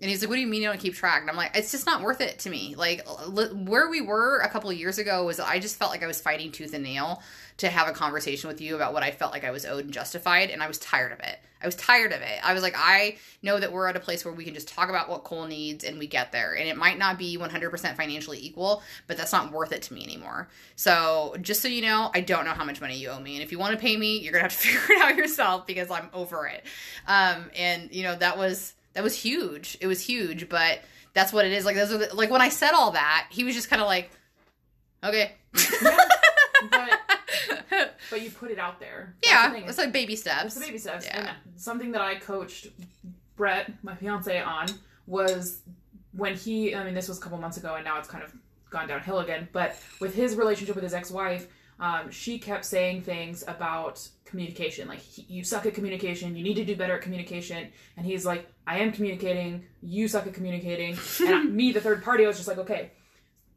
And 0.02 0.10
he's 0.10 0.22
like 0.22 0.30
what 0.30 0.36
do 0.36 0.42
you 0.42 0.48
mean 0.48 0.62
you 0.62 0.70
don't 0.70 0.80
keep 0.80 0.96
track? 0.96 1.22
And 1.22 1.30
i'm 1.30 1.36
like 1.36 1.56
it's 1.56 1.72
just 1.72 1.86
not 1.86 2.02
worth 2.02 2.22
it 2.22 2.40
to 2.40 2.50
me. 2.50 2.76
Like 2.76 3.08
li- 3.28 3.54
where 3.54 3.90
we 3.90 4.02
were 4.02 4.40
a 4.40 4.50
couple 4.50 4.70
of 4.70 4.78
years 4.78 4.98
ago 4.98 5.26
was 5.26 5.40
i 5.40 5.60
just 5.60 5.78
felt 5.78 5.92
like 5.92 6.04
i 6.04 6.08
was 6.08 6.22
fighting 6.22 6.52
tooth 6.52 6.74
and 6.74 6.84
nail 6.84 7.22
to 7.60 7.70
have 7.70 7.88
a 7.88 7.92
conversation 7.92 8.48
with 8.48 8.62
you 8.62 8.76
about 8.76 8.94
what 8.94 9.04
i 9.04 9.12
felt 9.12 9.32
like 9.32 9.44
i 9.44 9.52
was 9.52 9.66
owed 9.66 9.86
and 9.86 9.94
justified 9.94 10.50
and 10.50 10.62
i 10.64 10.68
was 10.68 10.78
tired 10.80 11.12
of 11.12 11.20
it. 11.20 11.40
I 11.62 11.66
was 11.66 11.76
tired 11.76 12.14
of 12.14 12.22
it. 12.22 12.40
I 12.42 12.54
was 12.54 12.64
like 12.64 12.76
i 12.78 13.18
know 13.42 13.60
that 13.60 13.72
we're 13.72 13.88
at 13.88 13.96
a 13.96 14.00
place 14.00 14.24
where 14.24 14.34
we 14.34 14.46
can 14.46 14.54
just 14.54 14.70
talk 14.70 14.90
about 14.90 15.10
what 15.10 15.26
cole 15.26 15.46
needs 15.46 15.84
and 15.84 16.00
we 16.00 16.08
get 16.08 16.32
there. 16.32 16.54
And 16.54 16.70
it 16.70 16.78
might 16.78 16.98
not 16.98 17.18
be 17.18 17.38
100% 17.38 17.96
financially 17.96 18.40
equal 18.42 18.82
but 19.08 19.18
that's 19.18 19.34
not 19.34 19.52
worth 19.52 19.72
it 19.72 19.82
to 19.84 19.94
me 19.94 20.04
anymore. 20.04 20.48
So 20.76 21.36
just 21.42 21.62
so 21.62 21.68
you 21.68 21.82
know 21.82 22.12
i 22.14 22.22
don't 22.22 22.46
know 22.46 22.52
how 22.52 22.64
much 22.64 22.82
money 22.82 22.98
you 22.98 23.10
owe 23.10 23.20
me. 23.20 23.36
And 23.36 23.44
if 23.44 23.52
you 23.52 23.60
want 23.60 23.74
to 23.74 23.80
pay 23.80 23.98
me 23.98 24.20
you're 24.20 24.32
gonna 24.32 24.44
have 24.44 24.54
to 24.54 24.58
figure 24.68 24.96
it 24.96 25.02
out 25.02 25.16
yourself 25.16 25.68
because 25.68 25.92
i'm 25.92 26.10
over 26.14 26.48
it. 26.48 26.64
Um, 27.08 27.52
and 27.56 27.94
you 27.94 28.04
know 28.04 28.16
that 28.16 28.38
was 28.38 28.74
that 28.94 29.04
was 29.04 29.16
huge. 29.16 29.78
It 29.82 29.88
was 29.88 30.02
huge 30.02 30.48
but 30.50 30.80
that's 31.14 31.34
what 31.34 31.46
it 31.46 31.52
is. 31.52 31.66
Like 31.66 31.76
those 31.76 31.92
are 31.92 31.98
the, 31.98 32.16
like 32.16 32.30
when 32.30 32.42
I 32.42 32.50
said 32.50 32.72
all 32.72 32.92
that, 32.92 33.28
he 33.30 33.44
was 33.44 33.56
just 33.56 33.70
kind 33.70 33.82
of 33.82 33.88
like, 33.88 34.10
okay. 35.04 35.34
But 38.10 38.22
you 38.22 38.32
put 38.32 38.52
it 38.52 38.60
out 38.60 38.80
there. 38.80 39.16
Yeah, 39.24 39.52
the 39.52 39.66
it's 39.68 39.78
like 39.78 39.92
baby 39.92 40.16
steps. 40.16 40.46
It's 40.46 40.56
the 40.56 40.66
baby 40.66 40.78
steps. 40.78 41.06
Yeah. 41.06 41.34
And 41.46 41.60
something 41.60 41.92
that 41.92 42.02
I 42.02 42.16
coached 42.16 42.68
Brett, 43.36 43.72
my 43.84 43.96
fiance, 43.96 44.42
on 44.42 44.68
was 45.08 45.62
when 46.14 46.36
he, 46.36 46.76
I 46.76 46.84
mean, 46.84 46.94
this 46.94 47.08
was 47.08 47.18
a 47.18 47.22
couple 47.22 47.38
months 47.38 47.58
ago 47.58 47.76
and 47.76 47.86
now 47.86 47.98
it's 48.00 48.08
kind 48.08 48.24
of 48.24 48.34
gone 48.70 48.88
downhill 48.88 49.20
again, 49.20 49.48
but 49.52 49.76
with 50.00 50.14
his 50.16 50.36
relationship 50.36 50.76
with 50.76 50.84
his 50.84 50.94
ex 50.94 51.12
wife, 51.12 51.48
um, 51.80 52.12
she 52.12 52.38
kept 52.38 52.66
saying 52.66 53.04
things 53.04 53.44
about 53.48 54.06
communication. 54.26 54.88
Like, 54.88 55.00
he, 55.00 55.22
you 55.30 55.44
suck 55.44 55.66
at 55.66 55.74
communication. 55.74 56.36
You 56.36 56.44
need 56.44 56.56
to 56.56 56.66
do 56.66 56.76
better 56.76 56.96
at 56.96 57.02
communication. 57.02 57.70
And 57.96 58.06
he's 58.06 58.26
like, 58.26 58.52
I 58.68 58.80
am 58.80 58.92
communicating. 58.92 59.66
You 59.82 60.08
suck 60.08 60.28
at 60.28 60.34
communicating. 60.34 60.98
And 61.22 61.36
I- 61.36 61.44
me, 61.44 61.72
the 61.72 61.80
third 61.82 62.04
party, 62.04 62.26
I 62.26 62.28
was 62.28 62.36
just 62.38 62.48
like, 62.50 62.58
okay, 62.58 62.92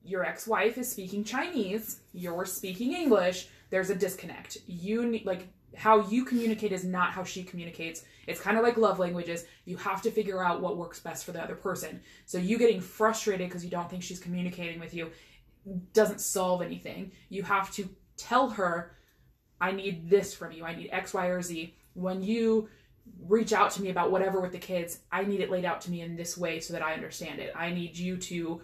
your 0.05 0.25
ex-wife 0.25 0.79
is 0.79 0.91
speaking 0.91 1.25
Chinese, 1.25 2.01
you're 2.13 2.45
speaking 2.45 2.93
English, 2.93 3.49
there's 3.73 3.89
a 3.89 3.95
disconnect. 3.95 4.59
You 4.67 5.07
need 5.07 5.25
like 5.25 5.49
how 5.75 6.07
you 6.09 6.27
communicate 6.27 6.73
is 6.73 6.85
not 6.85 7.13
how 7.13 7.25
she 7.25 7.43
communicates. 7.43 8.05
It's 8.27 8.39
kind 8.39 8.59
of 8.59 8.63
like 8.63 8.77
love 8.77 8.99
languages. 8.99 9.47
You 9.65 9.79
have 9.79 10.03
to 10.03 10.11
figure 10.11 10.45
out 10.45 10.61
what 10.61 10.77
works 10.77 11.01
best 11.01 11.25
for 11.25 11.33
the 11.33 11.43
other 11.43 11.55
person. 11.55 12.03
So 12.27 12.37
you 12.37 12.59
getting 12.59 12.83
frustrated 12.83 13.49
because 13.49 13.65
you 13.65 13.71
don't 13.71 13.89
think 13.89 14.03
she's 14.03 14.21
communicating 14.21 14.79
with 14.79 14.93
you 14.93 15.11
doesn't 15.95 16.21
solve 16.21 16.61
anything. 16.61 17.13
You 17.31 17.45
have 17.45 17.73
to 17.73 17.89
tell 18.19 18.51
her 18.51 18.95
I 19.59 19.73
need 19.73 20.11
this 20.11 20.35
from 20.35 20.53
you. 20.53 20.67
I 20.67 20.77
need 20.77 20.91
X, 20.93 21.15
Y, 21.15 21.27
or 21.29 21.41
Z. 21.41 21.75
When 21.95 22.23
you 22.23 22.69
reach 23.27 23.55
out 23.55 23.71
to 23.71 23.83
me 23.83 23.89
about 23.89 24.11
whatever 24.11 24.43
with 24.43 24.53
the 24.53 24.59
kids, 24.59 24.99
I 25.11 25.25
need 25.25 25.41
it 25.41 25.51
laid 25.51 25.65
out 25.65 25.81
to 25.83 25.91
me 25.91 26.03
in 26.03 26.15
this 26.15 26.37
way 26.37 26.61
so 26.61 26.75
that 26.75 26.83
I 26.83 26.93
understand 26.93 27.41
it. 27.41 27.55
I 27.57 27.71
need 27.71 27.97
you 27.97 28.19
to 28.19 28.61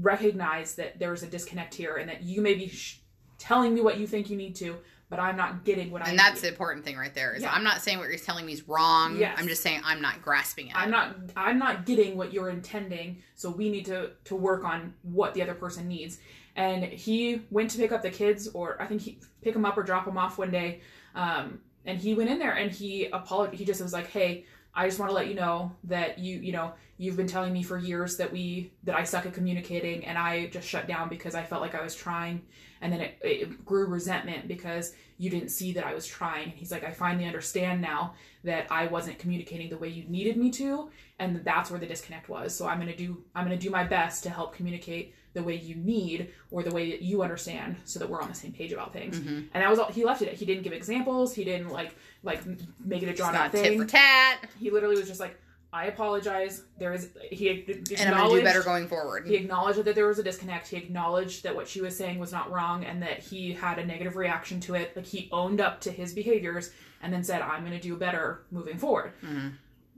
recognize 0.00 0.74
that 0.74 0.98
there 0.98 1.12
is 1.12 1.22
a 1.22 1.28
disconnect 1.28 1.74
here 1.74 1.96
and 1.98 2.08
that 2.08 2.24
you 2.24 2.40
may 2.40 2.54
be 2.54 2.68
sh- 2.68 3.02
telling 3.38 3.74
me 3.74 3.80
what 3.80 3.98
you 3.98 4.06
think 4.06 4.30
you 4.30 4.36
need 4.36 4.54
to, 4.56 4.76
but 5.10 5.18
I'm 5.18 5.36
not 5.36 5.64
getting 5.64 5.90
what 5.90 6.02
I 6.02 6.06
and 6.06 6.12
need. 6.12 6.18
that's 6.18 6.40
the 6.42 6.48
important 6.48 6.84
thing 6.84 6.96
right 6.96 7.14
there. 7.14 7.34
Is 7.34 7.42
Yeah. 7.42 7.52
I'm 7.52 7.64
not 7.64 7.80
saying 7.80 7.98
what 7.98 8.08
you're 8.08 8.18
telling 8.18 8.44
me 8.44 8.52
is 8.52 8.68
wrong. 8.68 9.16
Yes. 9.16 9.36
I'm 9.38 9.48
just 9.48 9.62
saying 9.62 9.80
I'm 9.84 10.02
not 10.02 10.20
grasping 10.20 10.68
it. 10.68 10.76
I'm 10.76 10.90
not 10.90 11.16
I'm 11.36 11.58
not 11.58 11.86
getting 11.86 12.16
what 12.16 12.32
you're 12.32 12.50
intending, 12.50 13.22
so 13.34 13.50
we 13.50 13.70
need 13.70 13.86
to 13.86 14.10
to 14.24 14.36
work 14.36 14.64
on 14.64 14.94
what 15.02 15.34
the 15.34 15.42
other 15.42 15.54
person 15.54 15.88
needs. 15.88 16.18
And 16.56 16.84
he 16.84 17.42
went 17.50 17.70
to 17.70 17.78
pick 17.78 17.92
up 17.92 18.02
the 18.02 18.10
kids, 18.10 18.48
or 18.48 18.80
I 18.82 18.86
think 18.86 19.00
he 19.00 19.20
pick 19.42 19.54
them 19.54 19.64
up 19.64 19.78
or 19.78 19.82
drop 19.82 20.04
them 20.04 20.18
off 20.18 20.38
one 20.38 20.50
day. 20.50 20.80
Um, 21.14 21.60
and 21.84 21.98
he 21.98 22.14
went 22.14 22.28
in 22.28 22.38
there 22.38 22.52
and 22.52 22.70
he 22.70 23.06
apologized. 23.06 23.58
He 23.58 23.64
just 23.64 23.80
was 23.80 23.92
like, 23.92 24.10
"Hey, 24.10 24.44
I 24.74 24.86
just 24.86 24.98
want 24.98 25.10
to 25.10 25.14
let 25.14 25.28
you 25.28 25.34
know 25.34 25.72
that 25.84 26.18
you 26.18 26.38
you 26.38 26.52
know 26.52 26.72
you've 26.98 27.16
been 27.16 27.26
telling 27.26 27.52
me 27.52 27.62
for 27.62 27.78
years 27.78 28.16
that 28.18 28.32
we 28.32 28.72
that 28.84 28.96
I 28.96 29.04
suck 29.04 29.24
at 29.26 29.34
communicating, 29.34 30.04
and 30.04 30.18
I 30.18 30.46
just 30.46 30.68
shut 30.68 30.86
down 30.86 31.08
because 31.08 31.34
I 31.34 31.44
felt 31.44 31.62
like 31.62 31.74
I 31.74 31.82
was 31.82 31.94
trying, 31.94 32.42
and 32.80 32.92
then 32.92 33.00
it, 33.00 33.18
it 33.22 33.64
grew 33.64 33.86
resentment 33.86 34.48
because 34.48 34.94
you 35.18 35.30
didn't 35.30 35.48
see 35.48 35.72
that 35.72 35.84
I 35.84 35.94
was 35.94 36.06
trying. 36.06 36.44
And 36.44 36.52
he's 36.52 36.70
like, 36.70 36.84
I 36.84 36.92
finally 36.92 37.26
understand 37.26 37.80
now 37.80 38.14
that 38.44 38.66
I 38.70 38.86
wasn't 38.86 39.18
communicating 39.18 39.68
the 39.68 39.76
way 39.76 39.88
you 39.88 40.04
needed 40.04 40.36
me 40.36 40.50
to, 40.52 40.90
and 41.18 41.44
that's 41.44 41.70
where 41.70 41.80
the 41.80 41.86
disconnect 41.86 42.28
was. 42.28 42.54
So 42.54 42.66
I'm 42.66 42.78
gonna 42.78 42.96
do 42.96 43.24
I'm 43.34 43.44
gonna 43.44 43.56
do 43.56 43.70
my 43.70 43.84
best 43.84 44.22
to 44.24 44.30
help 44.30 44.54
communicate 44.54 45.14
the 45.34 45.42
way 45.42 45.54
you 45.56 45.74
need 45.74 46.32
or 46.50 46.62
the 46.62 46.70
way 46.70 46.90
that 46.90 47.02
you 47.02 47.22
understand, 47.22 47.76
so 47.84 47.98
that 47.98 48.08
we're 48.08 48.22
on 48.22 48.28
the 48.28 48.34
same 48.34 48.52
page 48.52 48.72
about 48.72 48.92
things. 48.92 49.18
Mm-hmm. 49.18 49.36
And 49.52 49.62
that 49.62 49.68
was 49.68 49.78
all 49.78 49.90
he 49.90 50.04
left 50.04 50.22
it. 50.22 50.32
He 50.34 50.46
didn't 50.46 50.62
give 50.62 50.72
examples. 50.72 51.34
He 51.34 51.44
didn't 51.44 51.70
like 51.70 51.94
like 52.22 52.42
make 52.84 53.02
it 53.02 53.08
a 53.08 53.14
drawn 53.14 53.34
not 53.34 53.46
out 53.46 53.52
tit 53.52 53.62
thing. 53.64 53.80
for 53.80 53.86
tat, 53.86 54.48
He 54.58 54.70
literally 54.70 54.96
was 54.96 55.08
just 55.08 55.20
like, 55.20 55.38
I 55.72 55.86
apologize. 55.86 56.62
There 56.78 56.94
is 56.94 57.10
he 57.30 57.48
acknowledged 57.48 57.92
and 58.00 58.14
I'm 58.14 58.28
gonna 58.28 58.40
do 58.40 58.44
better 58.44 58.62
going 58.62 58.88
forward. 58.88 59.26
he 59.26 59.34
acknowledged 59.34 59.84
that 59.84 59.94
there 59.94 60.06
was 60.06 60.18
a 60.18 60.22
disconnect. 60.22 60.68
He 60.68 60.76
acknowledged 60.76 61.42
that 61.42 61.54
what 61.54 61.68
she 61.68 61.82
was 61.82 61.96
saying 61.96 62.18
was 62.18 62.32
not 62.32 62.50
wrong 62.50 62.84
and 62.84 63.02
that 63.02 63.18
he 63.18 63.52
had 63.52 63.78
a 63.78 63.84
negative 63.84 64.16
reaction 64.16 64.60
to 64.60 64.74
it. 64.74 64.96
Like 64.96 65.04
he 65.04 65.28
owned 65.30 65.60
up 65.60 65.80
to 65.82 65.90
his 65.90 66.14
behaviors 66.14 66.70
and 67.02 67.12
then 67.12 67.22
said, 67.22 67.42
I'm 67.42 67.60
going 67.60 67.76
to 67.76 67.80
do 67.80 67.96
better 67.96 68.42
moving 68.50 68.78
forward. 68.78 69.12
Mm-hmm. 69.22 69.48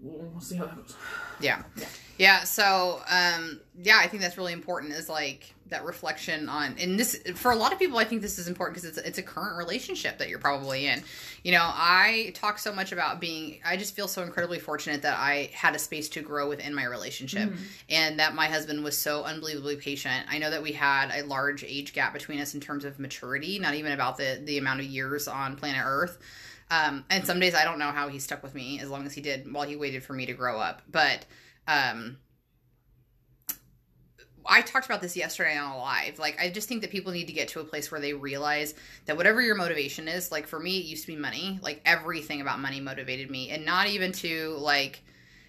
We'll, 0.02 0.40
see 0.40 0.56
how 0.56 0.66
that 0.66 0.76
goes. 0.76 0.96
Yeah. 1.40 1.62
Yeah. 1.76 1.86
Yeah. 2.18 2.44
So, 2.44 3.02
um, 3.08 3.60
yeah, 3.82 3.98
I 3.98 4.08
think 4.08 4.22
that's 4.22 4.38
really 4.38 4.52
important 4.52 4.92
is 4.92 5.08
like 5.08 5.54
that 5.68 5.84
reflection 5.84 6.48
on, 6.48 6.74
and 6.80 6.98
this, 6.98 7.22
for 7.34 7.52
a 7.52 7.56
lot 7.56 7.72
of 7.72 7.78
people, 7.78 7.98
I 7.98 8.04
think 8.04 8.22
this 8.22 8.38
is 8.38 8.48
important 8.48 8.74
because 8.76 8.96
it's, 8.96 9.06
it's 9.06 9.18
a 9.18 9.22
current 9.22 9.56
relationship 9.56 10.18
that 10.18 10.28
you're 10.28 10.38
probably 10.38 10.86
in. 10.86 11.02
You 11.44 11.52
know, 11.52 11.62
I 11.62 12.32
talk 12.34 12.58
so 12.58 12.72
much 12.72 12.92
about 12.92 13.20
being, 13.20 13.60
I 13.64 13.76
just 13.76 13.94
feel 13.94 14.08
so 14.08 14.22
incredibly 14.22 14.58
fortunate 14.58 15.02
that 15.02 15.18
I 15.18 15.50
had 15.52 15.74
a 15.74 15.78
space 15.78 16.08
to 16.10 16.22
grow 16.22 16.48
within 16.48 16.74
my 16.74 16.84
relationship 16.84 17.52
and 17.88 18.18
that 18.18 18.34
my 18.34 18.46
husband 18.46 18.82
was 18.82 18.98
so 18.98 19.22
unbelievably 19.24 19.76
patient. 19.76 20.26
I 20.28 20.38
know 20.38 20.50
that 20.50 20.62
we 20.62 20.72
had 20.72 21.10
a 21.14 21.24
large 21.24 21.62
age 21.62 21.92
gap 21.92 22.12
between 22.12 22.40
us 22.40 22.54
in 22.54 22.60
terms 22.60 22.84
of 22.84 22.98
maturity, 22.98 23.58
not 23.58 23.74
even 23.74 23.92
about 23.92 24.16
the, 24.16 24.40
the 24.44 24.58
amount 24.58 24.80
of 24.80 24.86
years 24.86 25.28
on 25.28 25.56
planet 25.56 25.82
Earth. 25.84 26.18
Um, 26.70 27.04
and 27.10 27.26
some 27.26 27.40
days 27.40 27.54
I 27.54 27.64
don't 27.64 27.78
know 27.78 27.90
how 27.90 28.08
he 28.08 28.18
stuck 28.18 28.42
with 28.42 28.54
me 28.54 28.78
as 28.80 28.88
long 28.88 29.04
as 29.04 29.12
he 29.12 29.20
did 29.20 29.52
while 29.52 29.66
he 29.66 29.76
waited 29.76 30.04
for 30.04 30.12
me 30.12 30.26
to 30.26 30.32
grow 30.32 30.58
up. 30.58 30.82
But 30.90 31.26
um, 31.66 32.18
I 34.46 34.62
talked 34.62 34.86
about 34.86 35.00
this 35.00 35.16
yesterday 35.16 35.56
on 35.56 35.72
a 35.72 35.78
live. 35.78 36.18
Like, 36.18 36.40
I 36.40 36.50
just 36.50 36.68
think 36.68 36.80
that 36.82 36.90
people 36.90 37.12
need 37.12 37.26
to 37.26 37.32
get 37.32 37.48
to 37.48 37.60
a 37.60 37.64
place 37.64 37.90
where 37.90 38.00
they 38.00 38.14
realize 38.14 38.74
that 39.06 39.16
whatever 39.16 39.40
your 39.40 39.54
motivation 39.54 40.08
is, 40.08 40.32
like 40.32 40.46
for 40.46 40.58
me, 40.58 40.78
it 40.78 40.86
used 40.86 41.04
to 41.06 41.12
be 41.12 41.16
money. 41.16 41.58
Like 41.62 41.80
everything 41.84 42.40
about 42.40 42.60
money 42.60 42.80
motivated 42.80 43.30
me, 43.30 43.50
and 43.50 43.64
not 43.64 43.88
even 43.88 44.12
to 44.12 44.56
like 44.58 45.02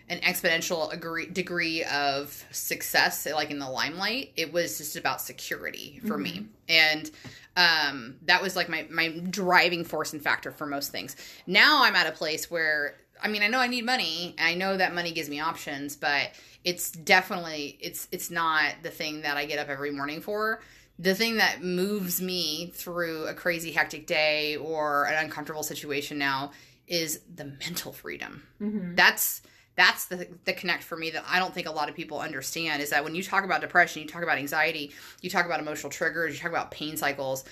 an 0.09 0.19
exponential 0.19 0.91
agree- 0.91 1.27
degree 1.27 1.83
of 1.85 2.45
success, 2.51 3.25
like 3.33 3.49
in 3.49 3.59
the 3.59 3.69
limelight. 3.69 4.33
It 4.35 4.51
was 4.51 4.77
just 4.77 4.95
about 4.95 5.21
security 5.21 6.01
for 6.05 6.17
me, 6.17 6.47
and 6.67 7.09
um, 7.57 8.15
that 8.23 8.41
was 8.41 8.55
like 8.55 8.69
my 8.69 8.87
my 8.89 9.09
driving 9.09 9.83
force 9.83 10.13
and 10.13 10.21
factor 10.21 10.51
for 10.51 10.65
most 10.65 10.91
things. 10.91 11.15
Now 11.45 11.83
I'm 11.83 11.95
at 11.95 12.07
a 12.07 12.11
place 12.11 12.49
where 12.49 12.95
I 13.23 13.27
mean, 13.27 13.43
I 13.43 13.47
know 13.47 13.59
I 13.59 13.67
need 13.67 13.85
money, 13.85 14.35
and 14.37 14.47
I 14.47 14.55
know 14.55 14.77
that 14.77 14.95
money 14.95 15.11
gives 15.11 15.29
me 15.29 15.39
options, 15.39 15.95
but 15.95 16.31
it's 16.63 16.91
definitely 16.91 17.77
it's 17.79 18.07
it's 18.11 18.31
not 18.31 18.73
the 18.83 18.89
thing 18.89 19.21
that 19.21 19.37
I 19.37 19.45
get 19.45 19.59
up 19.59 19.69
every 19.69 19.91
morning 19.91 20.21
for. 20.21 20.61
The 20.99 21.15
thing 21.15 21.37
that 21.37 21.63
moves 21.63 22.21
me 22.21 22.71
through 22.75 23.25
a 23.27 23.33
crazy 23.33 23.71
hectic 23.71 24.05
day 24.05 24.55
or 24.57 25.05
an 25.05 25.23
uncomfortable 25.25 25.63
situation 25.63 26.17
now 26.17 26.51
is 26.87 27.21
the 27.33 27.45
mental 27.45 27.91
freedom. 27.91 28.43
Mm-hmm. 28.61 28.95
That's 28.95 29.41
that's 29.75 30.05
the 30.05 30.27
the 30.45 30.53
connect 30.53 30.83
for 30.83 30.97
me 30.97 31.11
that 31.11 31.23
I 31.27 31.39
don't 31.39 31.53
think 31.53 31.67
a 31.67 31.71
lot 31.71 31.89
of 31.89 31.95
people 31.95 32.19
understand 32.19 32.81
is 32.81 32.89
that 32.89 33.03
when 33.03 33.15
you 33.15 33.23
talk 33.23 33.43
about 33.43 33.61
depression, 33.61 34.01
you 34.01 34.07
talk 34.07 34.23
about 34.23 34.37
anxiety, 34.37 34.91
you 35.21 35.29
talk 35.29 35.45
about 35.45 35.59
emotional 35.59 35.89
triggers, 35.89 36.33
you 36.33 36.39
talk 36.39 36.51
about 36.51 36.71
pain 36.71 36.97
cycles, 36.97 37.45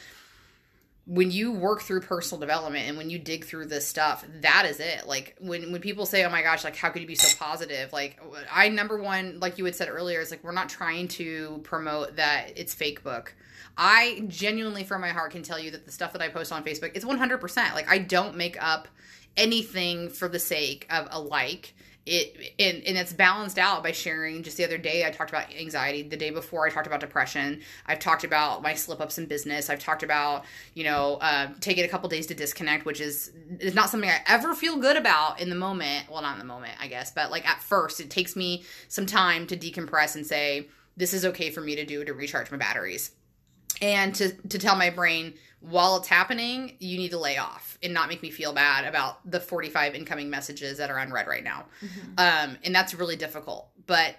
when 1.05 1.31
you 1.31 1.51
work 1.51 1.81
through 1.81 2.01
personal 2.01 2.39
development 2.39 2.87
and 2.87 2.97
when 2.97 3.09
you 3.09 3.17
dig 3.17 3.43
through 3.43 3.65
this 3.65 3.87
stuff 3.87 4.23
that 4.41 4.67
is 4.69 4.79
it. 4.79 5.07
Like 5.07 5.35
when 5.39 5.71
when 5.71 5.81
people 5.81 6.05
say 6.05 6.23
oh 6.25 6.29
my 6.29 6.41
gosh 6.41 6.63
like 6.63 6.75
how 6.75 6.89
could 6.89 7.01
you 7.01 7.07
be 7.07 7.15
so 7.15 7.35
positive? 7.39 7.91
Like 7.93 8.19
i 8.51 8.69
number 8.69 9.01
one 9.01 9.39
like 9.39 9.57
you 9.57 9.65
had 9.65 9.75
said 9.75 9.89
earlier 9.89 10.19
is 10.19 10.29
like 10.29 10.43
we're 10.43 10.51
not 10.51 10.69
trying 10.69 11.07
to 11.09 11.61
promote 11.63 12.17
that 12.17 12.53
it's 12.57 12.73
fake 12.73 13.03
book. 13.03 13.33
I 13.77 14.23
genuinely 14.27 14.83
from 14.83 15.01
my 15.01 15.09
heart 15.09 15.31
can 15.31 15.41
tell 15.41 15.57
you 15.57 15.71
that 15.71 15.85
the 15.85 15.91
stuff 15.91 16.11
that 16.11 16.21
i 16.21 16.27
post 16.27 16.51
on 16.51 16.65
facebook 16.65 16.91
it's 16.95 17.05
100% 17.05 17.73
like 17.73 17.89
i 17.89 17.97
don't 17.97 18.35
make 18.35 18.61
up 18.61 18.89
anything 19.37 20.09
for 20.09 20.27
the 20.27 20.39
sake 20.39 20.85
of 20.89 21.07
a 21.11 21.19
like 21.21 21.73
it 22.05 22.53
and, 22.57 22.83
and 22.83 22.97
it's 22.97 23.13
balanced 23.13 23.57
out 23.57 23.83
by 23.83 23.91
sharing. 23.91 24.43
Just 24.43 24.57
the 24.57 24.63
other 24.63 24.77
day 24.77 25.05
i 25.05 25.11
talked 25.11 25.29
about 25.29 25.53
anxiety. 25.53 26.01
The 26.03 26.17
day 26.17 26.29
before 26.29 26.65
i 26.65 26.69
talked 26.69 26.87
about 26.87 26.99
depression. 26.99 27.61
I've 27.85 27.99
talked 27.99 28.23
about 28.23 28.61
my 28.61 28.73
slip 28.73 29.01
ups 29.01 29.17
in 29.17 29.25
business. 29.25 29.69
I've 29.69 29.79
talked 29.79 30.03
about 30.03 30.45
you 30.73 30.83
know 30.83 31.15
uh, 31.21 31.49
taking 31.59 31.85
a 31.85 31.87
couple 31.87 32.09
days 32.09 32.27
to 32.27 32.33
disconnect 32.33 32.85
which 32.85 33.01
is 33.01 33.31
is 33.59 33.75
not 33.75 33.89
something 33.89 34.09
i 34.09 34.21
ever 34.27 34.53
feel 34.53 34.77
good 34.77 34.97
about 34.97 35.39
in 35.39 35.49
the 35.49 35.55
moment. 35.55 36.09
Well 36.09 36.21
not 36.21 36.33
in 36.33 36.39
the 36.39 36.45
moment 36.45 36.73
i 36.79 36.87
guess 36.87 37.11
but 37.11 37.31
like 37.31 37.47
at 37.47 37.61
first 37.61 37.99
it 37.99 38.09
takes 38.09 38.35
me 38.35 38.63
some 38.87 39.05
time 39.05 39.47
to 39.47 39.57
decompress 39.57 40.15
and 40.15 40.25
say 40.25 40.67
this 40.99 41.13
is 41.13 41.25
okay 41.25 41.49
for 41.49 41.61
me 41.61 41.77
to 41.77 41.85
do 41.85 42.03
to 42.03 42.13
recharge 42.13 42.51
my 42.51 42.57
batteries. 42.57 43.11
And 43.81 44.13
to 44.15 44.29
to 44.49 44.59
tell 44.59 44.75
my 44.75 44.89
brain 44.89 45.33
while 45.61 45.97
it's 45.97 46.07
happening 46.07 46.75
you 46.79 46.97
need 46.97 47.11
to 47.11 47.19
lay 47.19 47.37
off 47.37 47.77
and 47.83 47.93
not 47.93 48.09
make 48.09 48.21
me 48.21 48.29
feel 48.29 48.53
bad 48.53 48.85
about 48.85 49.19
the 49.29 49.39
45 49.39 49.95
incoming 49.95 50.29
messages 50.29 50.77
that 50.77 50.89
are 50.89 50.97
unread 50.97 51.27
right 51.27 51.43
now. 51.43 51.65
Um, 52.17 52.57
and 52.63 52.73
that's 52.73 52.93
really 52.93 53.15
difficult 53.15 53.69
but 53.85 54.15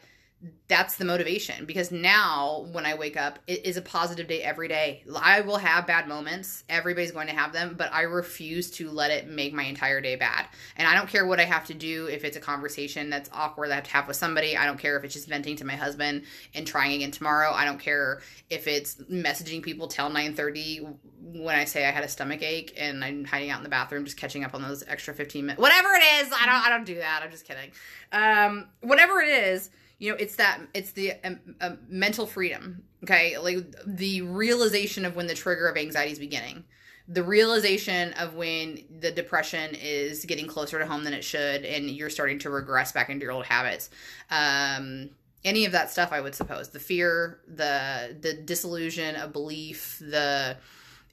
that's 0.69 0.97
the 0.97 1.05
motivation 1.05 1.67
because 1.67 1.91
now 1.91 2.67
when 2.73 2.87
i 2.87 2.95
wake 2.95 3.17
up 3.17 3.39
it 3.47 3.67
is 3.67 3.77
a 3.77 3.83
positive 3.83 4.27
day 4.27 4.43
every 4.43 4.69
day. 4.69 5.03
I 5.21 5.43
will 5.43 5.59
have 5.59 5.87
bad 5.87 6.09
moments. 6.09 6.65
Everybody's 6.69 7.11
going 7.11 7.27
to 7.27 7.35
have 7.35 7.53
them 7.53 7.75
but 7.77 7.93
i 7.93 8.03
refuse 8.03 8.71
to 8.73 8.91
let 8.91 9.11
it 9.11 9.29
make 9.29 9.53
my 9.53 9.65
entire 9.65 10.01
day 10.01 10.17
bad. 10.17 10.47
And 10.77 10.89
i 10.89 10.95
don't 10.95 11.09
care 11.09 11.27
what 11.27 11.41
i 11.41 11.45
have 11.45 11.67
to 11.67 11.75
do. 11.75 12.07
If 12.07 12.25
it's 12.25 12.37
a 12.37 12.41
conversation 12.41 13.11
that's 13.11 13.29
awkward 13.33 13.69
that 13.69 13.73
i 13.73 13.77
have 13.77 13.85
to 13.85 13.91
have 13.91 14.09
with 14.09 14.17
somebody. 14.17 14.57
I 14.57 14.65
don't 14.65 14.79
care 14.79 14.97
if 14.97 15.05
it's 15.05 15.13
just 15.13 15.29
venting 15.29 15.57
to 15.57 15.67
my 15.67 15.77
husband 15.77 16.25
and 16.55 16.67
trying 16.67 16.95
again 16.95 17.11
tomorrow. 17.11 17.53
I 17.53 17.65
don't 17.67 17.81
care 17.81 18.23
if 18.49 18.67
it's 18.67 18.95
messaging 19.11 19.63
people 19.63 19.89
till 19.89 20.11
9.30 20.11 20.95
when 21.33 21.55
i 21.55 21.65
say 21.65 21.87
i 21.87 21.91
had 21.91 22.03
a 22.03 22.09
stomach 22.09 22.43
ache 22.43 22.75
and 22.79 23.05
i'm 23.05 23.25
hiding 23.25 23.51
out 23.51 23.59
in 23.59 23.63
the 23.63 23.69
bathroom 23.69 24.05
just 24.05 24.17
catching 24.17 24.43
up 24.43 24.55
on 24.55 24.63
those 24.63 24.83
extra 24.89 25.13
15 25.15 25.47
minutes 25.47 25.61
whatever 25.61 25.89
it 25.91 26.03
is. 26.23 26.33
I 26.33 26.47
don't 26.47 26.67
i 26.67 26.69
don't 26.71 26.85
do 26.85 26.97
that. 26.97 27.23
I'm 27.23 27.31
just 27.31 27.47
kidding. 27.47 27.71
Um 28.13 28.69
whatever 28.81 29.21
it 29.21 29.29
is 29.29 29.71
you 30.01 30.11
know 30.11 30.17
it's 30.19 30.35
that 30.37 30.61
it's 30.75 30.91
the 30.93 31.13
um, 31.23 31.39
um, 31.61 31.79
mental 31.89 32.27
freedom 32.27 32.83
okay? 33.05 33.39
Like 33.39 33.67
the 33.87 34.23
realization 34.23 35.05
of 35.05 35.17
when 35.17 35.27
the 35.27 35.35
trigger 35.35 35.69
of 35.69 35.77
anxiety 35.77 36.13
is 36.13 36.19
beginning. 36.19 36.65
The 37.09 37.23
realization 37.23 38.13
of 38.15 38.35
when 38.35 38.85
the 39.01 39.11
depression 39.11 39.75
is 39.75 40.25
getting 40.25 40.47
closer 40.47 40.79
to 40.79 40.87
home 40.87 41.05
than 41.05 41.13
it 41.13 41.25
should 41.25 41.65
and 41.65 41.91
you're 41.91 42.11
starting 42.11 42.39
to 42.41 42.51
regress 42.51 42.93
back 42.93 43.11
into 43.11 43.25
your 43.25 43.33
old 43.33 43.47
habits. 43.47 43.91
Um 44.31 45.11
any 45.43 45.65
of 45.65 45.73
that 45.73 45.91
stuff 45.91 46.13
i 46.13 46.21
would 46.21 46.35
suppose. 46.35 46.69
The 46.69 46.79
fear 46.79 47.41
the 47.49 48.17
the 48.21 48.35
disillusion 48.35 49.17
of 49.17 49.33
belief 49.33 49.99
the 49.99 50.57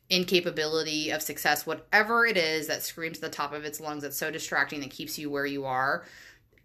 incapability 0.10 1.10
of 1.10 1.22
success 1.22 1.66
whatever 1.66 2.26
it 2.26 2.38
is 2.38 2.68
that 2.68 2.82
screams 2.82 3.18
at 3.18 3.22
the 3.22 3.30
top 3.30 3.52
of 3.52 3.66
its 3.66 3.82
lungs 3.82 4.04
that's 4.04 4.16
so 4.16 4.32
distracting 4.32 4.80
that 4.80 4.90
keeps 4.90 5.20
you 5.20 5.30
where 5.30 5.46
you 5.46 5.66
are 5.66 6.06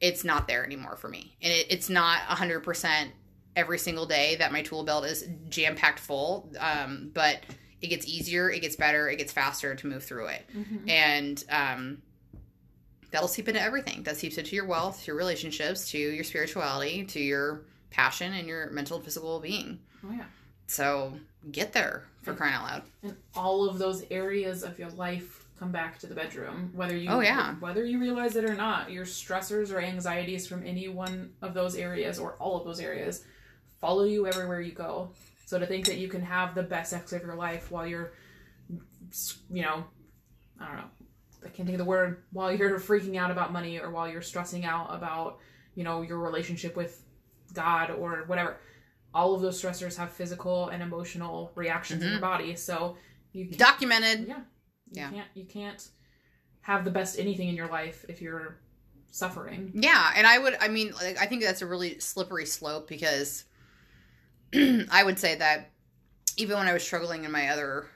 it's 0.03 0.22
not 0.24 0.46
there 0.48 0.62
anymore 0.66 0.96
for 0.96 1.09
me. 1.09 1.34
And 1.40 1.50
it, 1.53 1.68
it's 1.70 1.88
not 1.88 2.20
100% 2.22 3.09
every 3.57 3.78
single 3.78 4.05
day 4.05 4.36
that 4.36 4.53
my 4.53 4.61
tool 4.62 4.82
belt 4.84 5.07
is 5.07 5.26
jam 5.48 5.74
packed 5.76 5.98
full 6.00 6.50
um, 6.59 7.11
but 7.14 7.38
it 7.82 7.88
gets 7.88 8.07
easier 8.07 8.50
it 8.50 8.61
gets 8.61 8.76
better 8.76 9.09
it 9.11 9.16
gets 9.16 9.30
faster 9.32 9.74
to 9.74 9.86
move 9.86 10.03
through 10.03 10.26
it. 10.26 10.44
Mhm. 10.57 10.90
and 10.90 11.44
um, 11.50 12.03
that'll 13.11 13.28
seep 13.28 13.48
into 13.48 13.61
everything. 13.61 14.03
That 14.05 14.16
seeps 14.16 14.38
into 14.38 14.57
your 14.57 14.66
wealth 14.66 15.07
your 15.07 15.16
relationships 15.16 15.90
to 15.90 15.98
your 15.98 16.24
spirituality 16.24 17.05
to 17.05 17.20
your 17.20 17.62
passion 17.90 18.32
and 18.32 18.48
your 18.48 18.70
mental 18.70 18.96
and 18.96 19.05
physical 19.05 19.38
being. 19.40 19.78
Oh 20.05 20.12
yeah. 20.12 20.24
so 20.66 21.12
get 21.50 21.72
there 21.72 22.05
for 22.22 22.32
crying 22.34 22.55
out 22.55 22.62
loud. 22.64 22.82
And 23.03 23.16
all 23.36 23.68
of 23.68 23.78
those 23.78 24.05
areas 24.11 24.62
of 24.62 24.78
your 24.78 24.90
life 24.90 25.44
come 25.62 25.70
back 25.70 25.96
to 25.96 26.08
the 26.08 26.14
bedroom, 26.14 26.72
whether 26.74 26.96
you 26.96 27.08
Oh, 27.08 27.20
yeah. 27.20 27.54
whether 27.60 27.84
you 27.84 28.00
realize 28.00 28.34
it 28.34 28.44
or 28.44 28.54
not. 28.54 28.90
Your 28.90 29.04
stressors 29.04 29.72
or 29.72 29.78
anxieties 29.78 30.44
from 30.44 30.66
any 30.66 30.88
one 30.88 31.30
of 31.40 31.54
those 31.54 31.76
areas 31.76 32.18
or 32.18 32.34
all 32.40 32.58
of 32.58 32.64
those 32.64 32.80
areas 32.80 33.24
follow 33.80 34.02
you 34.02 34.26
everywhere 34.26 34.60
you 34.60 34.72
go. 34.72 35.10
So 35.46 35.60
to 35.60 35.66
think 35.66 35.86
that 35.86 35.98
you 35.98 36.08
can 36.08 36.20
have 36.20 36.56
the 36.56 36.64
best 36.64 36.90
sex 36.90 37.12
of 37.12 37.22
your 37.22 37.36
life 37.36 37.70
while 37.70 37.86
you're, 37.86 38.12
you 39.52 39.62
know, 39.62 39.84
I 40.60 40.66
don't 40.66 40.76
know, 40.78 40.90
I 41.44 41.48
can't 41.48 41.68
think 41.68 41.78
of 41.78 41.78
the 41.78 41.84
word, 41.84 42.24
while 42.32 42.52
you're 42.52 42.80
freaking 42.80 43.16
out 43.16 43.30
about 43.30 43.52
money 43.52 43.78
or 43.78 43.90
while 43.92 44.08
you're 44.08 44.20
stressing 44.20 44.64
out 44.64 44.88
about, 44.92 45.38
you 45.76 45.84
know, 45.84 46.02
your 46.02 46.18
relationship 46.18 46.74
with 46.74 47.04
God 47.52 47.90
or 47.90 48.24
whatever. 48.26 48.56
All 49.14 49.34
of 49.34 49.42
those 49.42 49.62
stressors 49.62 49.96
have 49.96 50.10
physical 50.10 50.70
and 50.70 50.82
emotional 50.82 51.52
reactions 51.54 52.02
in 52.02 52.08
your 52.08 52.16
mm-hmm. 52.16 52.26
body. 52.26 52.56
So 52.56 52.96
you 53.32 53.44
documented 53.44 54.26
yeah, 54.26 54.40
you 54.93 55.01
Yeah. 55.03 55.11
can't 55.11 55.28
you 55.34 55.45
can't 55.45 55.88
have 56.62 56.84
the 56.84 56.90
best 56.90 57.18
anything 57.18 57.49
in 57.49 57.55
your 57.57 57.68
life 57.68 58.05
if 58.09 58.22
you're 58.22 58.59
suffering. 59.11 59.70
Yeah, 59.74 60.12
and 60.16 60.26
I 60.26 60.38
would 60.38 60.57
I 60.61 60.68
mean 60.68 60.93
like 60.93 61.18
I 61.20 61.26
think 61.26 61.43
that's 61.43 61.62
a 61.62 61.66
really 61.66 61.99
slippery 61.99 62.47
slope 62.47 62.88
because 62.88 63.45
I 64.55 65.03
would 65.05 65.18
say 65.18 65.34
that 65.36 65.70
even 66.36 66.57
when 66.59 66.68
I 66.68 66.72
was 66.72 66.82
struggling 66.82 67.24
in 67.24 67.32
my 67.32 67.49
other 67.49 67.86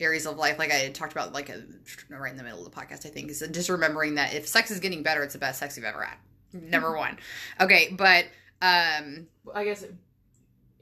areas 0.00 0.26
of 0.26 0.36
life 0.36 0.58
like 0.58 0.72
I 0.72 0.88
talked 0.90 1.12
about 1.12 1.32
like 1.32 1.48
a, 1.48 1.62
right 2.08 2.30
in 2.32 2.36
the 2.36 2.42
middle 2.42 2.64
of 2.66 2.72
the 2.72 2.76
podcast 2.80 3.06
I 3.06 3.10
think 3.10 3.30
is 3.30 3.42
just 3.52 3.68
remembering 3.68 4.16
that 4.16 4.34
if 4.34 4.48
sex 4.48 4.70
is 4.70 4.80
getting 4.80 5.02
better 5.02 5.22
it's 5.22 5.32
the 5.34 5.38
best 5.38 5.58
sex 5.58 5.76
you've 5.76 5.86
ever 5.86 6.02
had. 6.02 6.16
Number 6.52 6.96
1. 6.96 7.18
Okay, 7.60 7.94
but 7.96 8.24
um 8.60 9.26
I 9.54 9.64
guess 9.64 9.84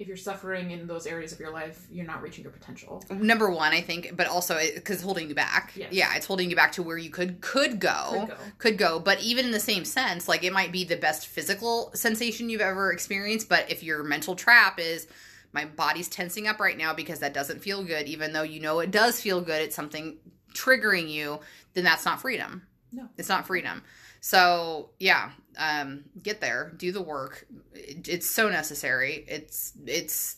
if 0.01 0.09
you're 0.09 0.16
suffering 0.16 0.70
in 0.70 0.86
those 0.86 1.07
areas 1.07 1.30
of 1.30 1.38
your 1.38 1.53
life, 1.53 1.86
you're 1.92 2.07
not 2.07 2.22
reaching 2.22 2.42
your 2.42 2.53
potential. 2.53 3.05
number 3.11 3.51
1 3.51 3.72
I 3.72 3.82
think 3.82 4.16
but 4.16 4.26
also 4.26 4.59
cuz 4.84 5.03
holding 5.03 5.28
you 5.28 5.34
back. 5.34 5.72
Yes. 5.76 5.92
Yeah, 5.92 6.16
it's 6.16 6.26
holding 6.26 6.48
you 6.51 6.57
back 6.57 6.72
to 6.72 6.82
where 6.82 6.96
you 6.98 7.11
could 7.11 7.40
could 7.42 7.78
go. 7.78 8.26
Could 8.26 8.28
go. 8.28 8.36
could 8.59 8.78
go 8.78 8.98
but 8.98 9.20
even 9.20 9.44
in 9.44 9.51
the 9.53 9.61
same 9.61 9.84
sense 9.84 10.26
like 10.26 10.42
it 10.42 10.53
might 10.53 10.72
be 10.72 10.84
the 10.84 10.96
best 10.96 11.26
physical 11.26 11.90
sensation 11.94 12.48
you've 12.48 12.61
ever 12.62 12.90
experienced 12.90 13.48
but 13.48 13.70
if 13.70 13.82
your 13.82 14.03
mental 14.03 14.34
trap 14.34 14.80
is 14.80 15.07
my 15.53 15.64
body's 15.66 16.09
tensing 16.09 16.46
up 16.48 16.59
right 16.61 16.78
now 16.78 16.94
because 16.94 17.18
that 17.18 17.34
doesn't 17.34 17.61
feel 17.61 17.84
good 17.84 18.07
even 18.07 18.32
though 18.32 18.42
you 18.42 18.59
know 18.61 18.80
it 18.80 18.90
does 18.90 19.20
feel 19.20 19.40
good 19.42 19.61
it's 19.61 19.76
something 19.76 20.16
triggering 20.55 21.11
you 21.11 21.38
then 21.74 21.84
that's 21.84 22.05
not 22.07 22.20
freedom 22.20 22.62
No. 22.92 23.09
it's 23.18 23.28
not 23.28 23.46
freedom 23.46 23.82
so 24.20 24.90
yeah 24.98 25.30
um 25.58 26.04
get 26.22 26.40
there 26.40 26.72
do 26.76 26.92
the 26.92 27.02
work 27.02 27.46
It- 27.74 28.08
it's 28.08 28.28
so 28.28 28.48
necessary 28.48 29.24
it's 29.28 29.72
it's 29.86 30.36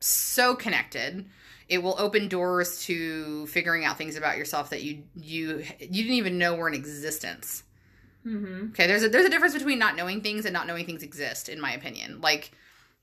so 0.00 0.54
connected 0.54 1.26
it 1.68 1.82
will 1.82 1.96
open 1.98 2.28
doors 2.28 2.82
to 2.84 3.46
figuring 3.48 3.84
out 3.84 3.98
things 3.98 4.16
about 4.16 4.38
yourself 4.38 4.70
that 4.70 4.82
you 4.82 5.02
you 5.16 5.64
you 5.80 6.02
didn't 6.02 6.14
even 6.16 6.38
know 6.38 6.54
were 6.54 6.68
in 6.68 6.74
existence 6.74 7.64
Mm-hmm. 8.26 8.70
Okay, 8.72 8.86
there's 8.86 9.04
a 9.04 9.08
there's 9.08 9.24
a 9.24 9.30
difference 9.30 9.54
between 9.54 9.78
not 9.78 9.96
knowing 9.96 10.20
things 10.20 10.44
and 10.44 10.52
not 10.52 10.66
knowing 10.66 10.84
things 10.84 11.02
exist, 11.02 11.48
in 11.48 11.60
my 11.60 11.72
opinion. 11.72 12.20
Like, 12.20 12.50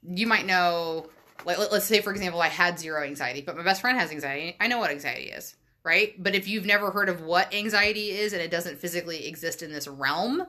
you 0.04 0.28
might 0.28 0.46
know, 0.46 1.10
like 1.46 1.58
let- 1.58 1.72
let's 1.72 1.86
say 1.86 2.02
for 2.02 2.12
example, 2.12 2.42
I 2.42 2.50
had 2.50 2.78
zero 2.78 3.02
anxiety, 3.04 3.42
but 3.42 3.56
my 3.58 3.64
best 3.64 3.82
friend 3.82 3.98
has 3.98 4.12
anxiety. 4.12 4.56
I 4.60 4.68
know 4.68 4.78
what 4.78 4.92
anxiety 4.92 5.32
is, 5.32 5.56
right? 5.86 6.22
But 6.22 6.36
if 6.36 6.48
you've 6.48 6.66
never 6.66 6.92
heard 6.92 7.08
of 7.08 7.22
what 7.22 7.54
anxiety 7.54 8.10
is 8.10 8.34
and 8.34 8.42
it 8.42 8.52
doesn't 8.52 8.80
physically 8.80 9.28
exist 9.28 9.62
in 9.62 9.72
this 9.72 9.88
realm, 9.88 10.46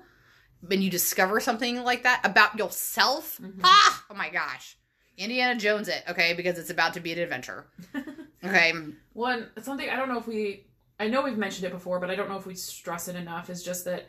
when 0.62 0.80
you 0.82 0.90
discover 0.90 1.38
something 1.38 1.84
like 1.84 2.02
that 2.04 2.22
about 2.24 2.58
yourself, 2.58 3.38
Mhm. 3.40 3.60
ah, 3.62 4.04
oh 4.10 4.14
my 4.14 4.30
gosh, 4.30 4.76
Indiana 5.18 5.58
Jones 5.60 5.88
it, 5.88 6.02
okay, 6.08 6.32
because 6.34 6.58
it's 6.58 6.70
about 6.70 6.94
to 6.94 7.00
be 7.00 7.12
an 7.12 7.18
adventure. 7.20 7.66
Okay, 8.44 8.72
One 9.14 9.48
something 9.62 9.88
I 9.90 9.96
don't 9.96 10.08
know 10.08 10.18
if 10.18 10.26
we 10.28 10.66
I 11.00 11.08
know 11.08 11.22
we've 11.22 11.38
mentioned 11.38 11.66
it 11.66 11.72
before, 11.72 11.98
but 11.98 12.10
I 12.10 12.14
don't 12.14 12.28
know 12.28 12.36
if 12.36 12.46
we 12.46 12.54
stress 12.54 13.08
it 13.08 13.16
enough 13.16 13.50
is 13.50 13.62
just 13.62 13.84
that 13.86 14.08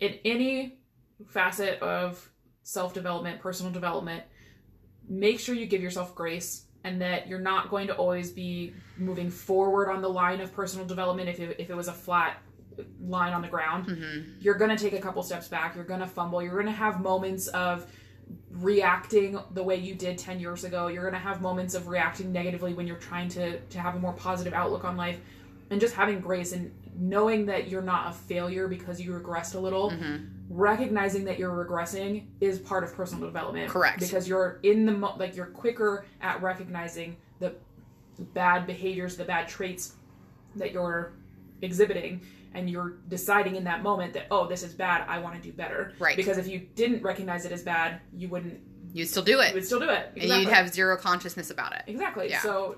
in 0.00 0.18
any 0.24 0.78
facet 1.28 1.80
of 1.80 2.30
self 2.62 2.92
development, 2.94 3.40
personal 3.40 3.70
development, 3.70 4.24
make 5.08 5.38
sure 5.38 5.54
you 5.54 5.66
give 5.66 5.82
yourself 5.82 6.14
grace 6.16 6.64
and 6.84 7.00
that 7.00 7.28
you're 7.28 7.38
not 7.40 7.70
going 7.70 7.86
to 7.86 7.94
always 7.94 8.30
be 8.30 8.72
moving 8.96 9.30
forward 9.30 9.90
on 9.90 10.00
the 10.00 10.08
line 10.08 10.40
of 10.40 10.52
personal 10.52 10.86
development 10.86 11.28
if 11.28 11.40
it, 11.40 11.56
if 11.58 11.70
it 11.70 11.76
was 11.76 11.88
a 11.88 11.92
flat 11.92 12.38
line 13.00 13.32
on 13.32 13.42
the 13.42 13.48
ground. 13.48 13.86
hmm 13.86 14.20
You're 14.40 14.54
going 14.54 14.74
to 14.74 14.82
take 14.82 14.94
a 14.94 15.00
couple 15.00 15.22
steps 15.22 15.48
back, 15.48 15.74
you're 15.74 15.84
going 15.84 16.00
to 16.00 16.06
fumble, 16.06 16.42
you're 16.42 16.54
going 16.54 16.66
to 16.66 16.72
have 16.72 17.00
moments 17.00 17.48
of 17.48 17.86
reacting 18.50 19.38
the 19.54 19.62
way 19.62 19.76
you 19.76 19.94
did 19.94 20.16
10 20.16 20.40
years 20.40 20.64
ago. 20.64 20.86
You're 20.86 21.02
going 21.02 21.14
to 21.14 21.28
have 21.28 21.40
moments 21.40 21.74
of 21.74 21.88
reacting 21.88 22.32
negatively 22.32 22.74
when 22.74 22.86
you're 22.86 22.96
trying 22.96 23.28
to 23.30 23.58
to 23.58 23.80
have 23.80 23.96
a 23.96 23.98
more 23.98 24.12
positive 24.12 24.52
outlook 24.52 24.84
on 24.84 24.96
life 24.96 25.18
and 25.70 25.80
just 25.80 25.94
having 25.94 26.20
grace 26.20 26.52
and 26.52 26.72
knowing 26.96 27.46
that 27.46 27.68
you're 27.68 27.82
not 27.82 28.10
a 28.10 28.12
failure 28.12 28.68
because 28.68 29.00
you 29.00 29.12
regressed 29.12 29.54
a 29.54 29.58
little. 29.58 29.90
hmm 29.90 30.16
Recognizing 30.50 31.24
that 31.24 31.38
you're 31.38 31.64
regressing 31.64 32.24
is 32.40 32.58
part 32.58 32.82
of 32.84 32.92
personal 32.94 33.24
development. 33.24 33.70
Correct. 33.70 34.00
Because 34.00 34.28
you're 34.28 34.58
in 34.64 34.84
the 34.84 34.92
mo- 34.92 35.14
like 35.16 35.36
you're 35.36 35.46
quicker 35.46 36.04
at 36.20 36.42
recognizing 36.42 37.16
the 37.38 37.54
bad 38.34 38.66
behaviors, 38.66 39.16
the 39.16 39.24
bad 39.24 39.46
traits 39.48 39.94
that 40.56 40.72
you're 40.72 41.12
exhibiting 41.62 42.20
and 42.54 42.68
you're 42.68 42.94
deciding 43.08 43.54
in 43.54 43.62
that 43.62 43.82
moment 43.84 44.12
that 44.12 44.26
oh 44.32 44.48
this 44.48 44.62
is 44.64 44.72
bad 44.74 45.04
i 45.08 45.18
want 45.18 45.36
to 45.36 45.40
do 45.40 45.52
better 45.52 45.92
Right. 46.00 46.16
because 46.16 46.36
if 46.38 46.48
you 46.48 46.58
didn't 46.74 47.02
recognize 47.02 47.44
it 47.44 47.52
as 47.52 47.62
bad 47.62 48.00
you 48.16 48.28
wouldn't 48.28 48.58
you'd 48.92 49.06
still 49.06 49.22
do 49.22 49.38
it 49.40 49.48
you 49.50 49.54
would 49.54 49.64
still 49.66 49.78
do 49.78 49.88
it 49.88 50.10
exactly. 50.16 50.30
and 50.30 50.42
you'd 50.42 50.48
have 50.52 50.72
zero 50.72 50.96
consciousness 50.96 51.50
about 51.50 51.74
it. 51.76 51.82
exactly 51.86 52.28
Yeah. 52.30 52.40
so 52.40 52.76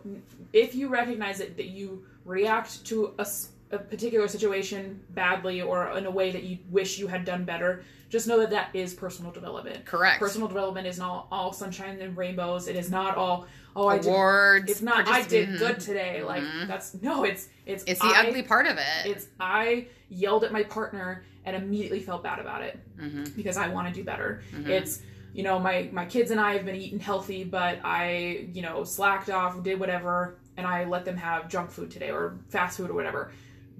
if 0.52 0.74
you 0.74 0.88
recognize 0.88 1.40
it 1.40 1.56
that 1.56 1.68
you 1.68 2.04
react 2.26 2.84
to 2.86 3.14
a, 3.18 3.26
a 3.72 3.78
particular 3.78 4.28
situation 4.28 5.00
badly 5.10 5.62
or 5.62 5.88
in 5.96 6.06
a 6.06 6.10
way 6.10 6.30
that 6.30 6.42
you 6.44 6.58
wish 6.70 6.98
you 6.98 7.06
had 7.06 7.24
done 7.24 7.44
better 7.44 7.82
just 8.10 8.26
know 8.28 8.38
that 8.38 8.50
that 8.50 8.68
is 8.74 8.92
personal 8.92 9.32
development 9.32 9.84
Correct. 9.86 10.18
personal 10.20 10.46
development 10.46 10.86
is 10.86 10.98
not 10.98 11.26
all 11.32 11.52
sunshine 11.52 11.98
and 12.00 12.16
rainbows 12.16 12.68
it 12.68 12.76
is 12.76 12.90
not 12.90 13.16
all 13.16 13.46
oh 13.74 13.88
i 13.88 13.96
did 13.96 14.06
Awards. 14.08 14.70
it's 14.70 14.82
not 14.82 15.08
i 15.08 15.22
partic- 15.22 15.28
did 15.28 15.48
mhm. 15.48 15.58
good 15.58 15.80
today 15.80 16.22
like 16.22 16.42
Mhm. 16.42 16.68
that's 16.68 16.94
no 17.02 17.24
it's 17.24 17.48
it's 17.64 17.82
It's 17.86 18.00
the 18.00 18.06
I- 18.06 18.26
ugly 18.28 18.42
part 18.42 18.66
of 18.66 18.76
it. 18.76 19.06
it's 19.06 19.26
I 19.40 19.86
yelled 20.10 20.44
at 20.44 20.52
my 20.52 20.62
partner 20.64 21.24
and 21.46 21.56
immediately 21.56 22.00
felt 22.00 22.22
bad 22.22 22.38
about 22.38 22.62
it 22.62 22.78
hmm 23.00 23.24
because 23.36 23.56
I 23.56 23.68
want 23.68 23.88
to 23.88 23.94
do 23.94 24.04
better. 24.04 24.42
Mhm. 24.54 24.68
It's 24.68 25.00
you 25.32 25.42
know 25.42 25.58
my 25.58 25.88
my 25.92 26.04
kids 26.04 26.30
and 26.30 26.38
I 26.38 26.52
have 26.52 26.66
been 26.66 26.76
eating 26.76 27.00
healthy, 27.00 27.42
but 27.44 27.78
I 27.82 28.48
you 28.52 28.60
know 28.60 28.84
slacked 28.84 29.30
off, 29.30 29.62
did 29.62 29.80
whatever, 29.80 30.36
and 30.58 30.66
I 30.66 30.84
let 30.84 31.04
them 31.06 31.16
have 31.16 31.48
junk 31.48 31.70
food 31.70 31.90
today 31.90 32.10
or 32.10 32.36
fast 32.50 32.76
food 32.76 32.90
or 32.90 32.94
whatever, 32.94 33.32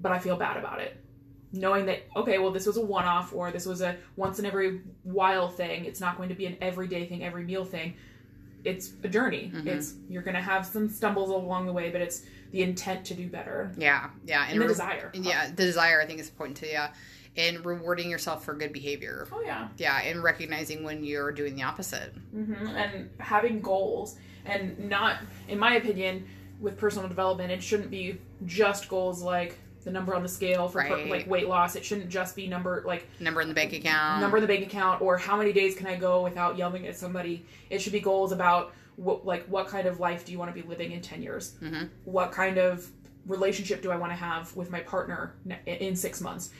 but 0.03 0.11
I 0.11 0.19
feel 0.19 0.35
bad 0.35 0.57
about 0.57 0.79
it. 0.79 0.95
Knowing 1.51 1.85
that 1.87 2.03
okay, 2.15 2.37
well 2.37 2.51
this 2.51 2.65
was 2.67 2.77
a 2.77 2.81
one 2.81 3.05
off 3.05 3.33
or 3.33 3.49
this 3.51 3.65
was 3.65 3.81
a 3.81 3.95
once 4.15 4.37
in 4.39 4.45
every 4.45 4.81
while 5.03 5.49
thing. 5.49 5.85
It's 5.85 5.99
not 5.99 6.17
going 6.17 6.29
to 6.29 6.35
be 6.35 6.45
an 6.45 6.57
everyday 6.61 7.07
thing, 7.07 7.23
every 7.23 7.43
meal 7.43 7.65
thing. 7.65 7.95
It's 8.63 8.93
a 9.03 9.07
journey. 9.07 9.51
Mhm. 9.53 9.67
It's 9.67 9.95
you're 10.09 10.21
gonna 10.23 10.41
have 10.41 10.65
some 10.65 10.87
stumbles 10.89 11.29
along 11.29 11.65
the 11.65 11.73
way, 11.73 11.89
but 11.89 12.01
it's 12.01 12.23
the 12.51 12.61
intent 12.63 13.03
to 13.05 13.13
do 13.15 13.27
better 13.27 13.71
Yeah, 13.77 14.09
yeah, 14.25 14.45
and 14.47 14.57
the 14.59 14.65
re- 14.65 14.67
desire. 14.67 15.11
Yeah, 15.13 15.47
the 15.47 15.63
desire 15.63 15.99
I 16.01 16.05
think 16.05 16.19
is 16.19 16.29
important 16.29 16.57
to 16.57 16.67
yeah, 16.71 16.93
and 17.35 17.65
rewarding 17.65 18.09
yourself 18.09 18.45
for 18.45 18.53
good 18.53 18.71
behavior. 18.73 19.27
Oh 19.31 19.41
yeah. 19.41 19.67
Yeah, 19.77 19.99
and 20.01 20.23
recognizing 20.23 20.83
when 20.83 21.03
you're 21.03 21.31
doing 21.31 21.55
the 21.55 21.63
opposite. 21.63 22.13
hmm 22.31 22.53
and 22.53 23.09
having 23.19 23.59
goals 23.61 24.17
and 24.45 24.77
not 24.89 25.17
in 25.47 25.57
my 25.59 25.75
opinion 25.75 26.25
with 26.59 26.77
personal 26.77 27.07
development 27.07 27.51
it 27.51 27.61
shouldn't 27.61 27.89
be 27.91 28.19
just 28.45 28.87
goals 28.89 29.21
like 29.21 29.57
the 29.83 29.91
number 29.91 30.15
on 30.15 30.23
the 30.23 30.29
scale 30.29 30.67
for 30.67 30.79
Right. 30.79 31.09
like 31.09 31.27
weight 31.27 31.47
loss. 31.47 31.75
It 31.75 31.83
shouldn't 31.85 32.09
just 32.09 32.35
be 32.35 32.47
number 32.47 32.83
like 32.85 33.07
Number 33.19 33.41
in 33.41 33.47
the 33.47 33.53
bank 33.53 33.73
account. 33.73 34.21
number 34.21 34.37
in 34.37 34.41
the 34.41 34.47
bank 34.47 34.65
account 34.65 35.01
or 35.01 35.17
how 35.17 35.37
many 35.37 35.53
days 35.53 35.75
can 35.75 35.87
I 35.87 35.95
go 35.95 36.23
without 36.23 36.57
yelling 36.57 36.87
at 36.87 36.97
somebody. 36.97 37.45
It 37.69 37.81
should 37.81 37.93
be 37.93 37.99
goals 37.99 38.31
about 38.31 38.73
what 38.95 39.25
like 39.25 39.45
what 39.47 39.67
kind 39.67 39.87
of 39.87 39.99
life 39.99 40.25
do 40.25 40.31
you 40.31 40.39
want 40.39 40.53
to 40.55 40.61
be 40.61 40.67
living 40.67 40.91
in 40.91 41.01
10 41.01 41.21
years? 41.21 41.55
Mhm. 41.61 41.89
What 42.05 42.31
kind 42.31 42.57
of 42.57 42.87
relationship 43.27 43.81
do 43.81 43.91
I 43.91 43.95
want 43.95 44.11
to 44.11 44.15
have 44.17 44.55
with 44.55 44.69
my 44.71 44.79
partner 44.81 45.33
in 45.65 45.95
6 45.95 46.21
months? 46.21 46.51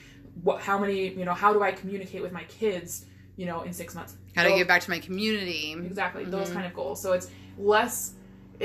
What 0.42 0.62
how 0.62 0.78
many, 0.78 1.10
you 1.10 1.26
know, 1.26 1.34
how 1.34 1.54
do 1.54 1.62
I 1.62 1.72
communicate 1.72 2.22
with 2.22 2.32
my 2.32 2.44
kids, 2.46 3.06
you 3.38 3.46
know, 3.46 3.62
in 3.62 3.72
6 3.74 3.94
months? 3.96 4.16
How 4.36 4.44
to 4.44 4.50
I 4.54 4.58
give 4.58 4.68
back 4.68 4.82
to 4.82 4.90
my 4.90 5.00
community. 5.00 5.74
Exactly, 5.74 6.26
those 6.26 6.50
Mhm. 6.50 6.54
kind 6.54 6.66
of 6.66 6.74
goals. 6.74 7.00
So 7.02 7.14
it's 7.14 7.30
less 7.58 8.14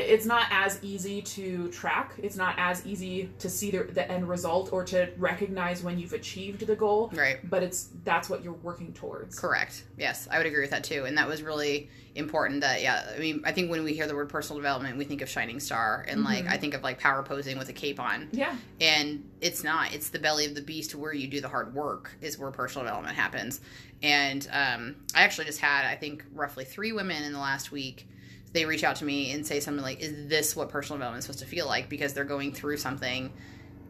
it's 0.00 0.26
not 0.26 0.46
as 0.50 0.78
easy 0.82 1.22
to 1.22 1.68
track. 1.70 2.12
It's 2.22 2.36
not 2.36 2.54
as 2.58 2.86
easy 2.86 3.30
to 3.38 3.48
see 3.48 3.70
the, 3.70 3.84
the 3.84 4.10
end 4.10 4.28
result 4.28 4.72
or 4.72 4.84
to 4.84 5.10
recognize 5.16 5.82
when 5.82 5.98
you've 5.98 6.12
achieved 6.12 6.66
the 6.66 6.76
goal, 6.76 7.10
Right. 7.14 7.38
but 7.48 7.62
it's 7.62 7.88
that's 8.04 8.28
what 8.30 8.42
you're 8.44 8.52
working 8.54 8.92
towards. 8.92 9.38
Correct. 9.38 9.84
Yes, 9.96 10.28
I 10.30 10.38
would 10.38 10.46
agree 10.46 10.60
with 10.62 10.70
that 10.70 10.84
too. 10.84 11.04
And 11.04 11.16
that 11.18 11.28
was 11.28 11.42
really 11.42 11.88
important 12.14 12.62
that 12.62 12.82
yeah, 12.82 13.06
I 13.14 13.18
mean, 13.18 13.42
I 13.44 13.52
think 13.52 13.70
when 13.70 13.84
we 13.84 13.94
hear 13.94 14.06
the 14.06 14.14
word 14.14 14.28
personal 14.28 14.58
development, 14.58 14.98
we 14.98 15.04
think 15.04 15.22
of 15.22 15.28
shining 15.28 15.60
star 15.60 16.04
and 16.08 16.24
like 16.24 16.44
Mhm. 16.46 16.50
I 16.50 16.56
think 16.56 16.74
of 16.74 16.82
like 16.82 16.98
power 16.98 17.22
posing 17.22 17.58
with 17.58 17.68
a 17.68 17.72
cape 17.72 18.00
on. 18.00 18.28
Yeah. 18.32 18.56
And 18.80 19.28
it's 19.40 19.62
not. 19.62 19.94
It's 19.94 20.08
the 20.10 20.18
belly 20.18 20.44
of 20.46 20.54
the 20.54 20.62
beast 20.62 20.94
where 20.94 21.12
you 21.12 21.28
do 21.28 21.40
the 21.40 21.48
hard 21.48 21.74
work 21.74 22.10
is 22.20 22.38
where 22.38 22.50
personal 22.50 22.84
development 22.84 23.16
happens. 23.16 23.60
And 24.02 24.48
um, 24.52 24.96
I 25.14 25.22
actually 25.22 25.44
just 25.46 25.60
had 25.60 25.84
I 25.84 25.94
think 25.96 26.24
roughly 26.34 26.64
3 26.64 26.92
women 26.92 27.22
in 27.22 27.32
the 27.32 27.38
last 27.38 27.70
week 27.72 28.08
they 28.52 28.64
reach 28.64 28.84
out 28.84 28.96
to 28.96 29.04
me 29.04 29.32
and 29.32 29.46
say 29.46 29.60
something 29.60 29.82
like 29.82 30.00
is 30.00 30.28
this 30.28 30.56
what 30.56 30.68
personal 30.70 30.96
development 30.98 31.18
is 31.20 31.24
supposed 31.26 31.40
to 31.40 31.46
feel 31.46 31.66
like? 31.66 31.88
Because 31.88 32.14
they're 32.14 32.24
going 32.24 32.52
through 32.52 32.76
something. 32.78 33.32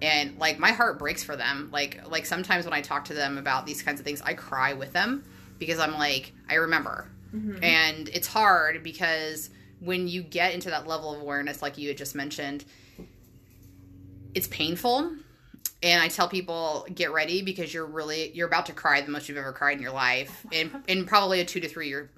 And 0.00 0.38
like 0.38 0.58
my 0.58 0.72
heart 0.72 0.98
breaks 0.98 1.22
for 1.24 1.36
them. 1.36 1.70
Like 1.72 2.00
like 2.08 2.24
sometimes 2.26 2.64
when 2.64 2.72
i 2.74 2.80
talk 2.80 3.06
to 3.06 3.14
them 3.14 3.38
about 3.38 3.66
these 3.66 3.82
kinds 3.82 3.98
of 4.00 4.04
things 4.06 4.20
i 4.22 4.34
cry 4.34 4.72
with 4.74 4.92
them 4.92 5.24
because 5.58 5.78
i'm 5.78 5.94
like 5.94 6.32
i 6.48 6.54
remember. 6.54 7.08
Mhm. 7.34 7.62
and 7.62 8.08
it's 8.08 8.26
hard 8.26 8.82
because 8.82 9.50
when 9.80 10.08
you 10.08 10.22
get 10.22 10.54
into 10.54 10.70
that 10.70 10.86
level 10.86 11.14
of 11.14 11.20
awareness 11.20 11.60
like 11.62 11.76
you 11.78 11.88
had 11.88 11.96
just 11.98 12.14
mentioned 12.14 12.64
it's 14.34 14.46
painful. 14.48 15.12
And 15.82 16.02
i 16.02 16.08
tell 16.08 16.28
people 16.28 16.86
get 16.92 17.12
ready 17.12 17.42
because 17.42 17.72
you're 17.72 17.86
really 17.86 18.32
you're 18.32 18.48
about 18.48 18.66
to 18.66 18.72
cry 18.72 19.00
the 19.00 19.10
most 19.10 19.28
you've 19.28 19.38
ever 19.38 19.52
cried 19.52 19.76
in 19.76 19.82
your 19.82 19.92
life 19.92 20.44
in 20.50 20.72
in 20.88 21.04
probably 21.06 21.40
a 21.40 21.44
two 21.44 21.60
to 21.60 21.68
three 21.68 21.88
year 21.88 22.10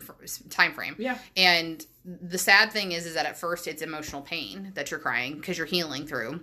time 0.49 0.72
frame 0.72 0.97
Yeah. 0.99 1.18
and 1.36 1.84
the 2.05 2.38
sad 2.38 2.72
thing 2.72 2.92
is, 2.92 3.07
is 3.07 3.14
that 3.14 3.26
at 3.26 3.38
first 3.38 3.66
it's 3.68 3.82
emotional 3.82 4.22
pain 4.22 4.72
that 4.74 4.90
you're 4.90 5.01
crying 5.01 5.36
because 5.36 5.59
you're 5.59 5.66
healing 5.66 6.07
through, 6.07 6.40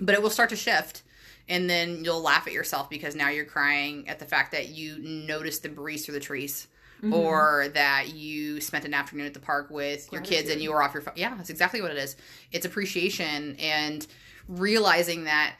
but 0.00 0.14
it 0.14 0.22
will 0.22 0.30
start 0.30 0.50
to 0.50 0.56
shift, 0.56 1.02
and 1.48 1.68
then 1.70 2.04
you'll 2.04 2.20
laugh 2.20 2.46
at 2.46 2.52
yourself 2.52 2.90
because 2.90 3.14
now 3.14 3.28
you're 3.28 3.44
crying 3.44 4.08
at 4.08 4.18
the 4.18 4.24
fact 4.26 4.52
that 4.52 4.68
you 4.70 4.98
noticed 4.98 5.62
the 5.62 5.68
breeze 5.68 6.04
through 6.04 6.14
the 6.14 6.20
trees, 6.20 6.66
Mhm. 7.02 7.14
or 7.14 7.68
that 7.74 8.12
you 8.12 8.60
spent 8.60 8.84
an 8.84 8.92
afternoon 8.92 9.26
at 9.26 9.34
the 9.34 9.38
park 9.40 9.70
with 9.70 10.10
your 10.12 10.20
kids 10.20 10.50
and 10.50 10.60
you 10.60 10.72
were 10.72 10.82
off 10.82 10.92
your 10.94 11.02
phone. 11.02 11.14
Yeah, 11.16 11.32
that's 11.36 11.48
exactly 11.50 11.80
what 11.80 11.92
it 11.92 11.96
is. 11.96 12.16
It's 12.50 12.66
appreciation 12.66 13.54
and 13.60 14.04
realizing 14.48 15.24
that 15.24 15.54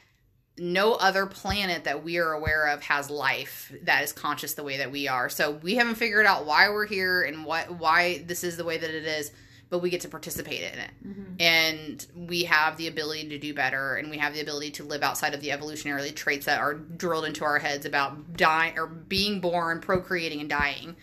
no 0.59 0.93
other 0.93 1.25
planet 1.25 1.85
that 1.85 2.03
we 2.03 2.17
are 2.17 2.33
aware 2.33 2.67
of 2.67 2.83
has 2.83 3.09
life 3.09 3.73
that 3.83 4.03
is 4.03 4.11
conscious 4.11 4.53
the 4.53 4.63
way 4.63 4.77
that 4.77 4.91
we 4.91 5.07
are. 5.07 5.29
So 5.29 5.51
we 5.51 5.75
haven't 5.75 5.95
figured 5.95 6.25
out 6.25 6.45
why 6.45 6.69
we're 6.69 6.85
here 6.85 7.23
and 7.23 7.45
what 7.45 7.71
why 7.71 8.23
this 8.25 8.43
is 8.43 8.57
the 8.57 8.63
way 8.63 8.77
that 8.77 8.89
it 8.89 9.05
is, 9.05 9.31
but 9.69 9.79
we 9.79 9.89
get 9.89 10.01
to 10.01 10.09
participate 10.09 10.61
in 10.61 10.79
it. 10.79 10.91
Mhm. 11.05 11.41
And 11.41 12.05
we 12.15 12.43
have 12.43 12.77
the 12.77 12.87
ability 12.87 13.29
to 13.29 13.37
do 13.37 13.53
better 13.53 13.95
and 13.95 14.09
we 14.09 14.17
have 14.17 14.33
the 14.33 14.41
ability 14.41 14.71
to 14.71 14.83
live 14.83 15.03
outside 15.03 15.33
of 15.33 15.41
the 15.41 15.51
evolutionary 15.51 16.11
traits 16.11 16.45
that 16.45 16.59
are 16.59 16.73
drilled 16.73 17.25
into 17.25 17.43
our 17.43 17.59
heads 17.59 17.85
about 17.85 18.35
dying 18.35 18.77
or 18.77 18.87
being 18.87 19.39
born, 19.39 19.79
procreating 19.79 20.39
and 20.41 20.49
dying. 20.49 20.95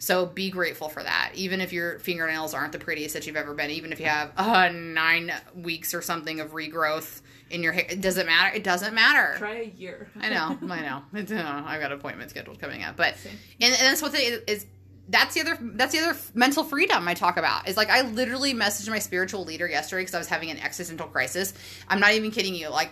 So 0.00 0.26
be 0.26 0.50
grateful 0.50 0.88
for 0.88 1.02
that. 1.02 1.32
Even 1.34 1.60
if 1.60 1.72
your 1.72 1.98
fingernails 1.98 2.54
aren't 2.54 2.70
the 2.70 2.78
prettiest 2.78 3.14
that 3.14 3.26
you've 3.26 3.36
ever 3.36 3.52
been, 3.52 3.70
even 3.70 3.92
if 3.92 3.98
you 3.98 4.06
have 4.06 4.30
uh, 4.36 4.68
nine 4.68 5.32
weeks 5.56 5.92
or 5.92 6.02
something 6.02 6.38
of 6.38 6.52
regrowth 6.52 7.20
in 7.50 7.62
your 7.62 7.72
hair, 7.72 7.86
it 7.88 8.00
doesn't 8.00 8.26
matter. 8.26 8.56
It 8.56 8.64
doesn't 8.64 8.94
matter. 8.94 9.36
Try 9.38 9.60
a 9.60 9.64
year. 9.64 10.10
I 10.20 10.28
know, 10.30 10.58
I 10.72 10.80
know. 10.80 11.02
It's, 11.14 11.32
uh, 11.32 11.62
I've 11.66 11.80
got 11.80 11.92
appointment 11.92 12.30
scheduled 12.30 12.58
coming 12.58 12.82
up, 12.84 12.96
but 12.96 13.16
Same. 13.16 13.32
and, 13.60 13.72
and 13.72 13.82
that's 13.82 14.02
what 14.02 14.12
the, 14.12 14.50
is. 14.50 14.66
That's 15.10 15.34
the 15.34 15.40
other. 15.40 15.58
That's 15.60 15.92
the 15.92 16.00
other 16.06 16.18
mental 16.34 16.64
freedom 16.64 17.08
I 17.08 17.14
talk 17.14 17.38
about. 17.38 17.66
Is 17.66 17.78
like 17.78 17.88
I 17.88 18.02
literally 18.02 18.52
messaged 18.52 18.90
my 18.90 18.98
spiritual 18.98 19.44
leader 19.44 19.66
yesterday 19.66 20.02
because 20.02 20.14
I 20.14 20.18
was 20.18 20.28
having 20.28 20.50
an 20.50 20.58
existential 20.58 21.06
crisis. 21.06 21.54
I'm 21.88 21.98
not 21.98 22.12
even 22.12 22.30
kidding 22.30 22.54
you. 22.54 22.68
Like, 22.68 22.90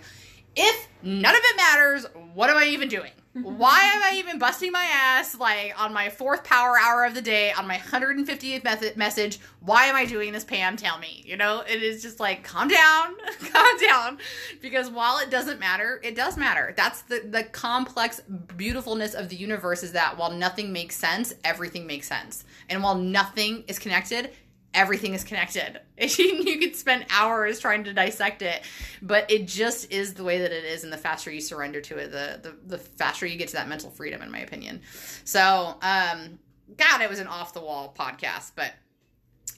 if 0.55 0.87
none 1.03 1.35
of 1.35 1.41
it 1.43 1.55
matters, 1.57 2.05
what 2.33 2.49
am 2.49 2.57
I 2.57 2.65
even 2.69 2.87
doing? 2.87 3.11
Why 3.43 3.79
am 3.95 4.03
I 4.03 4.17
even 4.17 4.39
busting 4.39 4.71
my 4.71 4.87
ass 4.91 5.37
like 5.37 5.73
on 5.79 5.93
my 5.93 6.09
fourth 6.09 6.43
power 6.43 6.77
hour 6.77 7.05
of 7.05 7.13
the 7.13 7.21
day 7.21 7.51
on 7.51 7.67
my 7.67 7.77
150th 7.77 8.63
method 8.63 8.97
message? 8.97 9.39
Why 9.59 9.85
am 9.85 9.95
I 9.95 10.05
doing 10.05 10.33
this, 10.33 10.43
Pam? 10.43 10.77
Tell 10.77 10.97
me. 10.97 11.23
You 11.25 11.37
know, 11.37 11.61
it 11.61 11.83
is 11.83 12.01
just 12.01 12.19
like 12.19 12.43
calm 12.43 12.67
down, 12.67 13.15
calm 13.51 13.77
down, 13.79 14.17
because 14.61 14.89
while 14.89 15.19
it 15.19 15.29
doesn't 15.29 15.59
matter, 15.59 15.99
it 16.03 16.15
does 16.15 16.37
matter. 16.37 16.73
That's 16.75 17.01
the 17.03 17.23
the 17.29 17.43
complex 17.43 18.21
beautifulness 18.55 19.13
of 19.13 19.29
the 19.29 19.35
universe 19.35 19.83
is 19.83 19.91
that 19.93 20.17
while 20.17 20.31
nothing 20.31 20.71
makes 20.71 20.95
sense, 20.95 21.33
everything 21.43 21.85
makes 21.85 22.07
sense, 22.07 22.45
and 22.69 22.81
while 22.81 22.95
nothing 22.95 23.63
is 23.67 23.79
connected, 23.79 24.31
everything 24.77 25.13
is 25.15 25.23
connected. 25.23 25.81
you 25.99 26.59
could 26.59 26.75
spend 26.75 27.05
hours 27.09 27.59
trying 27.59 27.83
to 27.85 27.93
dissect 27.93 28.41
it, 28.41 28.61
but 29.01 29.29
it 29.29 29.47
just 29.47 29.91
is 29.91 30.13
the 30.13 30.23
way 30.23 30.37
that 30.39 30.51
it 30.51 30.63
is. 30.63 30.83
And 30.83 30.93
the 30.93 30.97
faster 30.97 31.31
you 31.31 31.41
surrender 31.41 31.81
to 31.81 31.97
it, 31.97 32.11
the 32.11 32.39
the, 32.41 32.55
the 32.65 32.77
faster 32.77 33.25
you 33.25 33.37
get 33.37 33.49
to 33.49 33.55
that 33.55 33.67
mental 33.67 33.89
freedom, 33.89 34.21
in 34.21 34.31
my 34.31 34.39
opinion. 34.39 34.81
So, 35.25 35.75
um, 35.81 36.39
God, 36.77 37.01
it 37.01 37.09
was 37.09 37.19
an 37.19 37.27
off 37.27 37.53
the 37.53 37.59
wall 37.59 37.93
podcast, 37.97 38.51
but 38.55 38.73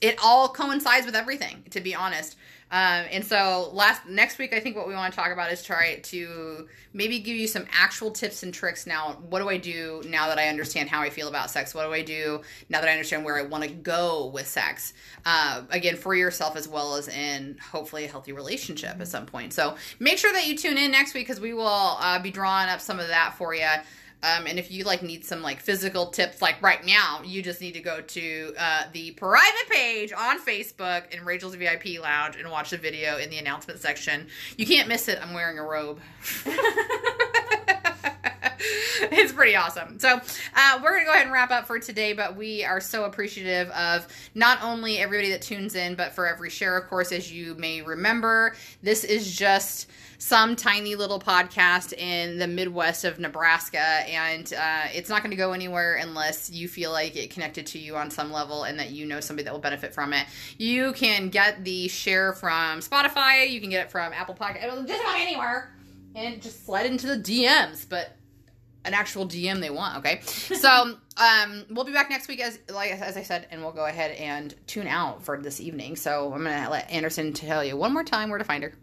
it 0.02 0.18
all 0.24 0.48
coincides 0.50 1.06
with 1.06 1.16
everything, 1.16 1.64
to 1.72 1.82
be 1.82 1.94
honest. 1.94 2.38
Um, 2.72 3.06
and 3.12 3.26
so 3.26 3.72
last 3.74 4.06
next 4.08 4.38
week, 4.38 4.54
I 4.54 4.60
think 4.60 4.76
what 4.76 4.88
we 4.88 4.94
want 4.94 5.12
to 5.12 5.20
talk 5.20 5.32
about 5.32 5.52
is 5.52 5.64
try 5.64 5.96
to 5.96 6.68
maybe 6.94 7.20
give 7.20 7.36
you 7.36 7.48
some 7.48 7.66
actual 7.72 8.12
tips 8.12 8.44
and 8.44 8.54
tricks. 8.54 8.86
Now, 8.86 9.18
what 9.28 9.40
do 9.40 9.50
I 9.50 9.58
do 9.58 10.04
now 10.08 10.28
that 10.28 10.38
I 10.38 10.50
understand 10.50 10.88
how 10.88 11.02
I 11.02 11.10
feel 11.10 11.28
about 11.28 11.50
sex? 11.50 11.74
What 11.74 11.86
do 11.86 11.94
I 11.94 12.04
do 12.04 12.42
now 12.70 12.80
that 12.80 12.88
I 12.88 12.92
understand 12.92 13.26
where 13.26 13.38
I 13.38 13.42
want 13.42 13.64
to 13.64 13.70
go 13.72 14.28
with 14.28 14.48
sex? 14.48 14.94
Uh, 15.26 15.64
again, 15.72 15.96
for 15.96 16.14
yourself 16.14 16.56
as 16.56 16.68
well 16.68 16.96
as 16.96 17.08
in 17.08 17.58
hopefully 17.72 18.06
a 18.06 18.08
healthy 18.08 18.34
relationship 18.34 19.00
at 19.00 19.08
some 19.08 19.26
point. 19.26 19.52
So 19.54 19.76
make 20.00 20.20
sure 20.20 20.32
that 20.32 20.46
you 20.46 20.56
tune 20.56 20.78
in 20.78 20.92
next 20.92 21.16
week 21.16 21.26
because 21.28 21.42
we 21.42 21.54
will 21.54 21.98
uh, 22.00 22.22
be 22.22 22.30
drawing 22.30 22.70
up 22.70 22.82
some 22.82 23.00
of 23.00 23.08
that 23.08 23.34
for 23.36 23.56
you. 23.56 23.68
Um, 24.22 24.48
and 24.48 24.60
if 24.60 24.70
you 24.70 24.84
like 24.84 25.02
need 25.02 25.24
some 25.24 25.42
like 25.42 25.60
physical 25.60 26.08
tips, 26.08 26.42
like 26.42 26.62
right 26.62 26.86
now, 26.86 27.22
you 27.24 27.42
just 27.42 27.62
need 27.62 27.74
to 27.74 27.80
go 27.80 28.02
to 28.02 28.54
uh, 28.58 28.84
the 28.92 29.12
private 29.12 29.70
page 29.70 30.12
on 30.12 30.40
Facebook 30.42 31.10
in 31.12 31.24
Rachel's 31.24 31.56
VIP 31.56 32.02
Lounge 32.02 32.36
and 32.36 32.50
watch 32.52 32.72
the 32.72 32.78
video 32.78 33.18
in 33.18 33.30
the 33.30 33.38
announcement 33.38 33.80
section. 33.80 34.28
You 34.58 34.66
can't 34.66 34.90
miss 34.90 35.08
it. 35.08 35.20
I'm 35.22 35.34
wearing 35.34 35.58
a 35.58 35.64
robe. 35.64 36.00
it's 38.60 39.32
pretty 39.32 39.56
awesome. 39.56 40.00
So 40.00 40.20
uh, 40.56 40.80
we're 40.84 40.92
gonna 40.92 41.06
go 41.06 41.12
ahead 41.12 41.24
and 41.24 41.32
wrap 41.32 41.52
up 41.52 41.66
for 41.66 41.80
today, 41.80 42.12
but 42.14 42.36
we 42.36 42.66
are 42.66 42.82
so 42.82 43.06
appreciative 43.06 43.70
of 43.70 44.08
not 44.36 44.62
only 44.62 44.98
everybody 44.98 45.32
that 45.32 45.42
tunes 45.42 45.76
in, 45.76 45.96
but 45.96 46.12
for 46.14 46.28
every 46.28 46.50
share. 46.50 46.78
Of 46.78 46.90
course, 46.90 47.12
as 47.12 47.32
you 47.32 47.56
may 47.56 47.82
remember, 47.82 48.56
this 48.84 49.04
is 49.06 49.34
just 49.36 49.88
some 50.20 50.58
tiny 50.58 50.96
little 50.96 51.20
podcast 51.20 51.94
in 51.94 52.38
the 52.38 52.48
Midwest 52.48 53.06
of 53.06 53.20
Nebraska, 53.20 53.80
and 53.80 54.54
uh, 54.54 54.84
it's 54.94 55.10
not 55.10 55.24
going 55.24 55.32
to 55.32 55.38
go 55.38 55.54
anywhere 55.54 55.96
unless 55.96 56.52
you 56.52 56.68
feel 56.68 56.92
like 56.92 57.16
it 57.16 57.32
connected 57.32 57.66
to 57.68 57.80
you 57.80 57.96
on 57.96 58.12
some 58.12 58.30
level 58.30 58.66
and 58.66 58.78
that 58.80 58.92
you 58.92 59.06
know 59.06 59.22
somebody 59.22 59.46
that 59.46 59.54
will 59.54 59.62
benefit 59.62 59.94
from 59.94 60.12
it. 60.12 60.28
You 60.58 60.92
can 60.92 61.30
get 61.30 61.64
the 61.64 61.88
share 61.88 62.34
from 62.34 62.82
Spotify, 62.82 63.50
you 63.50 63.62
can 63.62 63.70
get 63.70 63.86
it 63.86 63.92
from 63.92 64.12
Apple 64.12 64.36
Podcast, 64.36 64.88
just 64.88 65.02
about 65.02 65.16
anywhere, 65.16 65.74
and 66.14 66.42
just 66.42 66.66
slide 66.66 66.86
into 66.86 67.08
the 67.08 67.18
DMs. 67.18 67.88
But 67.88 68.12
an 68.84 68.94
actual 68.94 69.26
DM 69.26 69.62
they 69.62 69.70
want, 69.70 70.00
okay? 70.00 70.22
So 70.60 70.98
um, 71.16 71.66
we'll 71.70 71.86
be 71.86 71.94
back 71.94 72.10
next 72.10 72.28
week 72.28 72.42
as 72.42 72.60
like 72.70 72.92
as 72.92 73.16
I 73.16 73.24
said, 73.24 73.48
and 73.52 73.62
we'll 73.62 73.72
go 73.72 73.86
ahead 73.86 74.12
and 74.18 74.54
tune 74.68 74.88
out 74.88 75.24
for 75.24 75.42
this 75.42 75.62
evening. 75.62 75.96
So 75.96 76.34
I'm 76.34 76.44
gonna 76.44 76.70
let 76.70 76.92
Anderson 76.92 77.32
tell 77.32 77.64
you 77.64 77.78
one 77.78 77.94
more 77.94 78.04
time 78.04 78.30
where 78.30 78.38
to 78.38 78.44
find 78.44 78.64
her. 78.64 78.74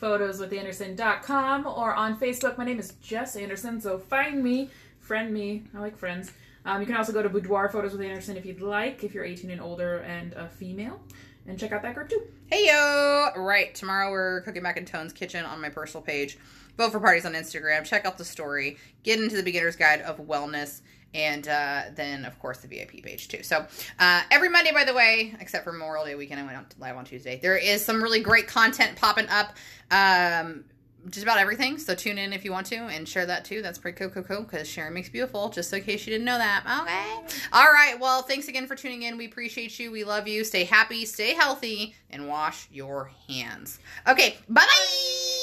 photoswithanderson.com 0.00 1.66
or 1.66 1.94
on 1.94 2.18
Facebook. 2.18 2.58
My 2.58 2.64
name 2.64 2.78
is 2.78 2.92
Jess 3.02 3.36
Anderson, 3.36 3.80
so 3.80 3.98
find 3.98 4.42
me, 4.42 4.70
friend 4.98 5.32
me. 5.32 5.64
I 5.74 5.80
like 5.80 5.96
friends. 5.96 6.32
Um, 6.64 6.80
you 6.80 6.86
can 6.86 6.96
also 6.96 7.12
go 7.12 7.22
to 7.22 7.28
Boudoir 7.28 7.68
Photos 7.68 7.92
with 7.92 8.02
Anderson 8.02 8.36
if 8.36 8.44
you'd 8.44 8.60
like, 8.60 9.02
if 9.04 9.14
you're 9.14 9.24
18 9.24 9.50
and 9.50 9.60
older 9.60 9.98
and 9.98 10.34
a 10.34 10.48
female, 10.48 11.00
and 11.46 11.58
check 11.58 11.72
out 11.72 11.82
that 11.82 11.94
group 11.94 12.08
too. 12.08 12.22
Hey 12.50 12.66
yo! 12.66 13.28
Right, 13.36 13.74
tomorrow 13.74 14.10
we're 14.10 14.42
cooking 14.42 14.62
back 14.62 14.76
in 14.76 14.84
Tone's 14.84 15.12
Kitchen 15.12 15.44
on 15.44 15.60
my 15.60 15.70
personal 15.70 16.02
page. 16.02 16.38
Vote 16.76 16.92
for 16.92 17.00
parties 17.00 17.24
on 17.24 17.32
Instagram. 17.32 17.84
Check 17.84 18.04
out 18.04 18.18
the 18.18 18.24
story. 18.24 18.76
Get 19.02 19.18
into 19.18 19.36
the 19.36 19.42
beginner's 19.42 19.76
guide 19.76 20.00
of 20.02 20.18
wellness. 20.18 20.82
And 21.14 21.48
uh, 21.48 21.82
then, 21.94 22.24
of 22.24 22.38
course, 22.38 22.58
the 22.58 22.68
VIP 22.68 23.02
page 23.02 23.28
too. 23.28 23.42
So, 23.42 23.66
uh, 23.98 24.22
every 24.30 24.50
Monday, 24.50 24.72
by 24.72 24.84
the 24.84 24.94
way, 24.94 25.34
except 25.40 25.64
for 25.64 25.72
Memorial 25.72 26.04
Day 26.04 26.14
weekend, 26.14 26.40
I 26.40 26.44
went 26.44 26.56
out 26.56 26.74
live 26.78 26.96
on 26.96 27.04
Tuesday, 27.04 27.38
there 27.40 27.56
is 27.56 27.84
some 27.84 28.02
really 28.02 28.20
great 28.20 28.46
content 28.46 28.96
popping 28.96 29.28
up. 29.28 29.56
Um, 29.90 30.64
just 31.10 31.22
about 31.22 31.38
everything. 31.38 31.78
So 31.78 31.94
tune 31.94 32.18
in 32.18 32.32
if 32.32 32.44
you 32.44 32.52
want 32.52 32.66
to 32.68 32.76
and 32.76 33.08
share 33.08 33.26
that 33.26 33.44
too. 33.44 33.62
That's 33.62 33.78
pretty 33.78 33.96
cool, 33.96 34.10
cool, 34.10 34.22
cool. 34.22 34.42
Because 34.42 34.68
sharing 34.68 34.94
makes 34.94 35.08
beautiful. 35.08 35.48
Just 35.48 35.70
so 35.70 35.76
in 35.76 35.84
case 35.84 36.06
you 36.06 36.12
didn't 36.12 36.24
know 36.24 36.38
that. 36.38 36.64
Okay. 36.82 37.38
All 37.52 37.72
right. 37.72 37.98
Well, 37.98 38.22
thanks 38.22 38.48
again 38.48 38.66
for 38.66 38.74
tuning 38.74 39.02
in. 39.02 39.16
We 39.16 39.26
appreciate 39.26 39.78
you. 39.78 39.90
We 39.90 40.04
love 40.04 40.28
you. 40.28 40.44
Stay 40.44 40.64
happy. 40.64 41.04
Stay 41.04 41.34
healthy, 41.34 41.94
and 42.10 42.28
wash 42.28 42.68
your 42.70 43.10
hands. 43.28 43.78
Okay. 44.06 44.36
Bye 44.48 44.62
bye. 44.62 45.37